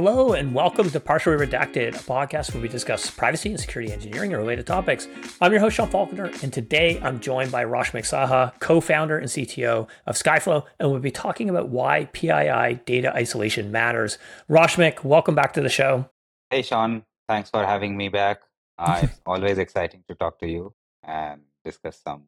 Hello, 0.00 0.32
and 0.32 0.54
welcome 0.54 0.88
to 0.88 1.00
Partially 1.00 1.44
Redacted, 1.44 1.88
a 1.88 1.98
podcast 1.98 2.54
where 2.54 2.62
we 2.62 2.68
discuss 2.68 3.10
privacy 3.10 3.50
and 3.50 3.58
security 3.58 3.92
engineering 3.92 4.32
and 4.32 4.40
related 4.40 4.64
topics. 4.64 5.08
I'm 5.40 5.50
your 5.50 5.60
host, 5.60 5.74
Sean 5.74 5.88
Faulkner, 5.88 6.30
and 6.40 6.52
today 6.52 7.00
I'm 7.02 7.18
joined 7.18 7.50
by 7.50 7.64
Roshmik 7.64 8.04
Saha, 8.04 8.52
co 8.60 8.80
founder 8.80 9.18
and 9.18 9.26
CTO 9.26 9.88
of 10.06 10.14
Skyflow, 10.14 10.64
and 10.78 10.92
we'll 10.92 11.00
be 11.00 11.10
talking 11.10 11.50
about 11.50 11.70
why 11.70 12.04
PII 12.12 12.78
data 12.86 13.12
isolation 13.12 13.72
matters. 13.72 14.18
Roshmik, 14.48 15.02
welcome 15.02 15.34
back 15.34 15.52
to 15.54 15.60
the 15.60 15.68
show. 15.68 16.08
Hey, 16.48 16.62
Sean. 16.62 17.02
Thanks 17.28 17.50
for 17.50 17.66
having 17.66 17.96
me 17.96 18.08
back. 18.08 18.42
Uh, 18.78 19.00
it's 19.02 19.20
always 19.26 19.58
exciting 19.58 20.04
to 20.06 20.14
talk 20.14 20.38
to 20.38 20.46
you 20.46 20.74
and 21.02 21.40
discuss 21.64 22.00
some 22.00 22.22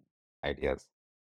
ideas. 0.45 0.89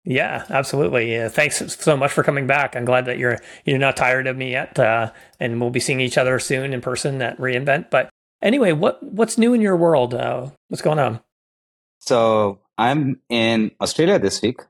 Yeah, 0.09 0.45
absolutely. 0.49 1.27
Thanks 1.27 1.75
so 1.75 1.97
much 1.97 2.13
for 2.13 2.23
coming 2.23 2.47
back. 2.47 2.77
I'm 2.77 2.85
glad 2.85 3.07
that 3.07 3.17
you're 3.17 3.39
you're 3.65 3.77
not 3.77 3.97
tired 3.97 4.25
of 4.25 4.37
me 4.37 4.51
yet, 4.51 4.79
uh, 4.79 5.11
and 5.37 5.59
we'll 5.59 5.69
be 5.69 5.82
seeing 5.82 5.99
each 5.99 6.18
other 6.18 6.39
soon 6.39 6.73
in 6.73 6.79
person 6.79 7.21
at 7.21 7.37
reInvent. 7.37 7.89
But 7.89 8.09
anyway, 8.41 8.71
what 8.71 9.04
what's 9.04 9.37
new 9.37 9.54
in 9.54 9.59
your 9.59 9.75
world? 9.75 10.13
Uh, 10.13 10.51
what's 10.69 10.82
going 10.82 10.97
on? 10.97 11.19
So 11.99 12.59
I'm 12.77 13.19
in 13.27 13.71
Australia 13.82 14.18
this 14.18 14.41
week, 14.41 14.61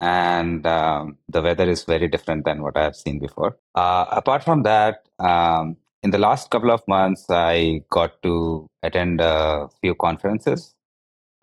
and 0.00 0.66
um, 0.66 1.18
the 1.28 1.42
weather 1.42 1.68
is 1.68 1.84
very 1.84 2.08
different 2.08 2.46
than 2.46 2.62
what 2.62 2.78
I've 2.78 2.96
seen 2.96 3.18
before. 3.18 3.58
Uh, 3.74 4.06
apart 4.10 4.44
from 4.44 4.62
that, 4.62 5.04
um, 5.18 5.76
in 6.02 6.10
the 6.10 6.18
last 6.18 6.48
couple 6.48 6.70
of 6.70 6.80
months, 6.88 7.26
I 7.28 7.82
got 7.90 8.22
to 8.22 8.66
attend 8.82 9.20
a 9.20 9.68
few 9.82 9.94
conferences, 9.94 10.74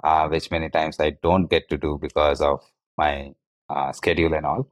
uh, 0.03 0.27
which 0.27 0.49
many 0.49 0.71
times 0.71 0.99
I 0.99 1.11
don't 1.21 1.51
get 1.51 1.69
to 1.69 1.77
do 1.77 1.99
because 2.01 2.41
of 2.41 2.63
my 2.97 3.33
uh, 3.69 3.91
schedule 3.91 4.33
and 4.33 4.45
all. 4.45 4.67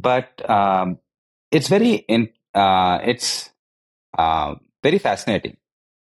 But 0.00 0.48
um, 0.48 0.98
it's 1.50 1.68
very 1.68 1.94
in, 1.94 2.30
uh, 2.54 2.98
it's 3.04 3.50
uh, 4.16 4.54
very 4.82 4.98
fascinating 4.98 5.56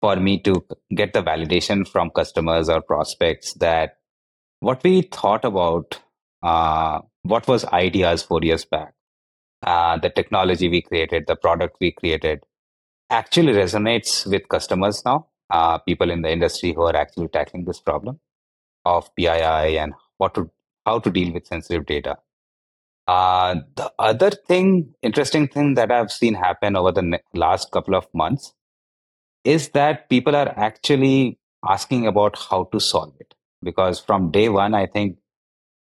for 0.00 0.16
me 0.16 0.38
to 0.40 0.64
get 0.94 1.12
the 1.12 1.22
validation 1.22 1.86
from 1.88 2.10
customers 2.10 2.68
or 2.68 2.82
prospects 2.82 3.54
that 3.54 3.98
what 4.60 4.82
we 4.84 5.02
thought 5.02 5.44
about, 5.44 6.00
uh, 6.42 7.00
what 7.22 7.46
was 7.48 7.64
ideas 7.66 8.22
four 8.22 8.42
years 8.42 8.64
back, 8.64 8.92
uh, 9.64 9.98
the 9.98 10.10
technology 10.10 10.68
we 10.68 10.82
created, 10.82 11.24
the 11.26 11.36
product 11.36 11.76
we 11.80 11.92
created, 11.92 12.40
actually 13.10 13.52
resonates 13.52 14.26
with 14.30 14.48
customers 14.48 15.02
now. 15.04 15.26
People 15.86 16.10
in 16.10 16.22
the 16.22 16.30
industry 16.30 16.72
who 16.72 16.82
are 16.82 16.96
actually 16.96 17.28
tackling 17.28 17.64
this 17.64 17.80
problem 17.80 18.18
of 18.84 19.14
PII 19.14 19.78
and 19.78 19.94
what 20.18 20.34
to 20.34 20.50
how 20.86 20.98
to 21.00 21.10
deal 21.10 21.32
with 21.32 21.46
sensitive 21.46 21.86
data. 21.86 22.16
Uh, 23.06 23.56
the 23.76 23.92
other 23.98 24.30
thing, 24.30 24.94
interesting 25.02 25.48
thing 25.48 25.74
that 25.74 25.92
I've 25.92 26.10
seen 26.10 26.34
happen 26.34 26.76
over 26.76 26.92
the 26.92 27.02
ne- 27.02 27.22
last 27.34 27.70
couple 27.70 27.94
of 27.94 28.06
months 28.14 28.54
is 29.44 29.68
that 29.70 30.08
people 30.08 30.34
are 30.34 30.52
actually 30.56 31.38
asking 31.68 32.06
about 32.06 32.38
how 32.50 32.64
to 32.72 32.80
solve 32.80 33.14
it. 33.20 33.34
Because 33.62 34.00
from 34.00 34.30
day 34.30 34.48
one, 34.48 34.74
I 34.74 34.86
think 34.86 35.18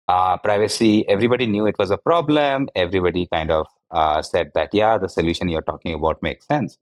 uh, 0.07 0.37
privacy, 0.37 1.07
everybody 1.09 1.47
knew 1.47 1.65
it 1.65 1.77
was 1.79 1.91
a 1.91 1.97
problem. 1.97 2.69
Everybody 2.75 3.27
kind 3.31 3.51
of 3.51 3.67
uh, 3.91 4.21
said 4.21 4.51
that, 4.53 4.73
yeah, 4.73 4.97
the 4.97 5.09
solution 5.09 5.49
you're 5.49 5.61
talking 5.61 5.93
about 5.95 6.21
makes 6.21 6.45
sense. 6.45 6.77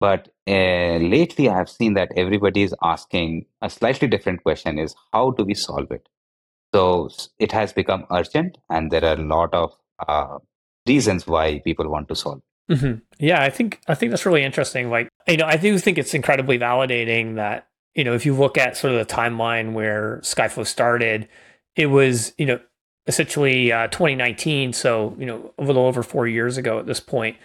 But 0.00 0.28
uh, 0.48 0.98
lately, 0.98 1.48
I 1.48 1.56
have 1.56 1.68
seen 1.68 1.94
that 1.94 2.10
everybody 2.16 2.62
is 2.62 2.74
asking 2.82 3.46
a 3.60 3.70
slightly 3.70 4.08
different 4.08 4.42
question 4.42 4.78
is 4.78 4.94
how 5.12 5.30
do 5.30 5.44
we 5.44 5.54
solve 5.54 5.92
it? 5.92 6.08
So 6.74 7.10
it 7.38 7.52
has 7.52 7.72
become 7.72 8.06
urgent, 8.10 8.58
and 8.70 8.90
there 8.90 9.04
are 9.04 9.14
a 9.14 9.24
lot 9.24 9.52
of 9.52 9.76
uh, 10.06 10.38
reasons 10.86 11.26
why 11.26 11.60
people 11.60 11.88
want 11.88 12.08
to 12.08 12.16
solve. 12.16 12.40
Mm-hmm. 12.70 13.00
Yeah, 13.18 13.42
I 13.42 13.50
think 13.50 13.80
I 13.88 13.94
think 13.94 14.10
that's 14.10 14.24
really 14.24 14.42
interesting. 14.42 14.90
Like, 14.90 15.08
you 15.28 15.36
know, 15.36 15.46
I 15.46 15.56
do 15.56 15.78
think 15.78 15.98
it's 15.98 16.14
incredibly 16.14 16.58
validating 16.58 17.36
that 17.36 17.68
you 17.94 18.04
know 18.04 18.14
if 18.14 18.24
you 18.24 18.34
look 18.34 18.56
at 18.56 18.76
sort 18.76 18.94
of 18.94 19.06
the 19.06 19.14
timeline 19.14 19.72
where 19.72 20.20
Skyflow 20.22 20.66
started, 20.66 21.28
it 21.76 21.86
was 21.86 22.32
you 22.38 22.46
know 22.46 22.60
essentially 23.06 23.72
uh, 23.72 23.88
2019, 23.88 24.72
so 24.72 25.14
you 25.18 25.26
know 25.26 25.52
a 25.58 25.64
little 25.64 25.84
over 25.84 26.02
four 26.02 26.26
years 26.26 26.56
ago 26.56 26.78
at 26.78 26.86
this 26.86 27.00
point 27.00 27.36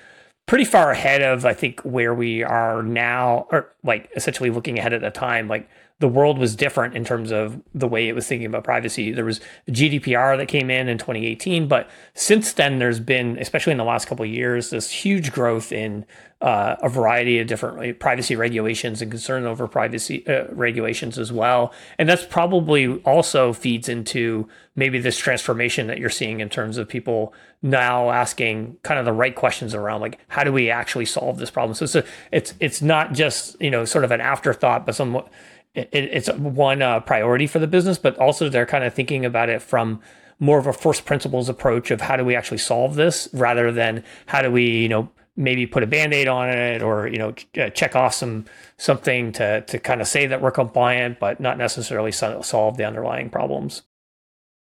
pretty 0.48 0.66
far 0.66 0.92
ahead 0.92 1.22
of 1.22 1.46
I 1.46 1.54
think 1.54 1.82
where 1.82 2.14
we 2.14 2.42
are 2.42 2.82
now, 2.82 3.48
or 3.52 3.72
like 3.84 4.10
essentially 4.16 4.50
looking 4.50 4.80
ahead 4.80 4.94
at 4.94 5.02
the 5.02 5.12
time. 5.12 5.48
Like 5.48 5.70
the 6.00 6.08
world 6.08 6.38
was 6.38 6.56
different 6.56 6.96
in 6.96 7.04
terms 7.04 7.32
of 7.32 7.60
the 7.74 7.88
way 7.88 8.08
it 8.08 8.14
was 8.14 8.28
thinking 8.28 8.46
about 8.46 8.64
privacy. 8.64 9.12
There 9.12 9.26
was 9.26 9.42
GDPR 9.70 10.38
that 10.38 10.48
came 10.48 10.70
in 10.70 10.88
in 10.88 10.98
2018, 11.00 11.68
but 11.68 11.90
since 12.14 12.54
then 12.54 12.78
there's 12.78 13.00
been, 13.00 13.38
especially 13.40 13.72
in 13.72 13.80
the 13.80 13.84
last 13.84 14.08
couple 14.08 14.24
of 14.24 14.30
years, 14.30 14.70
this 14.70 14.92
huge 14.92 15.32
growth 15.32 15.72
in 15.72 16.06
uh, 16.40 16.76
a 16.84 16.90
variety 16.90 17.40
of 17.40 17.48
different 17.48 17.98
privacy 18.00 18.36
regulations 18.36 19.02
and 19.02 19.10
concern 19.10 19.46
over 19.46 19.68
privacy 19.68 20.26
uh, 20.28 20.46
regulations 20.52 21.18
as 21.18 21.32
well. 21.32 21.74
And 21.98 22.08
that's 22.08 22.26
probably 22.26 23.00
also 23.02 23.54
feeds 23.54 23.90
into 23.90 24.48
maybe 24.76 25.00
this 25.00 25.18
transformation 25.18 25.88
that 25.88 25.98
you're 25.98 26.12
seeing 26.12 26.40
in 26.42 26.50
terms 26.50 26.78
of 26.78 26.88
people 26.88 27.34
now 27.64 28.12
asking 28.12 28.78
kind 28.84 29.00
of 29.00 29.06
the 29.06 29.14
right 29.14 29.34
questions 29.34 29.74
around 29.74 30.02
like 30.02 30.20
how 30.28 30.44
do 30.44 30.54
we 30.54 30.70
actually 30.70 31.06
solve 31.06 31.40
this 31.40 31.50
problem. 31.50 31.74
So 31.74 31.86
it's 31.86 31.96
a, 31.96 32.04
it's 32.32 32.54
it's 32.60 32.82
not 32.84 33.14
just 33.14 33.60
you 33.60 33.72
know 33.72 33.84
sort 33.84 34.04
of 34.04 34.12
an 34.12 34.22
afterthought, 34.22 34.86
but 34.86 34.94
somewhat 34.94 35.30
it, 35.74 35.90
it's 35.92 36.30
one 36.34 36.82
uh, 36.82 37.00
priority 37.02 37.48
for 37.48 37.60
the 37.60 37.68
business, 37.68 37.98
but 37.98 38.18
also 38.18 38.50
they're 38.50 38.66
kind 38.66 38.84
of 38.84 38.94
thinking 38.94 39.26
about 39.26 39.50
it 39.50 39.62
from 39.62 40.02
more 40.40 40.60
of 40.60 40.68
a 40.68 40.74
first 40.74 41.06
principles 41.06 41.50
approach 41.50 41.92
of 41.92 42.02
how 42.02 42.16
do 42.16 42.24
we 42.24 42.36
actually 42.36 42.58
solve 42.58 42.96
this 42.96 43.28
rather 43.34 43.72
than 43.72 44.04
how 44.28 44.42
do 44.42 44.52
we 44.52 44.64
you 44.82 44.90
know 44.90 45.10
maybe 45.36 45.68
put 45.68 45.84
a 45.84 45.88
band-aid 45.88 46.28
on 46.28 46.50
it 46.50 46.82
or 46.82 47.08
you 47.08 47.18
know 47.18 47.34
uh, 47.60 47.70
check 47.70 47.96
off 47.96 48.14
some 48.14 48.46
something 48.78 49.32
to 49.32 49.62
to 49.62 49.80
kind 49.80 50.02
of 50.02 50.08
say 50.08 50.26
that 50.28 50.42
we're 50.42 50.52
compliant 50.52 51.20
but 51.20 51.40
not 51.40 51.58
necessarily 51.58 52.12
solve 52.12 52.78
the 52.78 52.84
underlying 52.84 53.30
problems. 53.30 53.84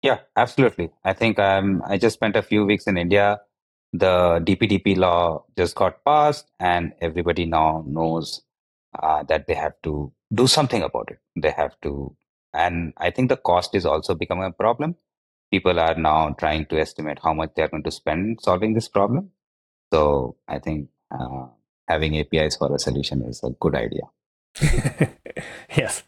Yeah 0.02 0.20
absolutely. 0.36 0.92
I 1.04 1.14
think 1.14 1.40
um, 1.40 1.84
i 1.88 1.98
just 1.98 2.16
spent 2.16 2.36
a 2.36 2.42
few 2.42 2.66
weeks 2.66 2.88
in 2.88 2.98
india. 2.98 3.42
The 3.94 4.40
dpdp 4.48 4.98
law 4.98 5.44
just 5.58 5.76
got 5.76 6.04
passed 6.06 6.50
and 6.60 6.94
everybody 7.02 7.46
now 7.46 7.84
knows 7.86 8.42
uh, 8.98 9.24
that 9.24 9.48
they 9.48 9.54
have 9.54 9.74
to 9.84 10.12
do 10.34 10.48
something 10.48 10.82
about 10.82 11.10
it 11.12 11.20
they 11.36 11.52
have 11.52 11.76
to 11.82 12.16
and 12.54 12.94
i 12.98 13.10
think 13.10 13.30
the 13.30 13.38
cost 13.38 13.76
is 13.76 13.86
also 13.86 14.16
becoming 14.16 14.46
a 14.46 14.52
problem 14.52 14.96
people 15.52 15.80
are 15.80 15.96
now 15.96 16.30
trying 16.40 16.66
to 16.66 16.80
estimate 16.80 17.20
how 17.24 17.34
much 17.34 17.52
they're 17.56 17.68
going 17.68 17.84
to 17.84 17.92
spend 17.92 18.40
solving 18.42 18.74
this 18.74 18.88
problem 18.88 19.32
so 19.92 20.38
I 20.48 20.60
think 20.60 20.90
uh, 21.12 21.48
having 21.88 22.18
APIs 22.18 22.56
for 22.56 22.74
a 22.74 22.80
solution 22.80 23.24
is 23.24 23.44
a 23.44 23.50
good 23.60 23.76
idea. 23.76 24.04
yes. 25.76 26.04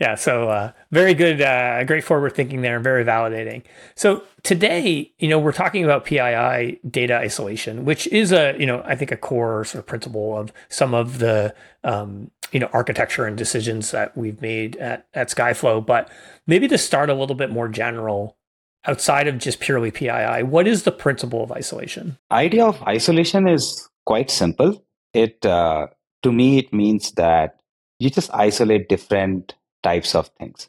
Yeah. 0.00 0.14
So 0.14 0.48
uh, 0.48 0.72
very 0.90 1.14
good, 1.14 1.40
uh, 1.40 1.84
great 1.84 2.04
forward 2.04 2.34
thinking 2.34 2.62
there 2.62 2.76
and 2.76 2.84
very 2.84 3.04
validating. 3.04 3.62
So 3.94 4.24
today, 4.42 5.12
you 5.18 5.28
know, 5.28 5.38
we're 5.38 5.52
talking 5.52 5.84
about 5.84 6.04
PII 6.04 6.80
data 6.88 7.18
isolation, 7.18 7.84
which 7.84 8.06
is 8.08 8.32
a, 8.32 8.56
you 8.58 8.66
know, 8.66 8.82
I 8.84 8.96
think 8.96 9.12
a 9.12 9.16
core 9.16 9.64
sort 9.64 9.80
of 9.80 9.86
principle 9.86 10.36
of 10.36 10.52
some 10.68 10.94
of 10.94 11.18
the, 11.18 11.54
um, 11.84 12.30
you 12.52 12.60
know, 12.60 12.68
architecture 12.72 13.24
and 13.24 13.36
decisions 13.36 13.90
that 13.90 14.16
we've 14.16 14.40
made 14.40 14.76
at, 14.76 15.06
at 15.14 15.28
Skyflow. 15.28 15.84
But 15.84 16.10
maybe 16.46 16.68
to 16.68 16.78
start 16.78 17.10
a 17.10 17.14
little 17.14 17.34
bit 17.34 17.50
more 17.50 17.68
general, 17.68 18.36
outside 18.84 19.28
of 19.28 19.38
just 19.38 19.60
purely 19.60 19.90
PII? 19.90 20.42
What 20.42 20.66
is 20.66 20.82
the 20.82 20.92
principle 20.92 21.42
of 21.42 21.52
isolation? 21.52 22.18
Idea 22.30 22.66
of 22.66 22.82
isolation 22.82 23.48
is 23.48 23.88
quite 24.04 24.30
simple. 24.30 24.84
It 25.12 25.44
uh, 25.44 25.88
to 26.22 26.32
me 26.32 26.58
it 26.58 26.72
means 26.72 27.12
that 27.12 27.60
you 27.98 28.10
just 28.10 28.30
isolate 28.34 28.88
different 28.88 29.54
types 29.82 30.14
of 30.14 30.30
things. 30.38 30.68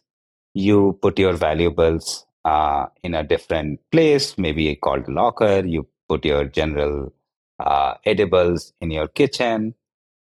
You 0.53 0.99
put 1.01 1.17
your 1.17 1.33
valuables 1.33 2.25
uh, 2.45 2.87
in 3.01 3.15
a 3.15 3.23
different 3.23 3.79
place, 3.91 4.37
maybe 4.37 4.75
called 4.75 5.07
locker. 5.07 5.65
You 5.65 5.87
put 6.07 6.25
your 6.25 6.45
general 6.45 7.13
uh, 7.59 7.95
edibles 8.05 8.73
in 8.81 8.91
your 8.91 9.07
kitchen. 9.07 9.73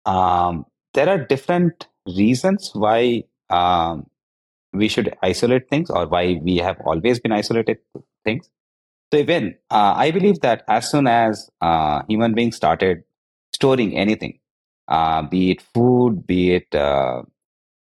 Um, 0.05 0.65
there 0.93 1.09
are 1.09 1.17
different 1.17 1.87
reasons 2.07 2.71
why 2.73 3.23
um, 3.49 4.07
we 4.73 4.87
should 4.87 5.15
isolate 5.21 5.69
things 5.69 5.89
or 5.89 6.07
why 6.07 6.39
we 6.41 6.57
have 6.57 6.79
always 6.85 7.19
been 7.19 7.31
isolated 7.31 7.77
things. 8.23 8.49
So 9.11 9.19
even 9.19 9.55
uh, 9.69 9.93
I 9.95 10.11
believe 10.11 10.41
that 10.41 10.63
as 10.67 10.89
soon 10.89 11.07
as 11.07 11.49
uh, 11.61 12.01
human 12.07 12.33
beings 12.33 12.55
started 12.55 13.03
storing 13.53 13.95
anything, 13.97 14.39
uh, 14.87 15.23
be 15.23 15.51
it 15.51 15.61
food, 15.61 16.25
be 16.25 16.55
it 16.55 16.73
uh, 16.75 17.21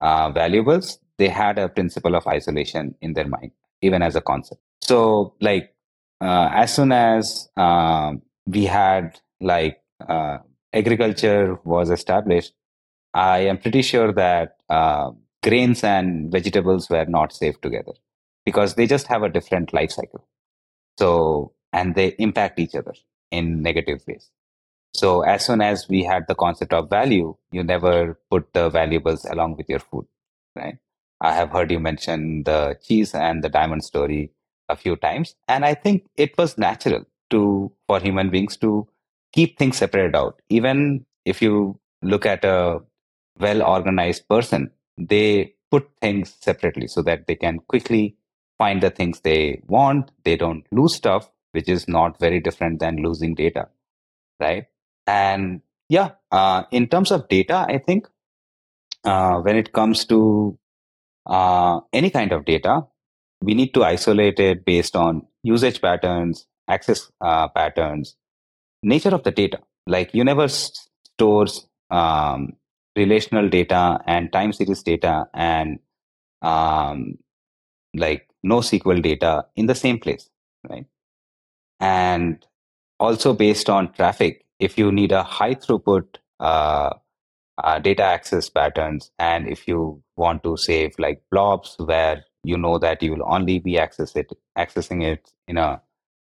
uh, 0.01 0.31
valuables, 0.31 0.99
they 1.17 1.27
had 1.29 1.59
a 1.59 1.69
principle 1.69 2.15
of 2.15 2.27
isolation 2.27 2.95
in 3.01 3.13
their 3.13 3.27
mind, 3.27 3.51
even 3.81 4.01
as 4.01 4.15
a 4.15 4.21
concept. 4.21 4.61
So 4.81 5.35
like 5.41 5.75
uh, 6.21 6.49
as 6.53 6.73
soon 6.73 6.91
as 6.91 7.49
um, 7.57 8.21
we 8.47 8.65
had 8.65 9.19
like 9.41 9.81
agriculture 10.73 11.59
was 11.63 11.89
established, 11.89 12.53
I 13.13 13.39
am 13.39 13.57
pretty 13.57 13.81
sure 13.81 14.11
that 14.13 14.57
uh, 14.69 15.11
grains 15.43 15.83
and 15.83 16.31
vegetables 16.31 16.89
were 16.89 17.05
not 17.05 17.33
safe 17.33 17.59
together 17.61 17.93
because 18.45 18.75
they 18.75 18.87
just 18.87 19.07
have 19.07 19.23
a 19.23 19.29
different 19.29 19.73
life 19.73 19.91
cycle. 19.91 20.27
So, 20.97 21.53
and 21.73 21.95
they 21.95 22.15
impact 22.19 22.59
each 22.59 22.75
other 22.75 22.93
in 23.31 23.61
negative 23.61 24.03
ways. 24.07 24.29
So 24.95 25.21
as 25.21 25.45
soon 25.45 25.61
as 25.61 25.87
we 25.89 26.03
had 26.03 26.25
the 26.27 26.35
concept 26.35 26.73
of 26.73 26.89
value, 26.89 27.35
you 27.51 27.63
never 27.63 28.19
put 28.31 28.53
the 28.53 28.69
valuables 28.69 29.25
along 29.25 29.57
with 29.57 29.69
your 29.69 29.79
food, 29.79 30.05
right? 30.55 30.77
I 31.21 31.33
have 31.33 31.51
heard 31.51 31.71
you 31.71 31.79
mention 31.79 32.43
the 32.43 32.77
cheese 32.81 33.13
and 33.13 33.43
the 33.43 33.49
diamond 33.49 33.83
story 33.83 34.31
a 34.69 34.75
few 34.75 34.95
times, 34.95 35.35
and 35.47 35.65
I 35.65 35.73
think 35.73 36.05
it 36.15 36.37
was 36.37 36.57
natural 36.57 37.05
to 37.31 37.71
for 37.87 37.99
human 37.99 38.29
beings 38.29 38.57
to 38.57 38.87
keep 39.33 39.57
things 39.57 39.77
separated 39.77 40.15
out. 40.15 40.41
Even 40.49 41.05
if 41.25 41.41
you 41.41 41.79
look 42.01 42.25
at 42.25 42.45
a 42.45 42.81
well 43.39 43.63
organized 43.63 44.27
person, 44.27 44.71
they 44.97 45.53
put 45.71 45.87
things 46.01 46.35
separately 46.39 46.87
so 46.87 47.01
that 47.03 47.27
they 47.27 47.35
can 47.35 47.59
quickly 47.59 48.15
find 48.57 48.81
the 48.81 48.89
things 48.89 49.21
they 49.21 49.61
want. 49.67 50.11
They 50.23 50.35
don't 50.35 50.65
lose 50.71 50.95
stuff, 50.95 51.31
which 51.51 51.69
is 51.69 51.87
not 51.87 52.19
very 52.19 52.39
different 52.39 52.79
than 52.79 52.97
losing 52.97 53.35
data, 53.35 53.67
right? 54.39 54.65
And 55.07 55.61
yeah, 55.87 56.11
uh, 56.31 56.63
in 56.71 56.87
terms 56.87 57.11
of 57.11 57.27
data, 57.29 57.65
I 57.67 57.79
think 57.79 58.07
uh, 59.03 59.39
when 59.39 59.55
it 59.55 59.73
comes 59.73 60.05
to 60.05 60.57
uh, 61.25 61.79
any 61.93 62.09
kind 62.09 62.31
of 62.31 62.45
data, 62.45 62.85
we 63.41 63.53
need 63.53 63.73
to 63.73 63.83
isolate 63.83 64.39
it 64.39 64.65
based 64.65 64.95
on 64.95 65.25
usage 65.43 65.81
patterns, 65.81 66.45
access 66.67 67.09
uh, 67.21 67.47
patterns, 67.47 68.15
nature 68.83 69.15
of 69.15 69.23
the 69.23 69.31
data. 69.31 69.59
Like 69.87 70.13
never 70.13 70.47
stores 70.47 71.67
um, 71.89 72.53
relational 72.99 73.49
data 73.49 73.99
and 74.05 74.31
time 74.31 74.53
series 74.53 74.83
data 74.83 75.27
and 75.33 75.79
um, 76.41 77.17
like 77.95 78.27
NoSQL 78.45 79.01
data 79.01 79.45
in 79.55 79.65
the 79.65 79.75
same 79.75 79.99
place, 79.99 80.29
right? 80.69 80.85
And 81.79 82.45
also 82.99 83.33
based 83.33 83.69
on 83.69 83.93
traffic, 83.93 84.45
if 84.59 84.77
you 84.77 84.91
need 84.91 85.11
a 85.11 85.23
high 85.23 85.55
throughput 85.55 86.05
uh, 86.39 86.91
uh, 87.63 87.79
data 87.79 88.03
access 88.03 88.49
patterns, 88.49 89.11
and 89.19 89.47
if 89.47 89.67
you 89.67 90.01
want 90.15 90.43
to 90.43 90.57
save 90.57 90.93
like 90.99 91.21
blobs 91.31 91.75
where 91.79 92.23
you 92.43 92.57
know 92.57 92.77
that 92.79 93.03
you 93.03 93.11
will 93.11 93.25
only 93.27 93.59
be 93.59 93.77
access 93.77 94.15
it, 94.15 94.31
accessing 94.57 95.03
it 95.03 95.31
in 95.47 95.57
a 95.57 95.81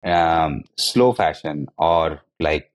um, 0.05 0.63
slow 0.79 1.13
fashion 1.13 1.67
or 1.79 2.21
like 2.39 2.70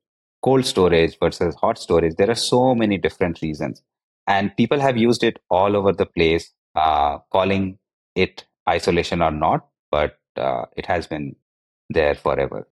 cold 0.46 0.64
storage 0.64 1.18
versus 1.20 1.56
hot 1.56 1.80
storage, 1.80 2.16
there 2.18 2.30
are 2.30 2.36
so 2.36 2.76
many 2.76 3.00
different 3.00 3.42
reasons. 3.42 3.82
And 4.28 4.56
people 4.56 4.80
have 4.80 4.96
used 4.96 5.24
it 5.24 5.40
all 5.50 5.76
over 5.76 5.92
the 5.92 6.06
place, 6.06 6.54
uh, 6.76 7.18
calling 7.32 7.80
it 8.16 8.46
isolation 8.70 9.24
or 9.24 9.32
not, 9.32 9.68
but 9.90 10.20
uh, 10.38 10.66
it 10.78 10.86
has 10.86 11.08
been 11.08 11.36
there 11.90 12.14
forever. 12.14 12.68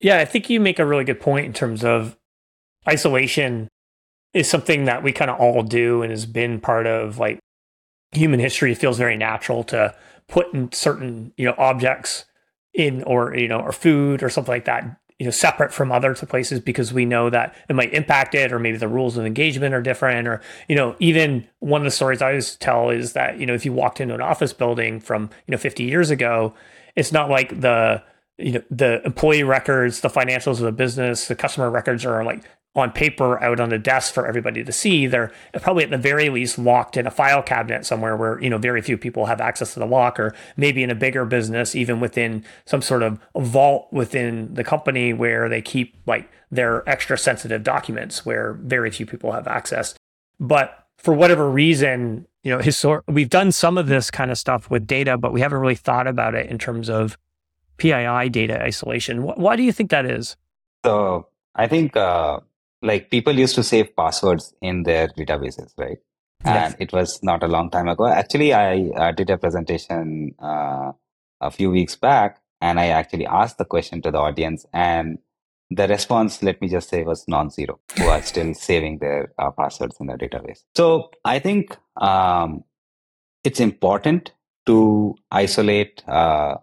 Yeah, 0.00 0.18
I 0.18 0.26
think 0.26 0.50
you 0.50 0.60
make 0.60 0.78
a 0.78 0.86
really 0.86 1.04
good 1.04 1.20
point 1.20 1.46
in 1.46 1.54
terms 1.54 1.82
of 1.82 2.16
isolation 2.86 3.68
is 4.34 4.48
something 4.48 4.84
that 4.84 5.02
we 5.02 5.12
kind 5.12 5.30
of 5.30 5.40
all 5.40 5.62
do 5.62 6.02
and 6.02 6.10
has 6.10 6.26
been 6.26 6.60
part 6.60 6.86
of 6.86 7.18
like 7.18 7.38
human 8.12 8.38
history. 8.38 8.72
It 8.72 8.78
feels 8.78 8.98
very 8.98 9.16
natural 9.16 9.64
to 9.64 9.94
put 10.28 10.52
in 10.52 10.72
certain, 10.72 11.32
you 11.38 11.46
know, 11.46 11.54
objects 11.56 12.26
in 12.74 13.02
or, 13.04 13.34
you 13.34 13.48
know, 13.48 13.60
or 13.60 13.72
food 13.72 14.22
or 14.22 14.28
something 14.28 14.52
like 14.52 14.66
that 14.66 14.98
you 15.18 15.24
know 15.24 15.30
separate 15.30 15.72
from 15.72 15.90
other 15.90 16.14
places 16.14 16.60
because 16.60 16.92
we 16.92 17.04
know 17.04 17.28
that 17.28 17.54
it 17.68 17.74
might 17.74 17.92
impact 17.92 18.34
it 18.34 18.52
or 18.52 18.58
maybe 18.58 18.78
the 18.78 18.88
rules 18.88 19.16
of 19.16 19.26
engagement 19.26 19.74
are 19.74 19.82
different 19.82 20.28
or 20.28 20.40
you 20.68 20.76
know 20.76 20.94
even 20.98 21.46
one 21.58 21.80
of 21.80 21.84
the 21.84 21.90
stories 21.90 22.22
i 22.22 22.28
always 22.28 22.56
tell 22.56 22.90
is 22.90 23.12
that 23.14 23.38
you 23.38 23.46
know 23.46 23.54
if 23.54 23.64
you 23.64 23.72
walked 23.72 24.00
into 24.00 24.14
an 24.14 24.20
office 24.20 24.52
building 24.52 25.00
from 25.00 25.28
you 25.46 25.52
know 25.52 25.58
50 25.58 25.82
years 25.82 26.10
ago 26.10 26.54
it's 26.94 27.12
not 27.12 27.28
like 27.28 27.60
the 27.60 28.02
you 28.38 28.52
know 28.52 28.62
the 28.70 29.04
employee 29.04 29.42
records 29.42 30.00
the 30.00 30.08
financials 30.08 30.58
of 30.58 30.60
the 30.60 30.72
business 30.72 31.26
the 31.26 31.34
customer 31.34 31.70
records 31.70 32.04
are 32.04 32.24
like 32.24 32.44
on 32.74 32.92
paper 32.92 33.42
out 33.42 33.60
on 33.60 33.70
the 33.70 33.78
desk 33.78 34.14
for 34.14 34.26
everybody 34.26 34.62
to 34.62 34.72
see. 34.72 35.06
They're 35.06 35.32
probably 35.60 35.84
at 35.84 35.90
the 35.90 35.98
very 35.98 36.28
least 36.28 36.58
locked 36.58 36.96
in 36.96 37.06
a 37.06 37.10
file 37.10 37.42
cabinet 37.42 37.84
somewhere 37.84 38.16
where, 38.16 38.40
you 38.40 38.50
know, 38.50 38.58
very 38.58 38.82
few 38.82 38.96
people 38.96 39.26
have 39.26 39.40
access 39.40 39.74
to 39.74 39.80
the 39.80 39.86
lock 39.86 40.20
or 40.20 40.34
maybe 40.56 40.82
in 40.82 40.90
a 40.90 40.94
bigger 40.94 41.24
business, 41.24 41.74
even 41.74 41.98
within 41.98 42.44
some 42.66 42.82
sort 42.82 43.02
of 43.02 43.18
vault 43.36 43.88
within 43.92 44.54
the 44.54 44.64
company 44.64 45.12
where 45.12 45.48
they 45.48 45.62
keep 45.62 45.96
like 46.06 46.30
their 46.50 46.88
extra 46.88 47.18
sensitive 47.18 47.62
documents 47.62 48.24
where 48.24 48.54
very 48.62 48.90
few 48.90 49.06
people 49.06 49.32
have 49.32 49.46
access. 49.46 49.94
But 50.38 50.86
for 50.98 51.14
whatever 51.14 51.50
reason, 51.50 52.26
you 52.42 52.52
know, 52.52 52.58
histor- 52.58 53.02
we've 53.06 53.30
done 53.30 53.50
some 53.52 53.76
of 53.76 53.88
this 53.88 54.10
kind 54.10 54.30
of 54.30 54.38
stuff 54.38 54.70
with 54.70 54.86
data, 54.86 55.16
but 55.18 55.32
we 55.32 55.40
haven't 55.40 55.58
really 55.58 55.74
thought 55.74 56.06
about 56.06 56.34
it 56.34 56.46
in 56.50 56.58
terms 56.58 56.88
of 56.88 57.18
PII 57.78 58.28
data 58.28 58.62
isolation. 58.62 59.22
Why 59.22 59.56
do 59.56 59.62
you 59.62 59.72
think 59.72 59.90
that 59.90 60.04
is? 60.04 60.36
So 60.84 61.28
I 61.54 61.66
think 61.66 61.96
uh, 61.96 62.40
like 62.82 63.10
people 63.10 63.38
used 63.38 63.54
to 63.56 63.62
save 63.62 63.94
passwords 63.96 64.54
in 64.62 64.84
their 64.84 65.08
databases, 65.08 65.72
right? 65.76 65.98
Yes. 66.44 66.72
And 66.72 66.82
it 66.82 66.92
was 66.92 67.20
not 67.22 67.42
a 67.42 67.48
long 67.48 67.70
time 67.70 67.88
ago. 67.88 68.06
Actually, 68.06 68.54
I 68.54 68.90
uh, 68.96 69.12
did 69.12 69.28
a 69.30 69.38
presentation 69.38 70.34
uh, 70.38 70.92
a 71.40 71.50
few 71.50 71.70
weeks 71.70 71.96
back, 71.96 72.40
and 72.60 72.78
I 72.78 72.88
actually 72.88 73.26
asked 73.26 73.58
the 73.58 73.64
question 73.64 74.02
to 74.02 74.10
the 74.10 74.18
audience, 74.18 74.64
and 74.72 75.18
the 75.70 75.86
response, 75.88 76.42
let 76.42 76.60
me 76.60 76.68
just 76.68 76.88
say, 76.88 77.02
was 77.02 77.26
non-zero. 77.28 77.80
Who 77.98 78.06
are 78.06 78.22
still 78.22 78.54
saving 78.54 78.98
their 78.98 79.32
uh, 79.38 79.50
passwords 79.50 79.96
in 80.00 80.06
their 80.06 80.16
database. 80.16 80.62
So 80.76 81.10
I 81.24 81.40
think 81.40 81.76
um, 81.96 82.64
it's 83.44 83.60
important 83.60 84.32
to 84.66 85.14
isolate 85.30 86.02
uh, 86.08 86.56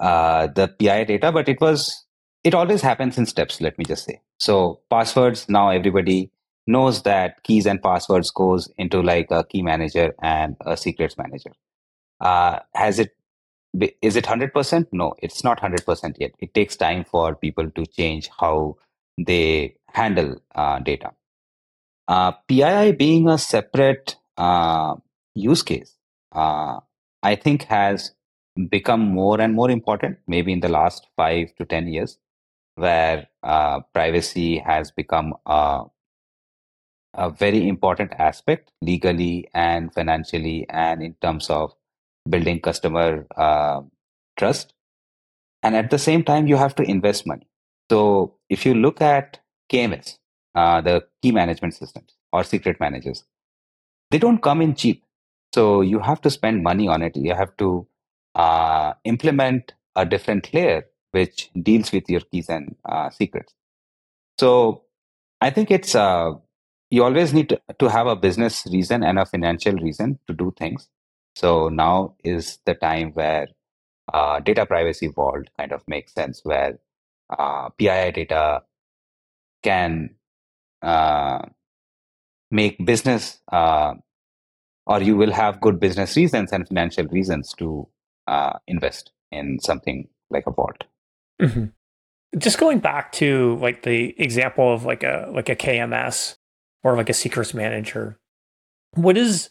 uh, 0.00 0.48
the 0.48 0.68
PI 0.68 1.04
data, 1.04 1.32
but 1.32 1.48
it 1.48 1.60
was 1.60 2.06
it 2.44 2.54
always 2.54 2.82
happens 2.82 3.18
in 3.18 3.26
steps. 3.26 3.60
Let 3.60 3.78
me 3.78 3.84
just 3.84 4.04
say. 4.04 4.20
So 4.38 4.80
passwords 4.90 5.48
now 5.48 5.70
everybody 5.70 6.30
knows 6.66 7.02
that 7.02 7.42
keys 7.42 7.66
and 7.66 7.82
passwords 7.82 8.30
goes 8.30 8.70
into 8.78 9.02
like 9.02 9.30
a 9.30 9.44
key 9.44 9.62
manager 9.62 10.14
and 10.22 10.56
a 10.64 10.76
secrets 10.76 11.16
manager. 11.18 11.52
Uh, 12.20 12.60
has 12.74 12.98
it 12.98 13.16
is 14.02 14.16
it 14.16 14.24
100% 14.24 14.86
no 14.92 15.14
it's 15.22 15.42
not 15.44 15.60
100% 15.60 16.16
yet 16.18 16.32
it 16.40 16.52
takes 16.54 16.76
time 16.76 17.04
for 17.04 17.34
people 17.34 17.70
to 17.70 17.86
change 17.86 18.28
how 18.38 18.76
they 19.18 19.74
handle 19.94 20.36
uh, 20.54 20.78
data 20.78 21.10
uh, 22.08 22.32
pii 22.48 22.92
being 22.92 23.28
a 23.28 23.38
separate 23.38 24.16
uh, 24.36 24.94
use 25.34 25.62
case 25.62 25.96
uh, 26.32 26.78
i 27.22 27.34
think 27.34 27.64
has 27.64 28.12
become 28.68 29.00
more 29.00 29.40
and 29.40 29.54
more 29.54 29.70
important 29.70 30.18
maybe 30.26 30.52
in 30.52 30.60
the 30.60 30.68
last 30.68 31.08
5 31.16 31.54
to 31.56 31.64
10 31.64 31.88
years 31.88 32.18
where 32.76 33.28
uh, 33.42 33.80
privacy 33.92 34.58
has 34.58 34.90
become 34.90 35.34
a, 35.46 35.84
a 37.14 37.30
very 37.30 37.68
important 37.68 38.12
aspect 38.18 38.70
legally 38.80 39.48
and 39.54 39.92
financially 39.94 40.66
and 40.70 41.02
in 41.02 41.14
terms 41.20 41.50
of 41.50 41.74
building 42.28 42.60
customer 42.60 43.26
uh, 43.36 43.80
trust. 44.36 44.74
And 45.62 45.76
at 45.76 45.90
the 45.90 45.98
same 45.98 46.24
time, 46.24 46.46
you 46.46 46.56
have 46.56 46.74
to 46.76 46.82
invest 46.82 47.26
money. 47.26 47.46
So 47.90 48.36
if 48.48 48.66
you 48.66 48.74
look 48.74 49.00
at 49.00 49.40
KMS, 49.70 50.18
uh, 50.54 50.80
the 50.80 51.04
key 51.22 51.32
management 51.32 51.74
systems 51.74 52.14
or 52.32 52.44
secret 52.44 52.80
managers, 52.80 53.24
they 54.10 54.18
don't 54.18 54.42
come 54.42 54.60
in 54.62 54.74
cheap. 54.74 55.04
So 55.54 55.80
you 55.82 55.98
have 56.00 56.20
to 56.22 56.30
spend 56.30 56.62
money 56.62 56.88
on 56.88 57.02
it. 57.02 57.16
You 57.16 57.34
have 57.34 57.56
to 57.58 57.86
uh, 58.34 58.94
implement 59.04 59.74
a 59.96 60.06
different 60.06 60.52
layer 60.54 60.86
which 61.12 61.50
deals 61.62 61.92
with 61.92 62.08
your 62.10 62.20
keys 62.20 62.48
and 62.48 62.76
uh, 62.84 63.10
secrets. 63.10 63.54
So 64.38 64.82
I 65.40 65.50
think 65.50 65.70
it's 65.70 65.94
uh, 65.94 66.32
you 66.90 67.04
always 67.04 67.32
need 67.32 67.48
to, 67.50 67.60
to 67.78 67.88
have 67.88 68.06
a 68.06 68.16
business 68.16 68.66
reason 68.70 69.02
and 69.02 69.18
a 69.18 69.26
financial 69.26 69.74
reason 69.74 70.18
to 70.26 70.34
do 70.34 70.52
things. 70.58 70.88
So 71.36 71.68
now 71.68 72.14
is 72.24 72.58
the 72.66 72.74
time 72.74 73.12
where 73.12 73.48
uh, 74.12 74.40
data 74.40 74.66
privacy 74.66 75.08
vault 75.08 75.48
kind 75.58 75.72
of 75.72 75.82
makes 75.88 76.12
sense, 76.12 76.40
where 76.44 76.78
uh, 77.38 77.70
PII 77.70 78.12
data 78.12 78.62
can 79.62 80.10
uh, 80.82 81.40
make 82.50 82.84
business, 82.84 83.38
uh, 83.50 83.94
or 84.86 85.00
you 85.00 85.16
will 85.16 85.32
have 85.32 85.60
good 85.60 85.80
business 85.80 86.16
reasons 86.16 86.52
and 86.52 86.66
financial 86.66 87.06
reasons 87.06 87.54
to 87.54 87.88
invest 88.66 89.12
in 89.30 89.58
something 89.60 90.08
like 90.30 90.44
a 90.46 90.50
vault. 90.50 90.84
Mm-hmm. 91.42 92.38
Just 92.38 92.58
going 92.58 92.78
back 92.78 93.12
to 93.12 93.56
like 93.60 93.82
the 93.82 94.14
example 94.20 94.72
of 94.72 94.84
like 94.84 95.02
a 95.02 95.30
like 95.32 95.48
a 95.48 95.56
KMS 95.56 96.36
or 96.82 96.96
like 96.96 97.10
a 97.10 97.14
secrets 97.14 97.52
manager, 97.52 98.18
what 98.94 99.18
is 99.18 99.50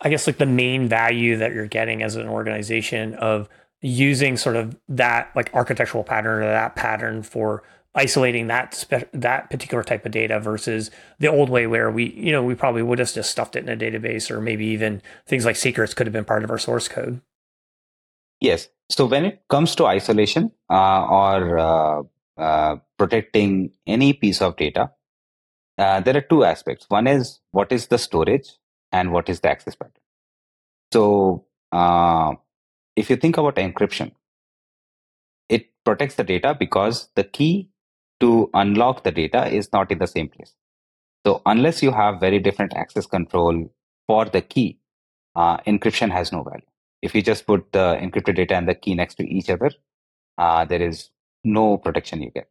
I 0.00 0.10
guess 0.10 0.26
like 0.26 0.38
the 0.38 0.46
main 0.46 0.88
value 0.88 1.36
that 1.36 1.52
you're 1.52 1.66
getting 1.66 2.02
as 2.02 2.16
an 2.16 2.28
organization 2.28 3.14
of 3.14 3.48
using 3.80 4.36
sort 4.36 4.56
of 4.56 4.76
that 4.88 5.30
like 5.34 5.52
architectural 5.54 6.04
pattern 6.04 6.42
or 6.42 6.46
that 6.46 6.76
pattern 6.76 7.22
for 7.22 7.62
isolating 7.94 8.46
that 8.48 8.74
spe- 8.74 9.10
that 9.12 9.50
particular 9.50 9.82
type 9.82 10.04
of 10.04 10.12
data 10.12 10.38
versus 10.38 10.90
the 11.18 11.26
old 11.26 11.48
way 11.48 11.66
where 11.66 11.90
we 11.90 12.12
you 12.12 12.30
know 12.30 12.42
we 12.42 12.54
probably 12.54 12.82
would 12.82 12.98
have 12.98 13.12
just 13.12 13.30
stuffed 13.30 13.56
it 13.56 13.66
in 13.66 13.68
a 13.68 13.76
database 13.76 14.30
or 14.30 14.40
maybe 14.40 14.66
even 14.66 15.00
things 15.26 15.44
like 15.44 15.56
secrets 15.56 15.94
could 15.94 16.06
have 16.06 16.12
been 16.12 16.24
part 16.24 16.44
of 16.44 16.50
our 16.50 16.58
source 16.58 16.86
code 16.86 17.20
Yes. 18.40 18.68
So 18.90 19.06
when 19.06 19.24
it 19.24 19.42
comes 19.48 19.74
to 19.76 19.86
isolation 19.86 20.50
uh, 20.70 21.06
or 21.06 21.58
uh, 21.58 22.02
uh, 22.36 22.76
protecting 22.96 23.72
any 23.86 24.12
piece 24.12 24.40
of 24.40 24.56
data, 24.56 24.90
uh, 25.78 26.00
there 26.00 26.16
are 26.16 26.22
two 26.22 26.44
aspects. 26.44 26.86
One 26.88 27.06
is 27.06 27.40
what 27.52 27.72
is 27.72 27.88
the 27.88 27.98
storage 27.98 28.48
and 28.92 29.12
what 29.12 29.28
is 29.28 29.40
the 29.40 29.50
access 29.50 29.74
pattern. 29.74 29.92
So, 30.92 31.46
uh, 31.72 32.34
if 32.96 33.10
you 33.10 33.16
think 33.16 33.36
about 33.36 33.56
encryption, 33.56 34.12
it 35.48 35.66
protects 35.84 36.14
the 36.16 36.24
data 36.24 36.54
because 36.58 37.08
the 37.14 37.24
key 37.24 37.70
to 38.20 38.50
unlock 38.54 39.04
the 39.04 39.12
data 39.12 39.46
is 39.46 39.72
not 39.72 39.90
in 39.92 39.98
the 39.98 40.06
same 40.06 40.28
place. 40.28 40.54
So, 41.26 41.42
unless 41.46 41.82
you 41.82 41.92
have 41.92 42.20
very 42.20 42.38
different 42.38 42.74
access 42.74 43.06
control 43.06 43.72
for 44.06 44.24
the 44.26 44.42
key, 44.42 44.78
uh, 45.36 45.58
encryption 45.58 46.10
has 46.10 46.32
no 46.32 46.42
value. 46.42 46.62
If 47.02 47.14
you 47.14 47.22
just 47.22 47.46
put 47.46 47.72
the 47.72 47.96
encrypted 48.00 48.36
data 48.36 48.54
and 48.54 48.68
the 48.68 48.74
key 48.74 48.94
next 48.94 49.16
to 49.16 49.28
each 49.28 49.50
other, 49.50 49.70
uh, 50.36 50.64
there 50.64 50.82
is 50.82 51.10
no 51.44 51.78
protection 51.78 52.22
you 52.22 52.30
get. 52.30 52.48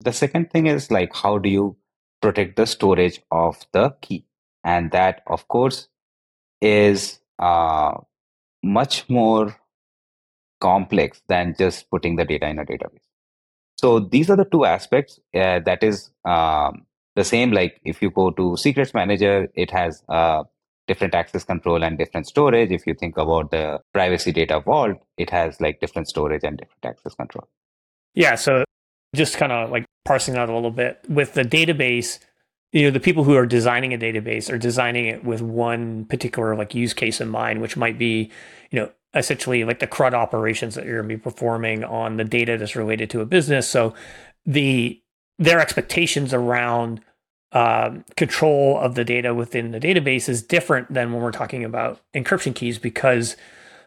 The 0.00 0.12
second 0.12 0.50
thing 0.50 0.66
is 0.66 0.90
like, 0.90 1.14
how 1.14 1.38
do 1.38 1.48
you 1.48 1.76
protect 2.20 2.56
the 2.56 2.66
storage 2.66 3.20
of 3.30 3.58
the 3.72 3.90
key? 4.00 4.26
And 4.64 4.90
that, 4.92 5.22
of 5.26 5.48
course, 5.48 5.88
is 6.60 7.20
uh, 7.38 7.94
much 8.62 9.08
more 9.08 9.56
complex 10.60 11.22
than 11.28 11.54
just 11.58 11.88
putting 11.90 12.16
the 12.16 12.24
data 12.24 12.48
in 12.48 12.58
a 12.58 12.64
database. 12.64 13.06
So 13.76 14.00
these 14.00 14.28
are 14.28 14.36
the 14.36 14.44
two 14.44 14.64
aspects 14.64 15.20
uh, 15.34 15.60
that 15.60 15.82
is 15.82 16.10
um, 16.24 16.84
the 17.14 17.24
same. 17.24 17.52
Like 17.52 17.80
if 17.84 18.02
you 18.02 18.10
go 18.10 18.30
to 18.32 18.56
Secrets 18.56 18.92
Manager, 18.92 19.48
it 19.54 19.70
has 19.70 20.02
uh, 20.08 20.44
different 20.88 21.14
access 21.14 21.44
control 21.44 21.84
and 21.84 21.96
different 21.96 22.26
storage. 22.26 22.72
If 22.72 22.86
you 22.86 22.94
think 22.94 23.16
about 23.16 23.52
the 23.52 23.78
privacy 23.92 24.32
data 24.32 24.58
vault, 24.60 24.96
it 25.16 25.30
has 25.30 25.60
like 25.60 25.78
different 25.80 26.08
storage 26.08 26.42
and 26.42 26.58
different 26.58 26.84
access 26.84 27.14
control. 27.14 27.48
Yeah. 28.14 28.34
So 28.34 28.64
just 29.14 29.36
kind 29.36 29.52
of 29.52 29.70
like 29.70 29.84
parsing 30.04 30.34
that 30.34 30.48
a 30.48 30.54
little 30.54 30.72
bit 30.72 31.00
with 31.08 31.34
the 31.34 31.42
database, 31.42 32.18
you 32.72 32.82
know, 32.82 32.90
the 32.90 33.00
people 33.00 33.24
who 33.24 33.36
are 33.36 33.46
designing 33.46 33.94
a 33.94 33.98
database 33.98 34.52
are 34.52 34.58
designing 34.58 35.06
it 35.06 35.24
with 35.24 35.40
one 35.40 36.04
particular 36.06 36.56
like 36.56 36.74
use 36.74 36.94
case 36.94 37.20
in 37.20 37.28
mind, 37.28 37.60
which 37.60 37.76
might 37.76 37.98
be, 37.98 38.30
you 38.70 38.80
know, 38.80 38.90
essentially 39.14 39.64
like 39.64 39.78
the 39.78 39.86
CRUD 39.86 40.14
operations 40.14 40.74
that 40.74 40.84
you're 40.84 41.00
going 41.00 41.08
to 41.08 41.16
be 41.16 41.22
performing 41.22 41.84
on 41.84 42.16
the 42.16 42.24
data 42.24 42.58
that's 42.58 42.76
related 42.76 43.08
to 43.10 43.20
a 43.20 43.26
business. 43.26 43.68
So 43.68 43.94
the 44.44 45.00
their 45.38 45.60
expectations 45.60 46.34
around 46.34 47.00
um, 47.52 48.04
control 48.16 48.78
of 48.78 48.94
the 48.94 49.04
data 49.04 49.34
within 49.34 49.70
the 49.70 49.80
database 49.80 50.28
is 50.28 50.42
different 50.42 50.92
than 50.92 51.12
when 51.12 51.22
we're 51.22 51.32
talking 51.32 51.64
about 51.64 52.00
encryption 52.14 52.54
keys 52.54 52.78
because 52.78 53.36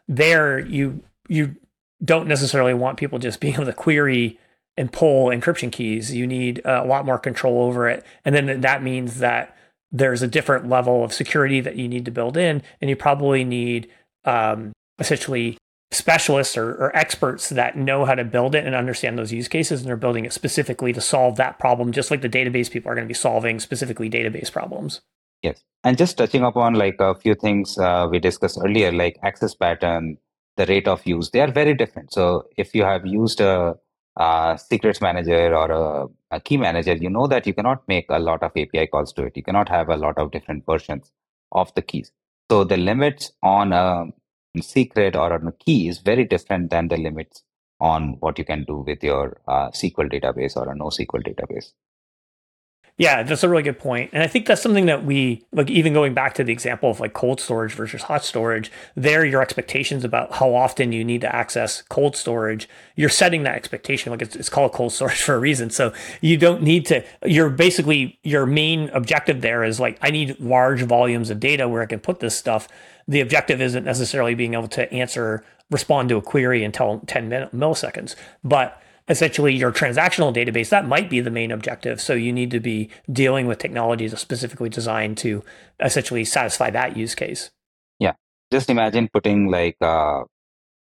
there 0.08 0.60
you 0.60 1.04
you 1.28 1.56
don't 2.04 2.28
necessarily 2.28 2.74
want 2.74 2.98
people 2.98 3.20
just 3.20 3.40
being 3.40 3.54
able 3.54 3.66
to 3.66 3.74
query 3.74 4.40
and 4.78 4.92
pull 4.92 5.28
encryption 5.28 5.72
keys. 5.72 6.14
You 6.14 6.26
need 6.26 6.62
a 6.66 6.84
lot 6.86 7.06
more 7.06 7.20
control 7.20 7.62
over 7.64 7.88
it, 7.88 8.06
and 8.26 8.34
then 8.34 8.62
that 8.62 8.82
means 8.82 9.20
that 9.20 9.56
there's 9.92 10.22
a 10.22 10.28
different 10.28 10.70
level 10.70 11.04
of 11.04 11.14
security 11.14 11.60
that 11.62 11.76
you 11.76 11.88
need 11.88 12.06
to 12.06 12.12
build 12.12 12.38
in, 12.38 12.64
and 12.80 12.90
you 12.90 12.96
probably 12.96 13.44
need 13.44 13.90
um, 14.26 14.72
essentially 14.98 15.58
specialists 15.92 16.58
or, 16.58 16.72
or, 16.72 16.96
experts 16.96 17.50
that 17.50 17.76
know 17.76 18.06
how 18.06 18.16
to 18.16 18.24
build 18.24 18.56
it 18.56 18.66
and 18.66 18.74
understand 18.76 19.20
those 19.20 19.34
use 19.34 19.50
cases 19.50 19.82
and 19.82 19.90
they're 19.90 19.98
building 19.98 20.24
it 20.24 20.32
specifically 20.32 20.94
to 20.94 21.02
solve 21.02 21.36
that 21.36 21.60
problem 21.60 21.92
just 21.92 22.10
like 22.10 22.22
the 22.22 22.30
database 22.30 22.72
people 22.72 22.90
are 22.90 22.96
going 22.96 23.06
to 23.06 23.10
be 23.10 23.14
solving 23.14 23.60
specifically 23.60 24.10
database 24.10 24.52
problems. 24.52 25.02
Yes. 25.42 25.64
And 25.84 25.98
just 25.98 26.18
touching 26.18 26.44
upon 26.44 26.76
like 26.76 26.96
a 27.00 27.14
few 27.16 27.36
things 27.36 27.78
uh, 27.78 28.08
we 28.10 28.20
discussed 28.20 28.58
earlier 28.64 28.92
like 28.92 29.18
access 29.24 29.54
pattern 29.54 30.18
the 30.56 30.66
rate 30.66 30.88
of 30.88 31.06
use 31.06 31.30
they 31.32 31.42
are 31.42 31.52
very 31.52 31.74
different. 31.74 32.14
So 32.14 32.46
if 32.56 32.74
you 32.74 32.84
have 32.84 33.06
used 33.06 33.42
a, 33.42 33.76
a 34.16 34.58
secrets 34.66 35.02
manager 35.02 35.54
or 35.54 35.72
a, 35.72 36.08
a 36.38 36.40
key 36.40 36.56
manager 36.56 36.94
you 36.94 37.10
know 37.10 37.28
that 37.28 37.46
you 37.46 37.54
cannot 37.54 37.86
make 37.90 38.06
a 38.10 38.20
lot 38.20 38.44
of 38.44 38.52
api 38.56 38.88
calls 38.88 39.12
to 39.14 39.26
it. 39.26 39.34
You 39.36 39.44
cannot 39.44 39.68
have 39.68 39.90
a 39.90 39.98
lot 39.98 40.18
of 40.18 40.32
different 40.32 40.66
versions 40.66 41.12
of 41.52 41.74
the 41.76 41.82
keys. 41.82 42.14
So 42.50 42.64
the 42.64 42.78
limits 42.78 43.34
on 43.44 43.74
a 43.74 44.06
secret 44.60 45.16
or 45.16 45.34
on 45.34 45.48
a 45.48 45.52
key 45.54 45.88
is 45.88 46.00
very 46.00 46.26
different 46.26 46.70
than 46.70 46.90
the 46.90 46.98
limits 46.98 47.44
on 47.80 48.18
what 48.20 48.38
you 48.38 48.46
can 48.46 48.64
do 48.66 48.78
with 48.78 49.04
your 49.04 49.40
uh, 49.48 49.70
SQL 49.70 50.12
database 50.12 50.56
or 50.56 50.72
a 50.72 50.76
NoSQL 50.76 51.26
database. 51.26 51.72
Yeah, 52.98 53.24
that's 53.24 53.44
a 53.44 53.50
really 53.50 53.64
good 53.64 53.80
point. 53.80 54.12
And 54.14 54.22
I 54.22 54.28
think 54.28 54.46
that's 54.46 54.62
something 54.62 54.86
that 54.86 55.04
we 55.04 55.44
like 55.52 55.70
even 55.70 55.94
going 55.94 56.14
back 56.14 56.36
to 56.36 56.44
the 56.44 56.52
example 56.54 56.90
of 56.92 57.00
like 57.00 57.14
cold 57.14 57.40
storage 57.40 57.74
versus 57.74 58.04
hot 58.04 58.24
storage, 58.24 58.72
there 58.96 59.26
your 59.26 59.42
expectations 59.42 60.04
about 60.04 60.34
how 60.34 60.54
often 60.54 60.92
you 60.92 61.04
need 61.04 61.22
to 61.22 61.36
access 61.36 61.82
cold 61.84 62.16
storage, 62.16 62.70
you're 62.96 63.10
setting 63.10 63.44
that 63.44 63.56
expectation 63.56 64.12
like 64.12 64.22
it's, 64.22 64.36
it's 64.36 64.50
called 64.50 64.74
cold 64.74 64.94
storage 64.94 65.22
for 65.22 65.36
a 65.36 65.40
reason. 65.40 65.70
So 65.70 65.94
you 66.22 66.38
don't 66.38 66.62
need 66.62 66.86
to 66.88 67.04
you're 67.26 67.50
basically 67.50 68.20
your 68.24 68.46
main 68.46 68.90
objective 68.90 69.42
there 69.42 69.64
is 69.64 69.80
like 69.80 69.98
I 70.02 70.12
need 70.12 70.40
large 70.40 70.84
volumes 70.84 71.30
of 71.30 71.40
data 71.40 71.68
where 71.68 71.82
I 71.82 71.88
can 71.88 72.00
put 72.00 72.20
this 72.20 72.38
stuff 72.38 72.68
the 73.08 73.22
objective 73.22 73.62
isn't 73.62 73.84
necessarily 73.84 74.36
being 74.36 74.54
able 74.54 74.68
to 74.70 74.92
answer, 74.94 75.44
respond 75.70 76.10
to 76.10 76.18
a 76.18 76.22
query 76.22 76.64
in 76.64 76.72
10 76.72 77.02
milliseconds, 77.02 78.16
but 78.44 78.82
essentially 79.12 79.54
your 79.54 79.72
transactional 79.72 80.34
database, 80.34 80.70
that 80.70 80.88
might 80.88 81.10
be 81.10 81.20
the 81.20 81.30
main 81.30 81.52
objective. 81.52 82.00
So 82.00 82.14
you 82.14 82.32
need 82.32 82.52
to 82.52 82.60
be 82.60 82.90
dealing 83.12 83.46
with 83.46 83.60
technologies 83.60 84.18
specifically 84.18 84.70
designed 84.70 85.18
to 85.20 85.44
essentially 85.80 86.26
satisfy 86.26 86.70
that 86.72 86.98
use 86.98 87.14
case. 87.14 87.52
Yeah. 88.00 88.14
Just 88.52 88.70
imagine 88.70 89.10
putting 89.14 89.52
like, 89.52 89.78
uh, 89.82 90.24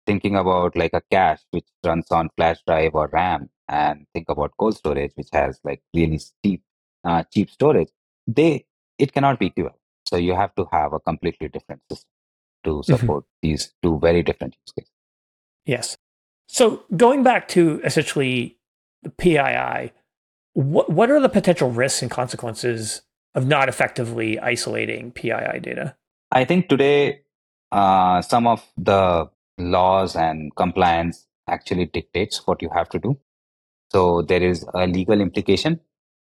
thinking 0.06 0.36
about 0.36 0.76
like 0.76 0.94
a 0.94 1.02
cache 1.10 1.42
which 1.50 1.66
runs 1.84 2.10
on 2.10 2.30
flash 2.36 2.58
drive 2.66 2.94
or 2.94 3.08
RAM 3.12 3.50
and 3.68 4.06
think 4.14 4.28
about 4.28 4.52
cold 4.58 4.76
storage, 4.76 5.12
which 5.16 5.28
has 5.32 5.60
like 5.64 5.82
really 5.94 6.18
steep, 6.18 6.62
uh, 7.04 7.22
cheap 7.32 7.50
storage. 7.50 7.90
They, 8.26 8.66
it 8.98 9.12
cannot 9.12 9.38
be 9.38 9.46
equivalent. 9.46 9.78
So 10.06 10.16
you 10.16 10.34
have 10.34 10.54
to 10.56 10.66
have 10.72 10.92
a 10.92 11.00
completely 11.00 11.48
different 11.48 11.82
system 11.90 12.08
to 12.64 12.70
mm-hmm. 12.70 12.92
support 12.92 13.24
mm-hmm. 13.24 13.48
these 13.48 13.74
two 13.82 13.98
very 14.00 14.22
different 14.22 14.54
use 14.54 14.72
cases. 14.78 14.92
Yes. 15.66 15.96
So 16.46 16.84
going 16.96 17.22
back 17.22 17.48
to 17.48 17.80
essentially 17.84 18.58
the 19.02 19.10
PII, 19.10 19.92
what 20.54 20.90
what 20.90 21.10
are 21.10 21.20
the 21.20 21.28
potential 21.28 21.70
risks 21.70 22.02
and 22.02 22.10
consequences 22.10 23.02
of 23.34 23.46
not 23.46 23.68
effectively 23.68 24.38
isolating 24.38 25.12
PII 25.12 25.60
data? 25.60 25.96
I 26.30 26.44
think 26.44 26.68
today 26.68 27.20
uh, 27.70 28.22
some 28.22 28.46
of 28.46 28.64
the 28.76 29.30
laws 29.58 30.16
and 30.16 30.54
compliance 30.56 31.26
actually 31.48 31.86
dictates 31.86 32.46
what 32.46 32.62
you 32.62 32.70
have 32.74 32.88
to 32.90 32.98
do. 32.98 33.18
So 33.90 34.22
there 34.22 34.42
is 34.42 34.64
a 34.74 34.86
legal 34.86 35.20
implication 35.20 35.80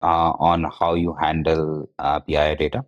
uh, 0.01 0.31
on 0.39 0.65
how 0.79 0.95
you 0.95 1.15
handle 1.19 1.89
uh, 1.99 2.19
PII 2.19 2.55
data 2.55 2.85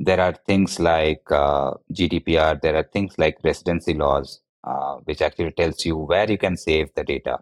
there 0.00 0.20
are 0.20 0.34
things 0.46 0.78
like 0.78 1.22
uh, 1.30 1.72
GDPR, 1.92 2.60
there 2.60 2.76
are 2.76 2.88
things 2.92 3.18
like 3.18 3.38
residency 3.42 3.94
laws, 3.94 4.40
uh, 4.66 4.96
which 5.04 5.22
actually 5.22 5.52
tells 5.52 5.84
you 5.84 5.96
where 5.96 6.30
you 6.30 6.38
can 6.38 6.56
save 6.56 6.92
the 6.94 7.04
data. 7.04 7.38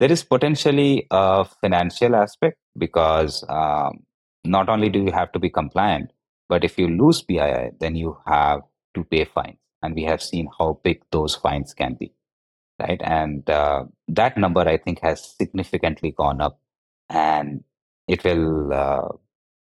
There 0.00 0.10
is 0.10 0.22
potentially 0.22 1.06
a 1.10 1.44
financial 1.44 2.16
aspect 2.16 2.58
because 2.76 3.44
um, 3.48 4.04
not 4.44 4.68
only 4.68 4.88
do 4.88 5.00
you 5.00 5.12
have 5.12 5.32
to 5.32 5.38
be 5.38 5.50
compliant, 5.50 6.12
but 6.48 6.64
if 6.64 6.78
you 6.78 6.88
lose 6.88 7.22
PII, 7.22 7.70
then 7.78 7.96
you 7.96 8.16
have 8.26 8.60
to 8.94 9.04
pay 9.04 9.24
fines. 9.24 9.58
And 9.82 9.94
we 9.94 10.04
have 10.04 10.22
seen 10.22 10.48
how 10.58 10.80
big 10.84 11.02
those 11.10 11.34
fines 11.34 11.74
can 11.74 11.94
be, 11.94 12.12
right? 12.78 13.00
And 13.02 13.48
uh, 13.50 13.84
that 14.08 14.36
number, 14.36 14.60
I 14.60 14.76
think, 14.76 15.00
has 15.00 15.24
significantly 15.24 16.12
gone 16.12 16.40
up. 16.40 16.60
And 17.08 17.64
it 18.06 18.22
will 18.22 18.72
uh, 18.72 19.08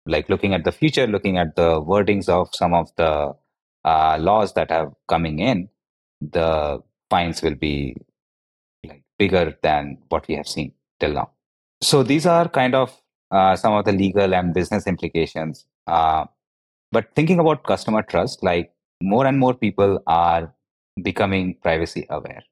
like 0.05 0.29
looking 0.29 0.53
at 0.53 0.63
the 0.63 0.72
future, 0.72 1.07
looking 1.07 1.38
at 1.38 1.55
the 1.55 1.81
wordings 1.81 2.29
of 2.29 2.50
some 2.53 2.74
of 2.74 2.91
the 2.95 3.33
uh, 3.86 4.17
laws 4.19 4.53
that 4.53 4.72
are 4.72 4.93
coming 5.07 5.39
in, 5.39 5.69
the 6.32 6.82
fines 7.10 7.42
will 7.42 7.56
be 7.56 7.96
like 8.86 9.03
bigger 9.18 9.58
than 9.62 9.98
what 10.10 10.27
we 10.27 10.36
have 10.36 10.48
seen 10.48 10.74
till 11.00 11.13
now. 11.13 11.30
So 11.82 12.03
these 12.03 12.25
are 12.25 12.48
kind 12.48 12.75
of 12.75 13.01
uh, 13.32 13.56
some 13.56 13.74
of 13.74 13.86
the 13.86 13.92
legal 13.92 14.34
and 14.34 14.53
business 14.53 14.88
implications. 14.88 15.65
Uh, 15.88 16.25
but 16.92 17.08
thinking 17.15 17.39
about 17.39 17.63
customer 17.63 18.03
trust, 18.03 18.44
like 18.44 18.72
more 19.01 19.25
and 19.25 19.39
more 19.39 19.53
people 19.53 20.01
are 20.08 20.53
becoming 21.01 21.56
privacy 21.62 22.06
aware. 22.10 22.44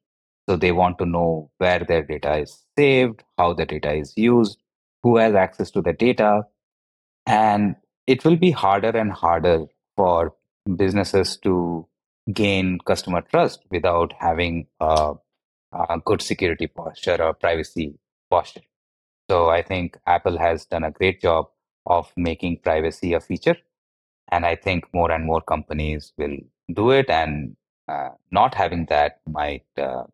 So 0.48 0.56
they 0.56 0.72
want 0.72 0.98
to 0.98 1.06
know 1.06 1.50
where 1.58 1.78
their 1.78 2.02
data 2.02 2.38
is 2.38 2.64
saved, 2.76 3.22
how 3.38 3.52
the 3.54 3.64
data 3.64 3.92
is 3.92 4.12
used, 4.16 4.58
who 5.02 5.16
has 5.16 5.34
access 5.34 5.70
to 5.70 5.80
the 5.80 5.92
data, 5.92 6.42
and 7.26 7.76
it 8.06 8.24
will 8.24 8.36
be 8.36 8.50
harder 8.50 8.90
and 8.90 9.12
harder 9.12 9.66
for 9.96 10.34
businesses 10.76 11.36
to 11.38 11.86
gain 12.32 12.78
customer 12.80 13.22
trust 13.22 13.60
without 13.70 14.12
having 14.18 14.66
a, 14.80 15.14
a 15.72 15.98
good 16.04 16.22
security 16.22 16.66
posture 16.66 17.20
or 17.22 17.34
privacy 17.34 17.94
posture. 18.30 18.62
So 19.30 19.48
I 19.48 19.62
think 19.62 19.96
Apple 20.06 20.38
has 20.38 20.66
done 20.66 20.84
a 20.84 20.90
great 20.90 21.20
job 21.20 21.46
of 21.86 22.12
making 22.16 22.58
privacy 22.58 23.12
a 23.14 23.20
feature. 23.20 23.56
And 24.30 24.46
I 24.46 24.56
think 24.56 24.84
more 24.94 25.10
and 25.10 25.24
more 25.24 25.40
companies 25.40 26.12
will 26.16 26.36
do 26.72 26.90
it. 26.90 27.10
And 27.10 27.56
uh, 27.88 28.10
not 28.30 28.54
having 28.54 28.86
that 28.86 29.20
might 29.26 29.64
uh, 29.76 30.04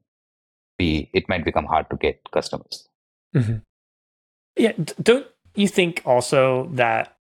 be, 0.79 1.11
it 1.13 1.29
might 1.29 1.45
become 1.45 1.67
hard 1.67 1.91
to 1.91 1.97
get 1.97 2.21
customers. 2.33 2.89
Mm-hmm. 3.35 3.57
Yeah. 4.57 4.73
Don't 5.03 5.27
you 5.55 5.69
think 5.69 6.03
also 6.05 6.69
that 6.73 7.18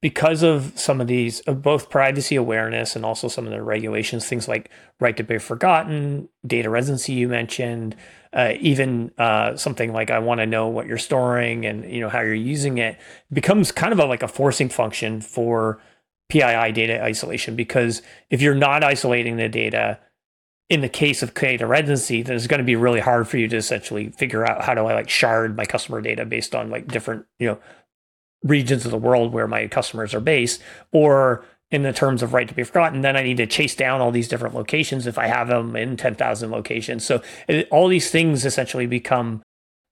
because 0.00 0.42
of 0.42 0.72
some 0.76 1.00
of 1.00 1.08
these, 1.08 1.40
of 1.40 1.60
both 1.60 1.90
privacy 1.90 2.36
awareness 2.36 2.94
and 2.94 3.04
also 3.04 3.26
some 3.26 3.46
of 3.46 3.52
the 3.52 3.62
regulations, 3.62 4.26
things 4.26 4.46
like 4.46 4.70
right 5.00 5.16
to 5.16 5.24
be 5.24 5.38
forgotten, 5.38 6.28
data 6.46 6.70
residency 6.70 7.14
you 7.14 7.28
mentioned, 7.28 7.96
uh, 8.32 8.52
even 8.60 9.10
uh, 9.18 9.56
something 9.56 9.92
like 9.92 10.10
I 10.10 10.20
want 10.20 10.40
to 10.40 10.46
know 10.46 10.68
what 10.68 10.86
you're 10.86 10.98
storing 10.98 11.66
and 11.66 11.90
you 11.90 12.00
know 12.00 12.08
how 12.08 12.20
you're 12.20 12.34
using 12.34 12.78
it 12.78 12.98
becomes 13.32 13.72
kind 13.72 13.92
of 13.92 13.98
a, 13.98 14.04
like 14.04 14.22
a 14.22 14.28
forcing 14.28 14.68
function 14.68 15.20
for 15.20 15.80
PII 16.28 16.72
data 16.72 17.02
isolation. 17.02 17.56
Because 17.56 18.02
if 18.30 18.40
you're 18.40 18.54
not 18.54 18.84
isolating 18.84 19.36
the 19.36 19.48
data, 19.48 19.98
in 20.68 20.82
the 20.82 20.88
case 20.88 21.22
of 21.22 21.32
data 21.32 21.66
residency, 21.66 22.22
then 22.22 22.36
it's 22.36 22.46
going 22.46 22.58
to 22.58 22.64
be 22.64 22.76
really 22.76 23.00
hard 23.00 23.26
for 23.26 23.38
you 23.38 23.48
to 23.48 23.56
essentially 23.56 24.10
figure 24.10 24.46
out 24.46 24.62
how 24.62 24.74
do 24.74 24.84
I 24.84 24.94
like 24.94 25.08
shard 25.08 25.56
my 25.56 25.64
customer 25.64 26.00
data 26.00 26.26
based 26.26 26.54
on 26.54 26.70
like 26.70 26.86
different 26.88 27.24
you 27.38 27.48
know 27.48 27.58
regions 28.42 28.84
of 28.84 28.90
the 28.90 28.98
world 28.98 29.32
where 29.32 29.48
my 29.48 29.66
customers 29.66 30.14
are 30.14 30.20
based, 30.20 30.62
or 30.92 31.44
in 31.70 31.82
the 31.82 31.92
terms 31.92 32.22
of 32.22 32.32
right 32.32 32.48
to 32.48 32.54
be 32.54 32.62
forgotten, 32.62 33.02
then 33.02 33.16
I 33.16 33.22
need 33.22 33.36
to 33.36 33.46
chase 33.46 33.74
down 33.74 34.00
all 34.00 34.10
these 34.10 34.28
different 34.28 34.54
locations 34.54 35.06
if 35.06 35.18
I 35.18 35.26
have 35.26 35.48
them 35.48 35.76
in 35.76 35.96
10,000 35.96 36.50
locations. 36.50 37.04
So 37.04 37.22
it, 37.46 37.68
all 37.70 37.88
these 37.88 38.10
things 38.10 38.46
essentially 38.46 38.86
become 38.86 39.42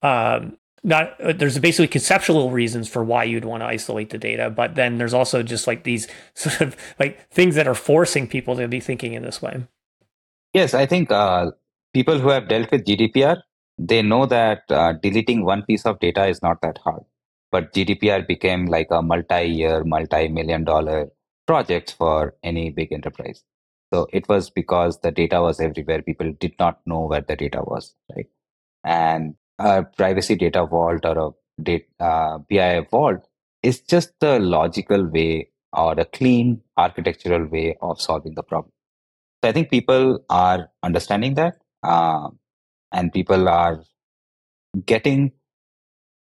um, 0.01 0.57
not, 0.83 1.15
there's 1.19 1.59
basically 1.59 1.87
conceptual 1.87 2.51
reasons 2.51 2.87
for 2.87 3.03
why 3.03 3.23
you'd 3.25 3.45
want 3.45 3.61
to 3.61 3.67
isolate 3.67 4.09
the 4.09 4.17
data, 4.17 4.49
but 4.49 4.75
then 4.75 4.97
there's 4.97 5.13
also 5.13 5.43
just 5.43 5.67
like 5.67 5.83
these 5.83 6.07
sort 6.33 6.61
of 6.61 6.77
like 6.99 7.29
things 7.29 7.55
that 7.55 7.67
are 7.67 7.75
forcing 7.75 8.27
people 8.27 8.55
to 8.55 8.67
be 8.67 8.79
thinking 8.79 9.13
in 9.13 9.23
this 9.23 9.41
way. 9.41 9.63
Yes, 10.53 10.73
I 10.73 10.85
think 10.85 11.11
uh, 11.11 11.51
people 11.93 12.19
who 12.19 12.29
have 12.29 12.47
dealt 12.47 12.71
with 12.71 12.85
GDPR, 12.85 13.41
they 13.77 14.01
know 14.01 14.25
that 14.25 14.63
uh, 14.69 14.93
deleting 14.93 15.45
one 15.45 15.63
piece 15.63 15.85
of 15.85 15.99
data 15.99 16.25
is 16.25 16.41
not 16.41 16.61
that 16.61 16.79
hard. 16.83 17.03
But 17.51 17.73
GDPR 17.73 18.27
became 18.27 18.65
like 18.65 18.87
a 18.91 19.01
multi-year, 19.01 19.83
multi-million 19.83 20.63
dollar 20.63 21.09
project 21.45 21.95
for 21.97 22.35
any 22.43 22.69
big 22.69 22.91
enterprise. 22.91 23.43
So 23.93 24.07
it 24.11 24.27
was 24.27 24.49
because 24.49 24.99
the 24.99 25.11
data 25.11 25.41
was 25.41 25.59
everywhere. 25.59 26.01
People 26.01 26.33
did 26.33 26.53
not 26.59 26.79
know 26.85 27.05
where 27.05 27.21
the 27.21 27.37
data 27.37 27.61
was, 27.63 27.95
right? 28.13 28.27
And 28.83 29.35
a 29.59 29.83
privacy 29.83 30.35
data 30.35 30.65
vault 30.65 31.05
or 31.05 31.17
a 31.17 31.63
data, 31.63 31.85
uh, 31.99 32.37
PII 32.49 32.85
vault 32.91 33.25
is 33.63 33.81
just 33.81 34.13
the 34.19 34.39
logical 34.39 35.05
way 35.05 35.49
or 35.73 35.93
a 35.93 36.05
clean 36.05 36.61
architectural 36.77 37.45
way 37.45 37.77
of 37.81 38.01
solving 38.01 38.35
the 38.35 38.43
problem. 38.43 38.71
So 39.43 39.49
I 39.49 39.53
think 39.53 39.69
people 39.69 40.23
are 40.29 40.69
understanding 40.83 41.35
that, 41.35 41.59
uh, 41.83 42.29
and 42.91 43.13
people 43.13 43.47
are 43.47 43.83
getting 44.85 45.31